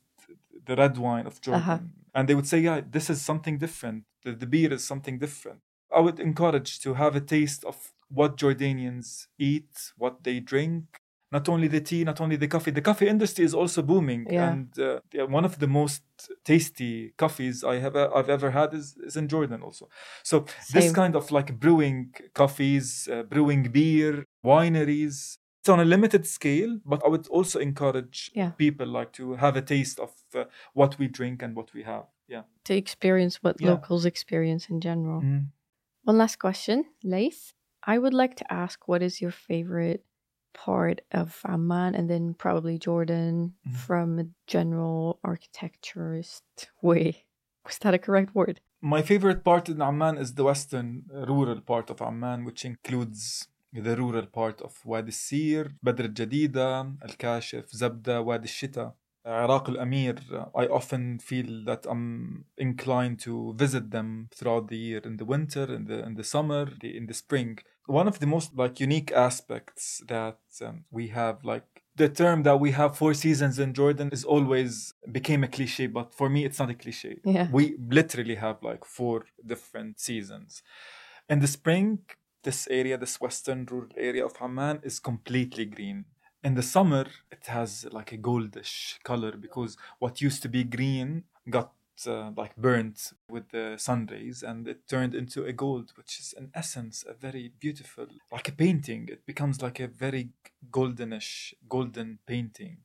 the 0.65 0.75
red 0.75 0.97
wine 0.97 1.25
of 1.27 1.35
Jordan, 1.41 1.61
Uh-huh. 1.63 1.79
and 2.15 2.27
they 2.27 2.35
would 2.35 2.47
say, 2.47 2.59
"Yeah, 2.59 2.81
this 2.91 3.09
is 3.09 3.19
something 3.21 3.57
different. 3.57 4.03
The, 4.23 4.31
the 4.33 4.45
beer 4.45 4.71
is 4.73 4.83
something 4.85 5.17
different." 5.19 5.61
I 5.95 5.99
would 5.99 6.19
encourage 6.19 6.79
to 6.81 6.93
have 6.95 7.15
a 7.15 7.21
taste 7.21 7.63
of 7.65 7.91
what 8.09 8.37
Jordanians 8.37 9.27
eat, 9.37 9.93
what 9.97 10.23
they 10.23 10.39
drink. 10.39 10.83
Not 11.31 11.47
only 11.47 11.69
the 11.69 11.79
tea, 11.79 12.03
not 12.03 12.19
only 12.19 12.35
the 12.35 12.47
coffee. 12.49 12.71
The 12.71 12.81
coffee 12.81 13.07
industry 13.07 13.45
is 13.45 13.53
also 13.53 13.81
booming, 13.81 14.27
Yeah. 14.29 14.49
and 14.51 14.77
uh, 14.79 14.99
yeah, 15.13 15.23
one 15.23 15.45
of 15.45 15.59
the 15.59 15.67
most 15.67 16.03
tasty 16.43 17.13
coffees 17.17 17.63
I 17.63 17.75
have 17.79 17.95
I've 17.95 18.29
ever 18.29 18.51
had 18.51 18.73
is, 18.73 18.97
is 19.07 19.15
in 19.15 19.27
Jordan 19.29 19.61
also. 19.63 19.87
So 20.23 20.45
this 20.73 20.91
kind 20.91 21.15
of 21.15 21.31
like 21.31 21.57
brewing 21.57 22.13
coffees, 22.33 23.07
uh, 23.09 23.23
brewing 23.23 23.63
beer, 23.71 24.25
wineries. 24.43 25.37
It's 25.61 25.69
on 25.69 25.79
a 25.79 25.85
limited 25.85 26.25
scale, 26.25 26.79
but 26.85 27.01
I 27.05 27.07
would 27.07 27.27
also 27.27 27.59
encourage 27.59 28.31
Yeah. 28.35 28.51
people 28.57 28.87
like 28.87 29.11
to 29.13 29.35
have 29.35 29.55
a 29.55 29.61
taste 29.61 29.99
of 29.99 30.11
uh, 30.35 30.45
what 30.73 30.97
we 30.99 31.07
drink 31.07 31.41
and 31.43 31.55
what 31.55 31.73
we 31.73 31.83
have. 31.83 32.05
Yeah. 32.27 32.43
to 32.63 32.73
experience 32.75 33.35
what 33.43 33.59
locals 33.61 34.05
experience 34.05 34.69
in 34.69 34.79
general 34.81 35.21
Mm. 35.21 35.45
One 36.03 36.17
last 36.17 36.37
question, 36.39 36.85
Laith. 37.03 37.53
I 37.83 37.97
would 37.97 38.13
like 38.13 38.35
to 38.37 38.53
ask 38.53 38.87
what 38.87 39.01
is 39.01 39.21
your 39.21 39.31
favorite 39.31 40.03
part 40.53 41.01
of 41.11 41.39
Amman 41.45 41.95
and 41.95 42.09
then 42.09 42.33
probably 42.33 42.77
Jordan 42.77 43.53
Mhm. 43.67 43.75
from 43.75 44.19
a 44.19 44.25
general 44.47 45.19
architecturist 45.23 46.43
way? 46.81 47.25
Was 47.65 47.77
that 47.79 47.93
a 47.93 47.99
correct 47.99 48.33
word? 48.35 48.59
My 48.81 49.01
favorite 49.03 49.43
part 49.43 49.69
in 49.69 49.81
Amman 49.81 50.17
is 50.17 50.33
the 50.33 50.43
western 50.43 51.03
rural 51.11 51.61
part 51.61 51.89
of 51.91 52.01
Amman, 52.01 52.45
which 52.45 52.65
includes 52.65 53.47
the 53.71 53.95
rural 53.95 54.25
part 54.25 54.59
of 54.61 54.83
Wadi 54.83 55.11
Sir, 55.11 55.69
Badr 55.83 56.03
al-Jadida, 56.03 56.97
Al-Kashif, 57.07 57.65
Zabda, 57.81 58.23
Wadi 58.25 58.47
Shita, 58.47 58.93
Iraq 59.25 59.69
al-Amir. 59.69 60.15
I 60.55 60.65
often 60.67 61.19
feel 61.19 61.63
that 61.65 61.85
I'm 61.89 62.45
inclined 62.57 63.19
to 63.21 63.53
visit 63.55 63.91
them 63.91 64.29
throughout 64.35 64.67
the 64.67 64.77
year 64.77 65.01
in 65.03 65.17
the 65.17 65.25
winter, 65.25 65.73
in 65.73 65.85
the 65.85 66.03
in 66.05 66.15
the 66.15 66.23
summer, 66.23 66.69
the, 66.81 66.95
in 66.97 67.05
the 67.05 67.13
spring. 67.13 67.59
One 67.85 68.07
of 68.07 68.19
the 68.19 68.27
most 68.27 68.55
like 68.55 68.79
unique 68.79 69.11
aspects 69.11 70.01
that 70.07 70.39
um, 70.65 70.85
we 70.91 71.07
have 71.09 71.43
like 71.43 71.65
the 71.95 72.09
term 72.09 72.43
that 72.43 72.59
we 72.59 72.71
have 72.71 72.97
four 72.97 73.13
seasons 73.13 73.59
in 73.59 73.73
Jordan 73.73 74.09
is 74.11 74.23
always 74.23 74.93
became 75.11 75.43
a 75.43 75.47
cliche, 75.47 75.87
but 75.87 76.13
for 76.13 76.29
me 76.29 76.45
it's 76.45 76.59
not 76.59 76.69
a 76.69 76.73
cliche. 76.73 77.19
Yeah. 77.23 77.47
We 77.51 77.75
literally 77.77 78.35
have 78.35 78.57
like 78.63 78.85
four 78.85 79.25
different 79.45 79.99
seasons. 79.99 80.63
In 81.29 81.39
the 81.39 81.47
spring, 81.47 81.99
this 82.43 82.67
area, 82.69 82.97
this 82.97 83.19
western 83.19 83.65
rural 83.69 83.89
area 83.97 84.25
of 84.25 84.35
Amman 84.41 84.79
is 84.83 84.99
completely 84.99 85.65
green. 85.65 86.05
In 86.43 86.55
the 86.55 86.63
summer, 86.63 87.05
it 87.31 87.45
has 87.47 87.85
like 87.91 88.11
a 88.11 88.17
goldish 88.17 89.01
color 89.03 89.33
because 89.37 89.77
what 89.99 90.21
used 90.21 90.41
to 90.43 90.49
be 90.49 90.63
green 90.63 91.25
got 91.49 91.73
uh, 92.07 92.31
like 92.35 92.55
burnt 92.55 93.13
with 93.29 93.49
the 93.49 93.77
sun 93.77 94.07
rays 94.09 94.41
and 94.41 94.67
it 94.67 94.87
turned 94.87 95.13
into 95.13 95.45
a 95.45 95.53
gold, 95.53 95.91
which 95.95 96.19
is 96.19 96.33
in 96.33 96.49
essence 96.55 97.03
a 97.07 97.13
very 97.13 97.51
beautiful, 97.59 98.07
like 98.31 98.47
a 98.47 98.51
painting. 98.51 99.07
It 99.07 99.25
becomes 99.25 99.61
like 99.61 99.79
a 99.79 99.87
very 99.87 100.29
goldenish, 100.71 101.53
golden 101.69 102.19
painting. 102.25 102.77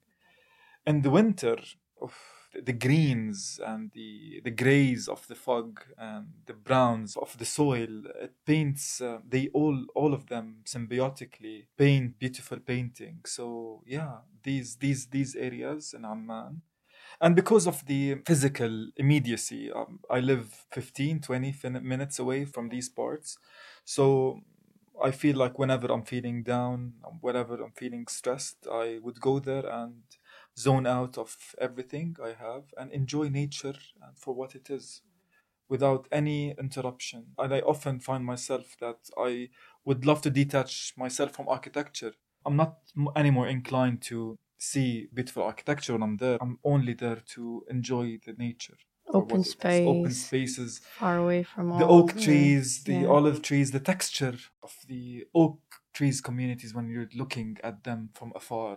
In 0.86 1.02
the 1.02 1.11
winter, 1.11 1.57
oof, 2.02 2.36
the 2.64 2.72
greens 2.72 3.61
and 3.64 3.90
the 3.92 4.40
the 4.44 4.50
grays 4.50 5.09
of 5.09 5.26
the 5.28 5.34
fog 5.34 5.80
and 5.98 6.26
the 6.46 6.52
browns 6.54 7.16
of 7.16 7.36
the 7.38 7.44
soil 7.44 8.04
it 8.22 8.34
paints 8.44 9.00
uh, 9.00 9.18
they 9.28 9.48
all 9.48 9.84
all 9.94 10.14
of 10.14 10.26
them 10.28 10.62
symbiotically 10.64 11.66
paint 11.76 12.18
beautiful 12.18 12.59
painting. 12.61 13.20
So 13.26 13.82
yeah 13.86 14.18
these 14.42 14.76
these 14.76 15.07
these 15.09 15.34
areas 15.36 15.94
in 15.94 16.04
amman 16.04 16.62
and 17.20 17.36
because 17.36 17.66
of 17.66 17.84
the 17.86 18.16
physical 18.26 18.88
immediacy 18.96 19.70
um, 19.72 20.00
i 20.11 20.20
live 20.20 20.66
15 20.72 21.20
20 21.20 21.52
fin- 21.52 21.86
minutes 21.86 22.18
away 22.18 22.44
from 22.44 22.68
these 22.68 22.88
parts. 22.88 23.38
So 23.84 24.40
i 25.02 25.11
feel 25.11 25.36
like 25.36 25.59
whenever 25.59 25.88
i'm 25.92 26.04
feeling 26.04 26.42
down 26.42 26.94
whenever 27.20 27.54
i'm 27.62 27.72
feeling 27.72 28.07
stressed 28.09 28.66
i 28.72 28.98
would 29.02 29.20
go 29.20 29.38
there 29.38 29.66
and 29.66 30.02
zone 30.59 30.86
out 30.86 31.18
of 31.18 31.54
everything 31.61 32.16
I 32.22 32.28
have 32.28 32.64
and 32.78 32.90
enjoy 32.92 33.28
nature 33.28 33.74
for 34.14 34.34
what 34.34 34.54
it 34.54 34.70
is 34.70 35.02
without 35.68 36.07
any 36.12 36.54
interruption. 36.59 37.26
And 37.38 37.52
I 37.54 37.61
often 37.61 38.00
find 38.00 38.24
myself 38.24 38.76
that 38.80 39.11
I 39.18 39.50
would 39.84 40.07
love 40.07 40.22
to 40.22 40.30
detach 40.30 40.94
myself 40.96 41.32
from 41.32 41.48
architecture. 41.48 42.12
I'm 42.44 42.57
not 42.57 42.78
anymore 43.16 43.48
inclined 43.48 44.02
to 44.02 44.38
see 44.59 45.09
beautiful 45.12 45.42
architecture 45.42 45.92
when 45.92 46.02
I'm 46.02 46.16
there. 46.16 46.38
I'm 46.40 46.59
only 46.64 46.94
there 46.94 47.22
to 47.34 47.64
enjoy 47.68 48.18
the 48.24 48.34
nature. 48.34 48.76
Open 49.12 49.44
space. 49.44 49.86
Open 49.86 50.11
spaces, 50.11 50.80
Far 50.98 51.18
away 51.18 51.42
from 51.42 51.72
all 51.72 51.78
the 51.78 51.86
oak 51.86 52.18
trees, 52.18 52.82
the 52.84 52.94
yeah. 52.94 53.07
olive 53.07 53.40
trees, 53.42 53.70
the 53.70 53.80
texture 53.80 54.36
of 54.62 54.74
the 54.88 55.26
oak 55.34 55.61
trees 55.97 56.20
communities 56.20 56.74
when 56.74 56.88
you're 56.90 57.09
looking 57.14 57.57
at 57.64 57.84
them 57.84 58.11
from 58.12 58.30
afar, 58.36 58.76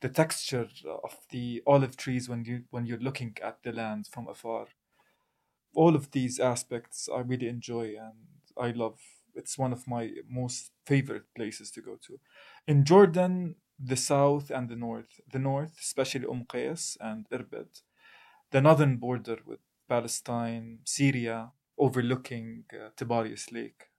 the 0.00 0.08
texture 0.08 0.68
of 1.08 1.14
the 1.30 1.62
olive 1.66 1.94
trees 1.96 2.28
when 2.28 2.42
you 2.44 2.56
when 2.70 2.86
you're 2.86 3.06
looking 3.08 3.36
at 3.42 3.62
the 3.64 3.72
land 3.72 4.06
from 4.14 4.26
afar. 4.28 4.66
All 5.74 5.94
of 5.96 6.10
these 6.12 6.38
aspects 6.40 7.08
I 7.14 7.20
really 7.20 7.48
enjoy 7.48 7.86
and 8.06 8.16
I 8.56 8.70
love. 8.70 8.98
It's 9.34 9.58
one 9.58 9.72
of 9.72 9.86
my 9.88 10.10
most 10.28 10.70
favorite 10.86 11.26
places 11.34 11.70
to 11.72 11.80
go 11.82 11.96
to. 12.06 12.20
In 12.66 12.84
Jordan, 12.84 13.56
the 13.78 13.96
south 13.96 14.50
and 14.50 14.68
the 14.68 14.76
north, 14.76 15.20
the 15.30 15.40
north, 15.40 15.76
especially 15.80 16.26
Umm 16.26 16.44
Qais 16.44 16.96
and 17.00 17.26
Irbid, 17.30 17.82
the 18.52 18.60
northern 18.60 18.96
border 18.98 19.38
with 19.46 19.60
Palestine, 19.88 20.80
Syria, 20.84 21.52
overlooking 21.78 22.64
uh, 22.72 22.90
Tiberias 22.96 23.52
Lake, 23.52 23.90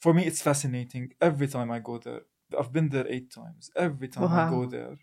For 0.00 0.12
me, 0.14 0.26
it's 0.26 0.42
fascinating. 0.42 1.14
Every 1.20 1.48
time 1.48 1.70
I 1.70 1.78
go 1.78 1.98
there, 1.98 2.22
I've 2.58 2.72
been 2.72 2.88
there 2.90 3.06
eight 3.08 3.30
times. 3.30 3.70
Every 3.76 4.08
time 4.08 4.32
I 4.32 4.42
go 4.42 4.66
there, 4.66 4.98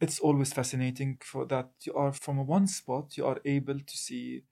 it's 0.00 0.20
always 0.20 0.52
fascinating 0.52 1.18
for 1.22 1.46
that 1.46 1.72
you 1.82 1.94
are 1.94 2.12
from 2.12 2.46
one 2.46 2.66
spot, 2.66 3.16
you 3.16 3.26
are 3.26 3.40
able 3.44 3.80
to 3.80 3.96
see 3.96 4.44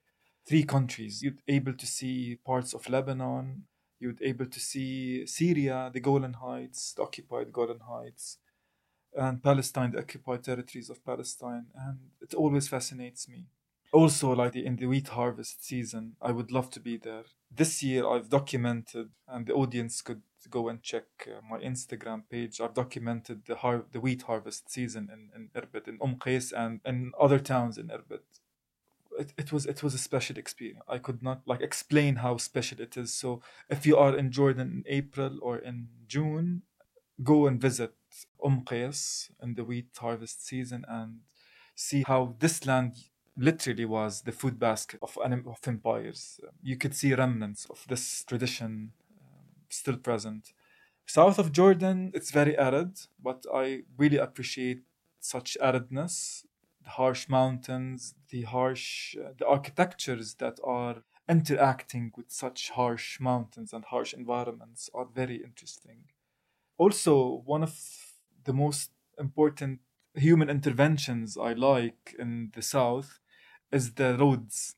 three 0.47 0.65
countries. 0.65 1.23
You're 1.23 1.39
able 1.49 1.75
to 1.75 1.87
see 1.87 2.37
parts 2.37 2.75
of 2.75 2.89
Lebanon. 2.89 3.67
You're 4.01 4.15
able 4.23 4.47
to 4.47 4.61
see 4.61 5.27
Syria, 5.27 5.91
the 5.95 6.01
Golan 6.01 6.35
Heights, 6.35 6.95
the 6.95 7.03
occupied 7.03 7.53
Golan 7.53 7.81
Heights, 7.81 8.39
and 9.15 9.43
Palestine, 9.43 9.93
the 9.93 10.01
occupied 10.01 10.45
territories 10.45 10.91
of 10.91 11.05
Palestine. 11.05 11.69
And 11.75 12.13
it 12.21 12.35
always 12.35 12.69
fascinates 12.69 13.29
me. 13.29 13.49
Also, 13.93 14.33
like 14.35 14.57
in 14.57 14.77
the 14.77 14.87
wheat 14.87 15.09
harvest 15.09 15.65
season, 15.65 16.17
I 16.21 16.33
would 16.33 16.51
love 16.53 16.71
to 16.73 16.81
be 16.81 16.97
there. 16.99 17.25
This 17.55 17.83
year, 17.83 18.09
I've 18.09 18.31
documented, 18.31 19.11
and 19.29 19.47
the 19.47 19.53
audience 19.53 20.01
could 20.01 20.23
go 20.51 20.69
and 20.69 20.83
check 20.83 21.05
uh, 21.27 21.41
my 21.49 21.59
Instagram 21.59 22.23
page. 22.29 22.61
I've 22.61 22.75
documented 22.75 23.45
the 23.47 23.57
har- 23.57 23.85
the 23.93 24.01
wheat 24.01 24.23
harvest 24.23 24.71
season 24.71 25.09
in, 25.13 25.31
in 25.37 25.51
Irbid, 25.55 25.87
in 25.87 25.99
Umm 26.03 26.17
Qais, 26.17 26.53
and 26.53 26.81
in 26.85 27.13
other 27.21 27.39
towns 27.39 27.79
in 27.79 27.89
Irbid 27.89 28.21
it, 29.19 29.33
it 29.37 29.53
was 29.53 29.67
it 29.67 29.83
was 29.83 29.95
a 29.95 29.99
special 29.99 30.39
experience. 30.39 30.83
I 30.89 30.99
could 30.99 31.23
not 31.23 31.43
like 31.47 31.61
explain 31.61 32.17
how 32.17 32.37
special 32.37 32.81
it 32.81 32.97
is. 32.97 33.13
So 33.13 33.43
if 33.69 33.87
you 33.87 33.97
are 33.97 34.17
in 34.17 34.31
Jordan 34.31 34.69
in 34.73 34.85
April 34.87 35.39
or 35.43 35.59
in 35.59 35.89
June, 36.07 36.63
go 37.23 37.47
and 37.47 37.61
visit 37.61 37.95
Umm 38.45 38.63
Qais 38.65 39.31
in 39.43 39.55
the 39.55 39.65
wheat 39.65 39.89
harvest 39.99 40.47
season 40.47 40.85
and 40.89 41.21
see 41.75 42.05
how 42.07 42.37
this 42.39 42.67
land 42.67 42.95
literally 43.37 43.85
was 43.85 44.22
the 44.22 44.33
food 44.33 44.59
basket 44.59 45.01
of, 45.03 45.16
of 45.18 45.59
empires. 45.66 46.41
You 46.62 46.76
could 46.76 46.95
see 46.95 47.14
remnants 47.14 47.66
of 47.66 47.85
this 47.89 48.24
tradition 48.24 48.93
um, 49.20 49.47
still 49.68 49.97
present. 49.97 50.53
South 51.07 51.39
of 51.39 51.53
Jordan, 51.53 52.12
it's 52.14 52.30
very 52.30 52.57
arid, 52.59 52.99
but 53.22 53.45
I 53.53 53.83
really 53.97 54.18
appreciate 54.18 54.85
such 55.20 55.57
aridness 55.61 56.45
the 56.85 56.91
harsh 56.91 57.28
mountains, 57.28 58.14
the 58.30 58.43
harsh, 58.43 59.16
uh, 59.16 59.33
the 59.39 59.47
architectures 59.47 60.35
that 60.35 60.59
are 60.64 61.05
interacting 61.28 62.12
with 62.16 62.30
such 62.30 62.70
harsh 62.70 63.20
mountains 63.20 63.72
and 63.72 63.85
harsh 63.85 64.12
environments 64.12 64.91
are 64.93 65.05
very 65.07 65.37
interesting. 65.45 66.05
Also, 66.78 67.43
one 67.45 67.62
of 67.62 67.78
the 68.45 68.53
most 68.53 68.91
important 69.18 69.80
human 70.14 70.51
interventions 70.51 71.37
I 71.39 71.53
like 71.55 72.14
in 72.18 72.51
the 72.55 72.62
south 72.62 73.20
is 73.73 73.95
the 73.95 74.16
roads. 74.16 74.77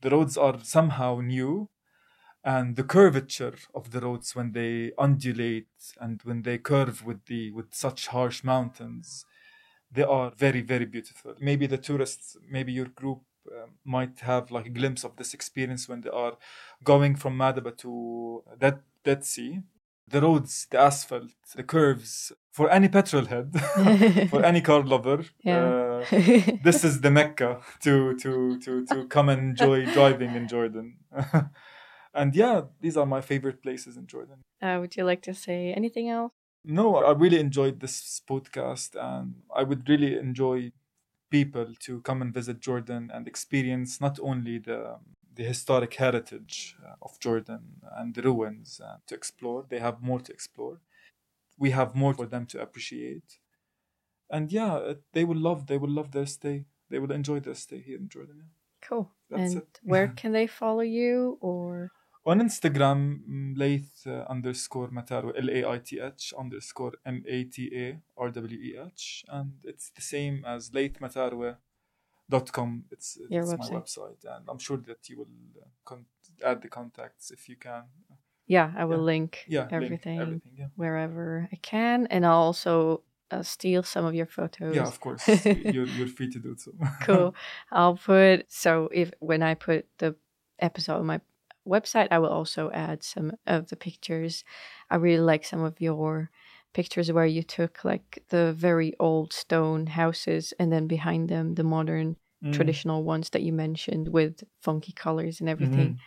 The 0.00 0.10
roads 0.10 0.36
are 0.36 0.58
somehow 0.62 1.20
new, 1.20 1.68
and 2.44 2.76
the 2.76 2.84
curvature 2.84 3.54
of 3.74 3.90
the 3.90 4.00
roads 4.00 4.34
when 4.34 4.52
they 4.52 4.92
undulate 4.98 5.66
and 6.00 6.20
when 6.24 6.42
they 6.42 6.56
curve 6.58 7.04
with 7.04 7.26
the 7.26 7.50
with 7.50 7.74
such 7.74 8.06
harsh 8.08 8.42
mountains 8.42 9.26
they 9.92 10.02
are 10.02 10.32
very 10.36 10.62
very 10.62 10.86
beautiful 10.86 11.34
maybe 11.38 11.66
the 11.66 11.76
tourists 11.76 12.36
maybe 12.48 12.72
your 12.72 12.86
group 12.86 13.20
um, 13.52 13.70
might 13.84 14.20
have 14.20 14.50
like 14.50 14.66
a 14.66 14.70
glimpse 14.70 15.04
of 15.04 15.16
this 15.16 15.34
experience 15.34 15.88
when 15.88 16.00
they 16.00 16.10
are 16.10 16.36
going 16.82 17.14
from 17.14 17.36
Madaba 17.36 17.76
to 17.76 18.42
that 18.58 18.80
Dead 19.04 19.24
Sea 19.24 19.60
the 20.10 20.20
roads 20.20 20.66
the 20.70 20.78
asphalt 20.78 21.30
the 21.56 21.62
curves 21.62 22.32
for 22.52 22.68
any 22.70 22.88
petrol 22.88 23.26
head 23.26 23.48
for 24.30 24.44
any 24.44 24.60
car 24.60 24.82
lover 24.82 25.24
Yeah. 25.44 25.64
uh, 25.64 26.04
this 26.64 26.84
is 26.84 27.00
the 27.00 27.10
mecca 27.10 27.60
to 27.84 28.16
to 28.22 28.58
to 28.64 28.72
to 28.86 29.06
come 29.08 29.28
and 29.32 29.40
enjoy 29.50 29.86
driving 29.98 30.34
in 30.34 30.48
jordan 30.48 30.86
and 32.14 32.34
yeah 32.34 32.62
these 32.80 32.96
are 32.96 33.06
my 33.06 33.20
favorite 33.20 33.62
places 33.62 33.96
in 33.96 34.06
jordan 34.06 34.38
uh, 34.62 34.76
would 34.80 34.96
you 34.96 35.04
like 35.04 35.22
to 35.22 35.32
say 35.34 35.72
anything 35.72 36.08
else? 36.10 36.32
no, 36.64 36.96
I 36.96 37.12
really 37.12 37.40
enjoyed 37.40 37.80
this 37.80 38.20
podcast, 38.28 38.90
and 38.94 39.36
I 39.56 39.62
would 39.62 39.88
really 39.88 40.18
enjoy 40.18 40.72
people 41.30 41.68
to 41.86 42.02
come 42.02 42.20
and 42.20 42.34
visit 42.34 42.60
Jordan 42.60 43.10
and 43.14 43.26
experience 43.26 43.98
not 44.02 44.18
only 44.20 44.58
the 44.58 44.98
the 45.40 45.46
historic 45.46 45.94
heritage 45.94 46.76
uh, 46.86 46.96
of 47.00 47.18
Jordan 47.18 47.62
and 47.98 48.14
the 48.14 48.20
ruins 48.20 48.78
uh, 48.84 48.96
to 49.06 49.14
explore. 49.14 49.64
They 49.70 49.78
have 49.78 50.02
more 50.02 50.20
to 50.20 50.32
explore. 50.32 50.76
We 51.58 51.70
have 51.70 51.94
more 51.94 52.12
for 52.12 52.26
them 52.26 52.44
to 52.52 52.60
appreciate, 52.60 53.38
and 54.28 54.52
yeah, 54.52 54.74
they 55.14 55.24
will 55.24 55.42
love. 55.48 55.66
They 55.66 55.78
will 55.78 55.94
love 55.98 56.10
their 56.12 56.26
stay. 56.26 56.66
They 56.90 56.98
will 56.98 57.12
enjoy 57.12 57.40
their 57.40 57.54
stay 57.54 57.80
here 57.80 57.98
in 58.02 58.08
Jordan. 58.10 58.36
yeah. 58.40 58.52
Cool. 58.88 59.06
That's 59.30 59.52
and 59.52 59.62
it. 59.62 59.80
where 59.92 60.08
can 60.08 60.32
they 60.32 60.46
follow 60.46 60.86
you 61.00 61.38
or 61.40 61.90
On 62.30 62.38
Instagram, 62.48 63.00
mm, 63.26 63.52
Laith 63.62 63.92
uh, 64.06 64.24
underscore 64.34 64.90
Matarweh, 64.96 65.34
L 65.44 65.50
A 65.56 65.60
I 65.76 65.78
T 65.78 66.00
H 66.18 66.34
underscore 66.42 66.94
M 67.14 67.18
A 67.26 67.44
T 67.44 67.56
A 67.84 67.86
R 68.24 68.30
W 68.30 68.58
E 68.68 68.70
H. 68.94 69.24
And 69.28 69.52
it's 69.64 69.88
the 69.96 70.02
same 70.14 70.44
as 70.54 70.70
laithmatarweh.com. 70.70 71.69
It's, 72.32 73.18
Your 73.28 73.42
it's 73.42 73.50
my 73.58 73.66
website. 73.66 73.72
website. 73.72 74.24
And 74.36 74.48
I'm 74.48 74.58
sure 74.58 74.76
that 74.78 75.08
you 75.08 75.18
will 75.18 75.28
uh, 75.60 75.66
con- 75.84 76.06
add 76.44 76.62
the 76.62 76.68
contacts 76.68 77.30
if 77.30 77.48
you 77.48 77.56
can. 77.56 77.84
yeah, 78.46 78.72
I 78.76 78.84
will 78.84 78.98
Yeah. 78.98 79.12
link 79.12 79.44
Yeah, 79.48 79.60
link 79.62 79.72
everything, 79.72 80.20
everything. 80.20 80.52
Yeah. 80.58 80.66
wherever 80.76 81.48
I 81.52 81.56
can, 81.56 82.06
and 82.08 82.24
I'll 82.26 82.42
also 82.50 83.02
uh, 83.30 83.42
steal 83.42 83.82
some 83.82 84.04
of 84.04 84.14
your 84.14 84.26
photos. 84.26 84.74
yeah, 84.74 84.86
of 84.86 84.98
course. 85.00 85.46
you're, 85.46 85.86
you're 85.86 86.08
free 86.08 86.28
to 86.30 86.38
do 86.38 86.56
so. 86.56 86.72
cool. 87.02 87.34
I'll 87.70 87.96
put 87.96 88.50
so 88.52 88.88
if 88.92 89.12
when 89.20 89.42
I 89.42 89.54
put 89.54 89.86
the 89.98 90.16
episode 90.58 90.98
on 90.98 91.06
my 91.06 91.20
website, 91.66 92.08
I 92.10 92.18
will 92.18 92.30
also 92.30 92.70
add 92.72 93.02
some 93.04 93.32
of 93.46 93.68
the 93.68 93.76
pictures. 93.76 94.44
I 94.90 94.96
really 94.96 95.22
like 95.22 95.44
some 95.44 95.62
of 95.62 95.80
your 95.80 96.30
pictures 96.72 97.10
where 97.12 97.26
you 97.26 97.42
took 97.42 97.84
like 97.84 98.22
the 98.28 98.52
very 98.52 98.94
old 98.98 99.32
stone 99.32 99.86
houses 99.86 100.52
and 100.58 100.72
then 100.72 100.86
behind 100.86 101.28
them 101.28 101.54
the 101.54 101.64
modern 101.64 102.16
Mm. 102.44 102.52
traditional 102.52 103.04
ones 103.04 103.30
that 103.30 103.42
you 103.42 103.52
mentioned 103.52 104.08
with 104.08 104.42
funky 104.62 104.92
colors 104.92 105.40
and 105.40 105.48
everything. 105.48 105.98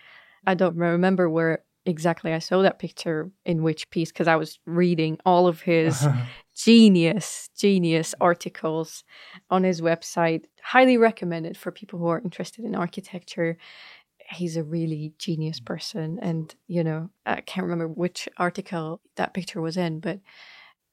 I 0.47 0.55
don't 0.55 0.75
remember 0.75 1.29
where 1.29 1.63
exactly 1.85 2.33
I 2.33 2.39
saw 2.39 2.61
that 2.61 2.79
picture 2.79 3.29
in 3.45 3.61
which 3.61 3.89
piece 3.91 4.11
because 4.11 4.27
I 4.27 4.35
was 4.35 4.57
reading 4.65 5.19
all 5.25 5.47
of 5.47 5.61
his 5.61 6.07
genius, 6.55 7.49
genius 7.55 8.15
articles 8.19 9.03
on 9.49 9.63
his 9.63 9.81
website. 9.81 10.45
Highly 10.63 10.97
recommended 10.97 11.55
for 11.55 11.71
people 11.71 11.99
who 11.99 12.07
are 12.07 12.21
interested 12.21 12.65
in 12.65 12.75
architecture. 12.75 13.57
He's 14.31 14.57
a 14.57 14.63
really 14.63 15.13
genius 15.19 15.59
person. 15.59 16.17
And, 16.19 16.53
you 16.67 16.83
know, 16.83 17.09
I 17.25 17.41
can't 17.41 17.65
remember 17.65 17.87
which 17.87 18.27
article 18.37 19.01
that 19.17 19.33
picture 19.33 19.61
was 19.61 19.77
in, 19.77 19.99
but 19.99 20.19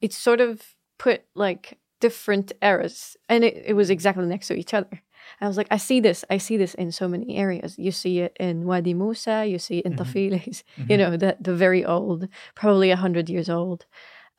it's 0.01 0.17
sort 0.17 0.41
of 0.41 0.61
put 0.99 1.23
like 1.33 1.79
different 1.99 2.51
eras 2.61 3.15
and 3.29 3.43
it, 3.43 3.63
it 3.65 3.73
was 3.73 3.89
exactly 3.89 4.25
next 4.25 4.47
to 4.47 4.55
each 4.55 4.73
other. 4.73 5.01
I 5.39 5.47
was 5.47 5.57
like, 5.57 5.67
I 5.71 5.77
see 5.77 5.99
this, 6.01 6.23
I 6.29 6.37
see 6.39 6.57
this 6.57 6.73
in 6.75 6.91
so 6.91 7.07
many 7.07 7.35
areas. 7.37 7.77
You 7.77 7.91
see 7.91 8.19
it 8.19 8.35
in 8.39 8.65
Wadi 8.65 8.93
Musa, 8.93 9.45
you 9.45 9.59
see 9.59 9.79
it 9.79 9.85
in 9.85 9.93
Mhm. 9.93 9.97
Tafilis, 9.99 10.63
you 10.89 10.97
Mhm. 10.97 10.99
know, 10.99 11.17
the, 11.17 11.37
the 11.39 11.55
very 11.55 11.83
old, 11.85 12.27
probably 12.55 12.91
a 12.91 12.95
hundred 12.95 13.29
years 13.29 13.49
old 13.49 13.85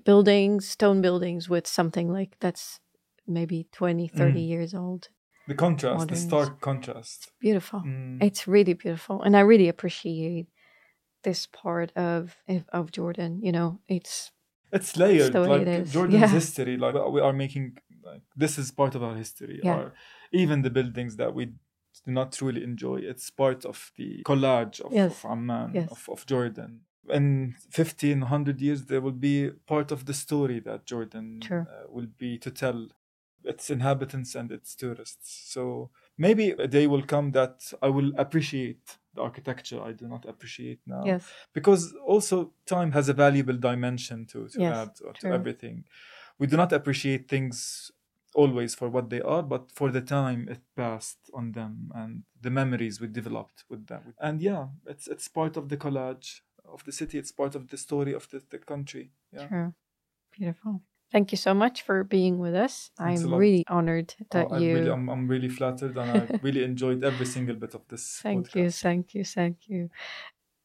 buildings, 0.04 0.68
stone 0.68 1.00
buildings 1.00 1.48
with 1.48 1.66
something 1.66 2.12
like 2.12 2.36
that's 2.40 2.80
maybe 3.26 3.66
20, 3.72 4.08
30 4.08 4.40
Mm. 4.44 4.48
years 4.48 4.74
old. 4.74 5.08
the 5.48 5.54
contrast, 5.54 6.08
the 6.08 6.16
stark 6.16 6.60
contrast. 6.60 7.32
Beautiful. 7.40 7.80
Mm. 7.80 8.22
It's 8.22 8.46
really 8.46 8.74
beautiful. 8.74 9.22
And 9.22 9.36
I 9.36 9.40
really 9.40 9.68
appreciate 9.68 10.46
this 11.24 11.46
part 11.46 11.90
of 11.96 12.36
of 12.72 12.90
Jordan. 12.92 13.40
You 13.42 13.52
know, 13.52 13.80
it's 13.88 14.30
It's 14.72 14.96
layered, 14.96 15.34
way 15.34 15.48
like 15.58 15.66
it. 15.66 15.84
Jordan's 15.92 16.20
Yeah. 16.20 16.28
history. 16.40 16.76
Like 16.76 16.94
we 17.12 17.20
are 17.20 17.32
making, 17.32 17.76
like 18.04 18.22
this 18.36 18.56
is 18.58 18.70
part 18.70 18.94
of 18.94 19.02
our 19.02 19.16
history. 19.16 19.60
Yeah. 19.62 19.74
Our, 19.74 19.92
even 20.32 20.62
the 20.62 20.70
buildings 20.70 21.16
that 21.16 21.34
we 21.34 21.46
do 21.46 21.54
not 22.06 22.32
truly 22.32 22.64
enjoy, 22.64 22.96
it's 22.96 23.30
part 23.30 23.64
of 23.64 23.92
the 23.96 24.22
collage 24.24 24.80
of, 24.80 24.92
Yes. 24.92 25.24
of 25.24 25.30
Amman, 25.30 25.72
Yes. 25.74 25.90
of, 25.90 26.08
of 26.08 26.26
Jordan. 26.26 26.82
In 27.08 27.54
1500 27.70 28.60
years, 28.60 28.86
there 28.86 29.00
will 29.00 29.12
be 29.30 29.50
part 29.66 29.90
of 29.90 30.06
the 30.06 30.14
story 30.14 30.60
that 30.60 30.86
Jordan 30.86 31.40
True. 31.40 31.66
uh, 31.68 31.84
will 31.88 32.06
be 32.18 32.38
to 32.38 32.50
tell 32.50 32.88
its 33.44 33.70
inhabitants 33.70 34.36
and 34.36 34.52
its 34.52 34.76
tourists. 34.76 35.50
So 35.52 35.90
maybe 36.16 36.50
a 36.50 36.68
day 36.68 36.86
will 36.86 37.02
come 37.02 37.32
that 37.32 37.72
I 37.82 37.88
will 37.88 38.12
appreciate 38.16 38.98
the 39.14 39.22
architecture 39.22 39.82
I 39.82 39.92
do 39.92 40.06
not 40.06 40.24
appreciate 40.26 40.80
now. 40.86 41.02
Yes. 41.06 41.24
Because 41.52 41.92
also 42.06 42.52
time 42.66 42.92
has 42.92 43.08
a 43.08 43.12
valuable 43.14 43.56
dimension 43.56 44.26
to, 44.26 44.48
to 44.48 44.60
Yes, 44.60 44.76
add 44.76 44.94
to 44.96 45.12
everything. 45.34 45.84
We 46.38 46.46
do 46.46 46.56
not 46.56 46.72
appreciate 46.72 47.28
things 47.28 47.90
always 48.34 48.74
for 48.74 48.88
what 48.88 49.10
they 49.10 49.20
are, 49.20 49.42
but 49.42 49.70
for 49.72 49.90
the 49.90 50.00
time 50.00 50.48
it 50.48 50.60
passed 50.76 51.30
on 51.34 51.52
them 51.52 51.90
and 51.94 52.24
the 52.40 52.50
memories 52.50 53.00
we 53.00 53.08
developed 53.08 53.64
with 53.68 53.86
them. 53.86 54.14
And 54.18 54.40
yeah, 54.40 54.68
it's 54.86 55.06
it's 55.08 55.28
part 55.28 55.56
of 55.56 55.68
the 55.68 55.76
collage 55.76 56.40
of 56.64 56.84
the 56.84 56.92
city. 56.92 57.18
It's 57.18 57.32
part 57.32 57.54
of 57.54 57.68
the 57.68 57.76
story 57.76 58.12
of 58.14 58.28
the, 58.30 58.42
the 58.50 58.58
country. 58.58 59.12
Yeah. 59.32 59.48
True. 59.48 59.74
Beautiful. 60.32 60.82
Thank 61.10 61.30
you 61.30 61.36
so 61.36 61.52
much 61.52 61.82
for 61.82 62.04
being 62.04 62.38
with 62.38 62.54
us. 62.54 62.90
Thanks 62.96 63.22
I'm 63.22 63.34
really 63.34 63.64
honored 63.68 64.14
that 64.30 64.46
Oh, 64.46 64.54
I 64.54 64.58
you. 64.60 64.74
really, 64.74 64.90
I'm, 64.90 65.08
I'm 65.10 65.28
really 65.28 65.48
flattered 65.50 65.96
and 65.98 66.10
I 66.10 66.28
really 66.42 66.64
enjoyed 66.64 67.04
every 67.04 67.26
single 67.26 67.56
bit 67.56 67.74
of 67.74 67.86
this. 67.88 68.20
thank 68.22 68.54
you, 68.54 68.70
thank 68.70 69.14
you, 69.14 69.24
thank 69.24 69.68
you. 69.68 69.90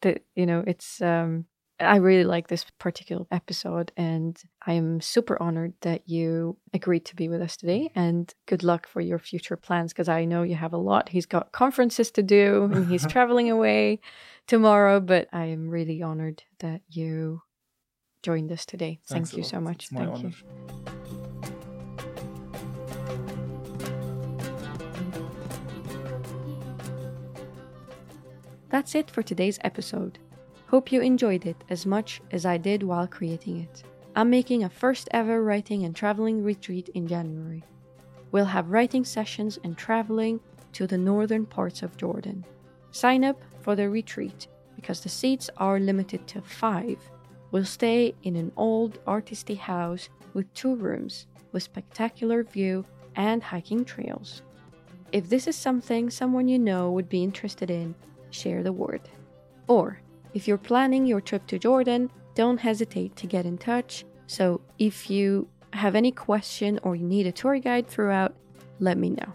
That 0.01 0.23
you 0.35 0.45
know, 0.45 0.63
it's 0.65 1.01
um, 1.01 1.47
I 1.79 1.97
really 1.97 2.23
like 2.23 2.47
this 2.47 2.65
particular 2.79 3.25
episode, 3.29 3.91
and 3.95 4.41
I'm 4.65 4.99
super 4.99 5.41
honored 5.41 5.73
that 5.81 6.09
you 6.09 6.57
agreed 6.73 7.05
to 7.05 7.15
be 7.15 7.29
with 7.29 7.39
us 7.39 7.55
today. 7.55 7.91
And 7.93 8.33
good 8.47 8.63
luck 8.63 8.87
for 8.87 8.99
your 8.99 9.19
future 9.19 9.55
plans, 9.55 9.93
because 9.93 10.09
I 10.09 10.25
know 10.25 10.41
you 10.41 10.55
have 10.55 10.73
a 10.73 10.77
lot. 10.77 11.09
He's 11.09 11.27
got 11.27 11.51
conferences 11.51 12.09
to 12.11 12.23
do, 12.23 12.69
and 12.73 12.87
he's 12.87 13.05
traveling 13.11 13.51
away 13.51 13.99
tomorrow. 14.47 14.99
But 14.99 15.27
I 15.31 15.45
am 15.45 15.69
really 15.69 16.01
honored 16.01 16.43
that 16.59 16.81
you 16.89 17.43
joined 18.23 18.51
us 18.51 18.65
today. 18.65 18.99
Thanks 19.07 19.29
Thank 19.29 19.37
you 19.37 19.43
lot. 19.43 19.51
so 19.51 19.61
much. 19.61 19.89
Thank 19.89 20.09
honor. 20.09 20.29
you. 20.29 20.33
That's 28.69 28.95
it 28.95 29.11
for 29.11 29.21
today's 29.21 29.59
episode. 29.63 30.17
Hope 30.67 30.91
you 30.91 30.99
enjoyed 30.99 31.45
it 31.45 31.63
as 31.69 31.85
much 31.85 32.21
as 32.31 32.45
I 32.45 32.57
did 32.57 32.83
while 32.83 33.07
creating 33.07 33.61
it. 33.61 33.83
I'm 34.17 34.29
making 34.29 34.63
a 34.63 34.69
first 34.69 35.07
ever 35.11 35.41
writing 35.41 35.85
and 35.85 35.95
traveling 35.95 36.43
retreat 36.43 36.89
in 36.93 37.07
January. 37.07 37.63
We'll 38.33 38.45
have 38.45 38.69
writing 38.69 39.05
sessions 39.05 39.57
and 39.63 39.77
traveling 39.77 40.41
to 40.73 40.85
the 40.85 40.97
northern 40.97 41.45
parts 41.45 41.83
of 41.83 41.95
Jordan. 41.95 42.43
Sign 42.91 43.23
up 43.23 43.41
for 43.61 43.77
the 43.77 43.89
retreat 43.89 44.47
because 44.75 44.99
the 44.99 45.09
seats 45.09 45.49
are 45.55 45.79
limited 45.79 46.27
to 46.27 46.41
five. 46.41 46.99
We'll 47.51 47.63
stay 47.63 48.13
in 48.23 48.35
an 48.35 48.51
old 48.57 48.99
artisty 49.05 49.57
house 49.57 50.09
with 50.33 50.53
two 50.53 50.75
rooms 50.75 51.27
with 51.53 51.63
spectacular 51.63 52.43
view 52.43 52.83
and 53.15 53.41
hiking 53.41 53.85
trails. 53.85 54.41
If 55.13 55.29
this 55.29 55.47
is 55.47 55.55
something 55.55 56.09
someone 56.09 56.49
you 56.49 56.59
know 56.59 56.91
would 56.91 57.07
be 57.07 57.23
interested 57.23 57.71
in, 57.71 57.95
share 58.31 58.63
the 58.63 58.73
word. 58.73 59.07
Or, 59.67 60.01
if 60.37 60.47
you're 60.47 60.59
planning 60.59 61.07
your 61.07 61.19
trip 61.19 61.47
to 61.47 61.57
Jordan, 61.57 62.11
don't 62.35 62.59
hesitate 62.59 63.15
to 63.15 63.25
get 63.25 63.47
in 63.47 63.57
touch. 63.57 64.05
So, 64.27 64.61
if 64.77 65.09
you 65.09 65.47
have 65.73 65.95
any 65.95 66.11
question 66.11 66.79
or 66.83 66.95
you 66.95 67.07
need 67.07 67.25
a 67.25 67.31
tour 67.31 67.57
guide 67.57 67.87
throughout, 67.87 68.35
let 68.79 68.99
me 68.99 69.09
know. 69.09 69.33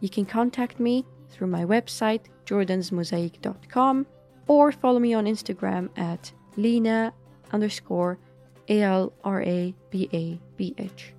You 0.00 0.08
can 0.08 0.26
contact 0.26 0.80
me 0.80 1.06
through 1.30 1.46
my 1.46 1.64
website, 1.64 2.22
jordansmosaic.com, 2.46 4.06
or 4.48 4.72
follow 4.72 4.98
me 4.98 5.14
on 5.14 5.26
Instagram 5.26 5.88
at 5.96 6.32
Lina 6.56 7.14
underscore 7.52 8.18
A 8.68 8.82
L 8.82 9.12
R 9.22 9.40
A 9.40 9.72
B 9.90 10.08
A 10.12 10.40
B 10.56 10.74
H. 10.78 11.14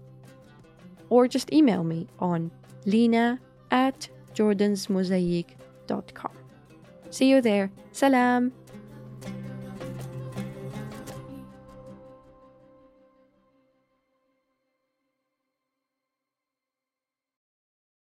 Or 1.08 1.30
just 1.30 1.54
email 1.54 1.86
me 1.86 2.10
on 2.20 2.52
lina 2.86 3.40
at 3.72 4.10
jordansmosaic.com. 4.34 6.32
See 7.12 7.30
you 7.30 7.40
there. 7.40 7.72
Salam! 7.94 8.52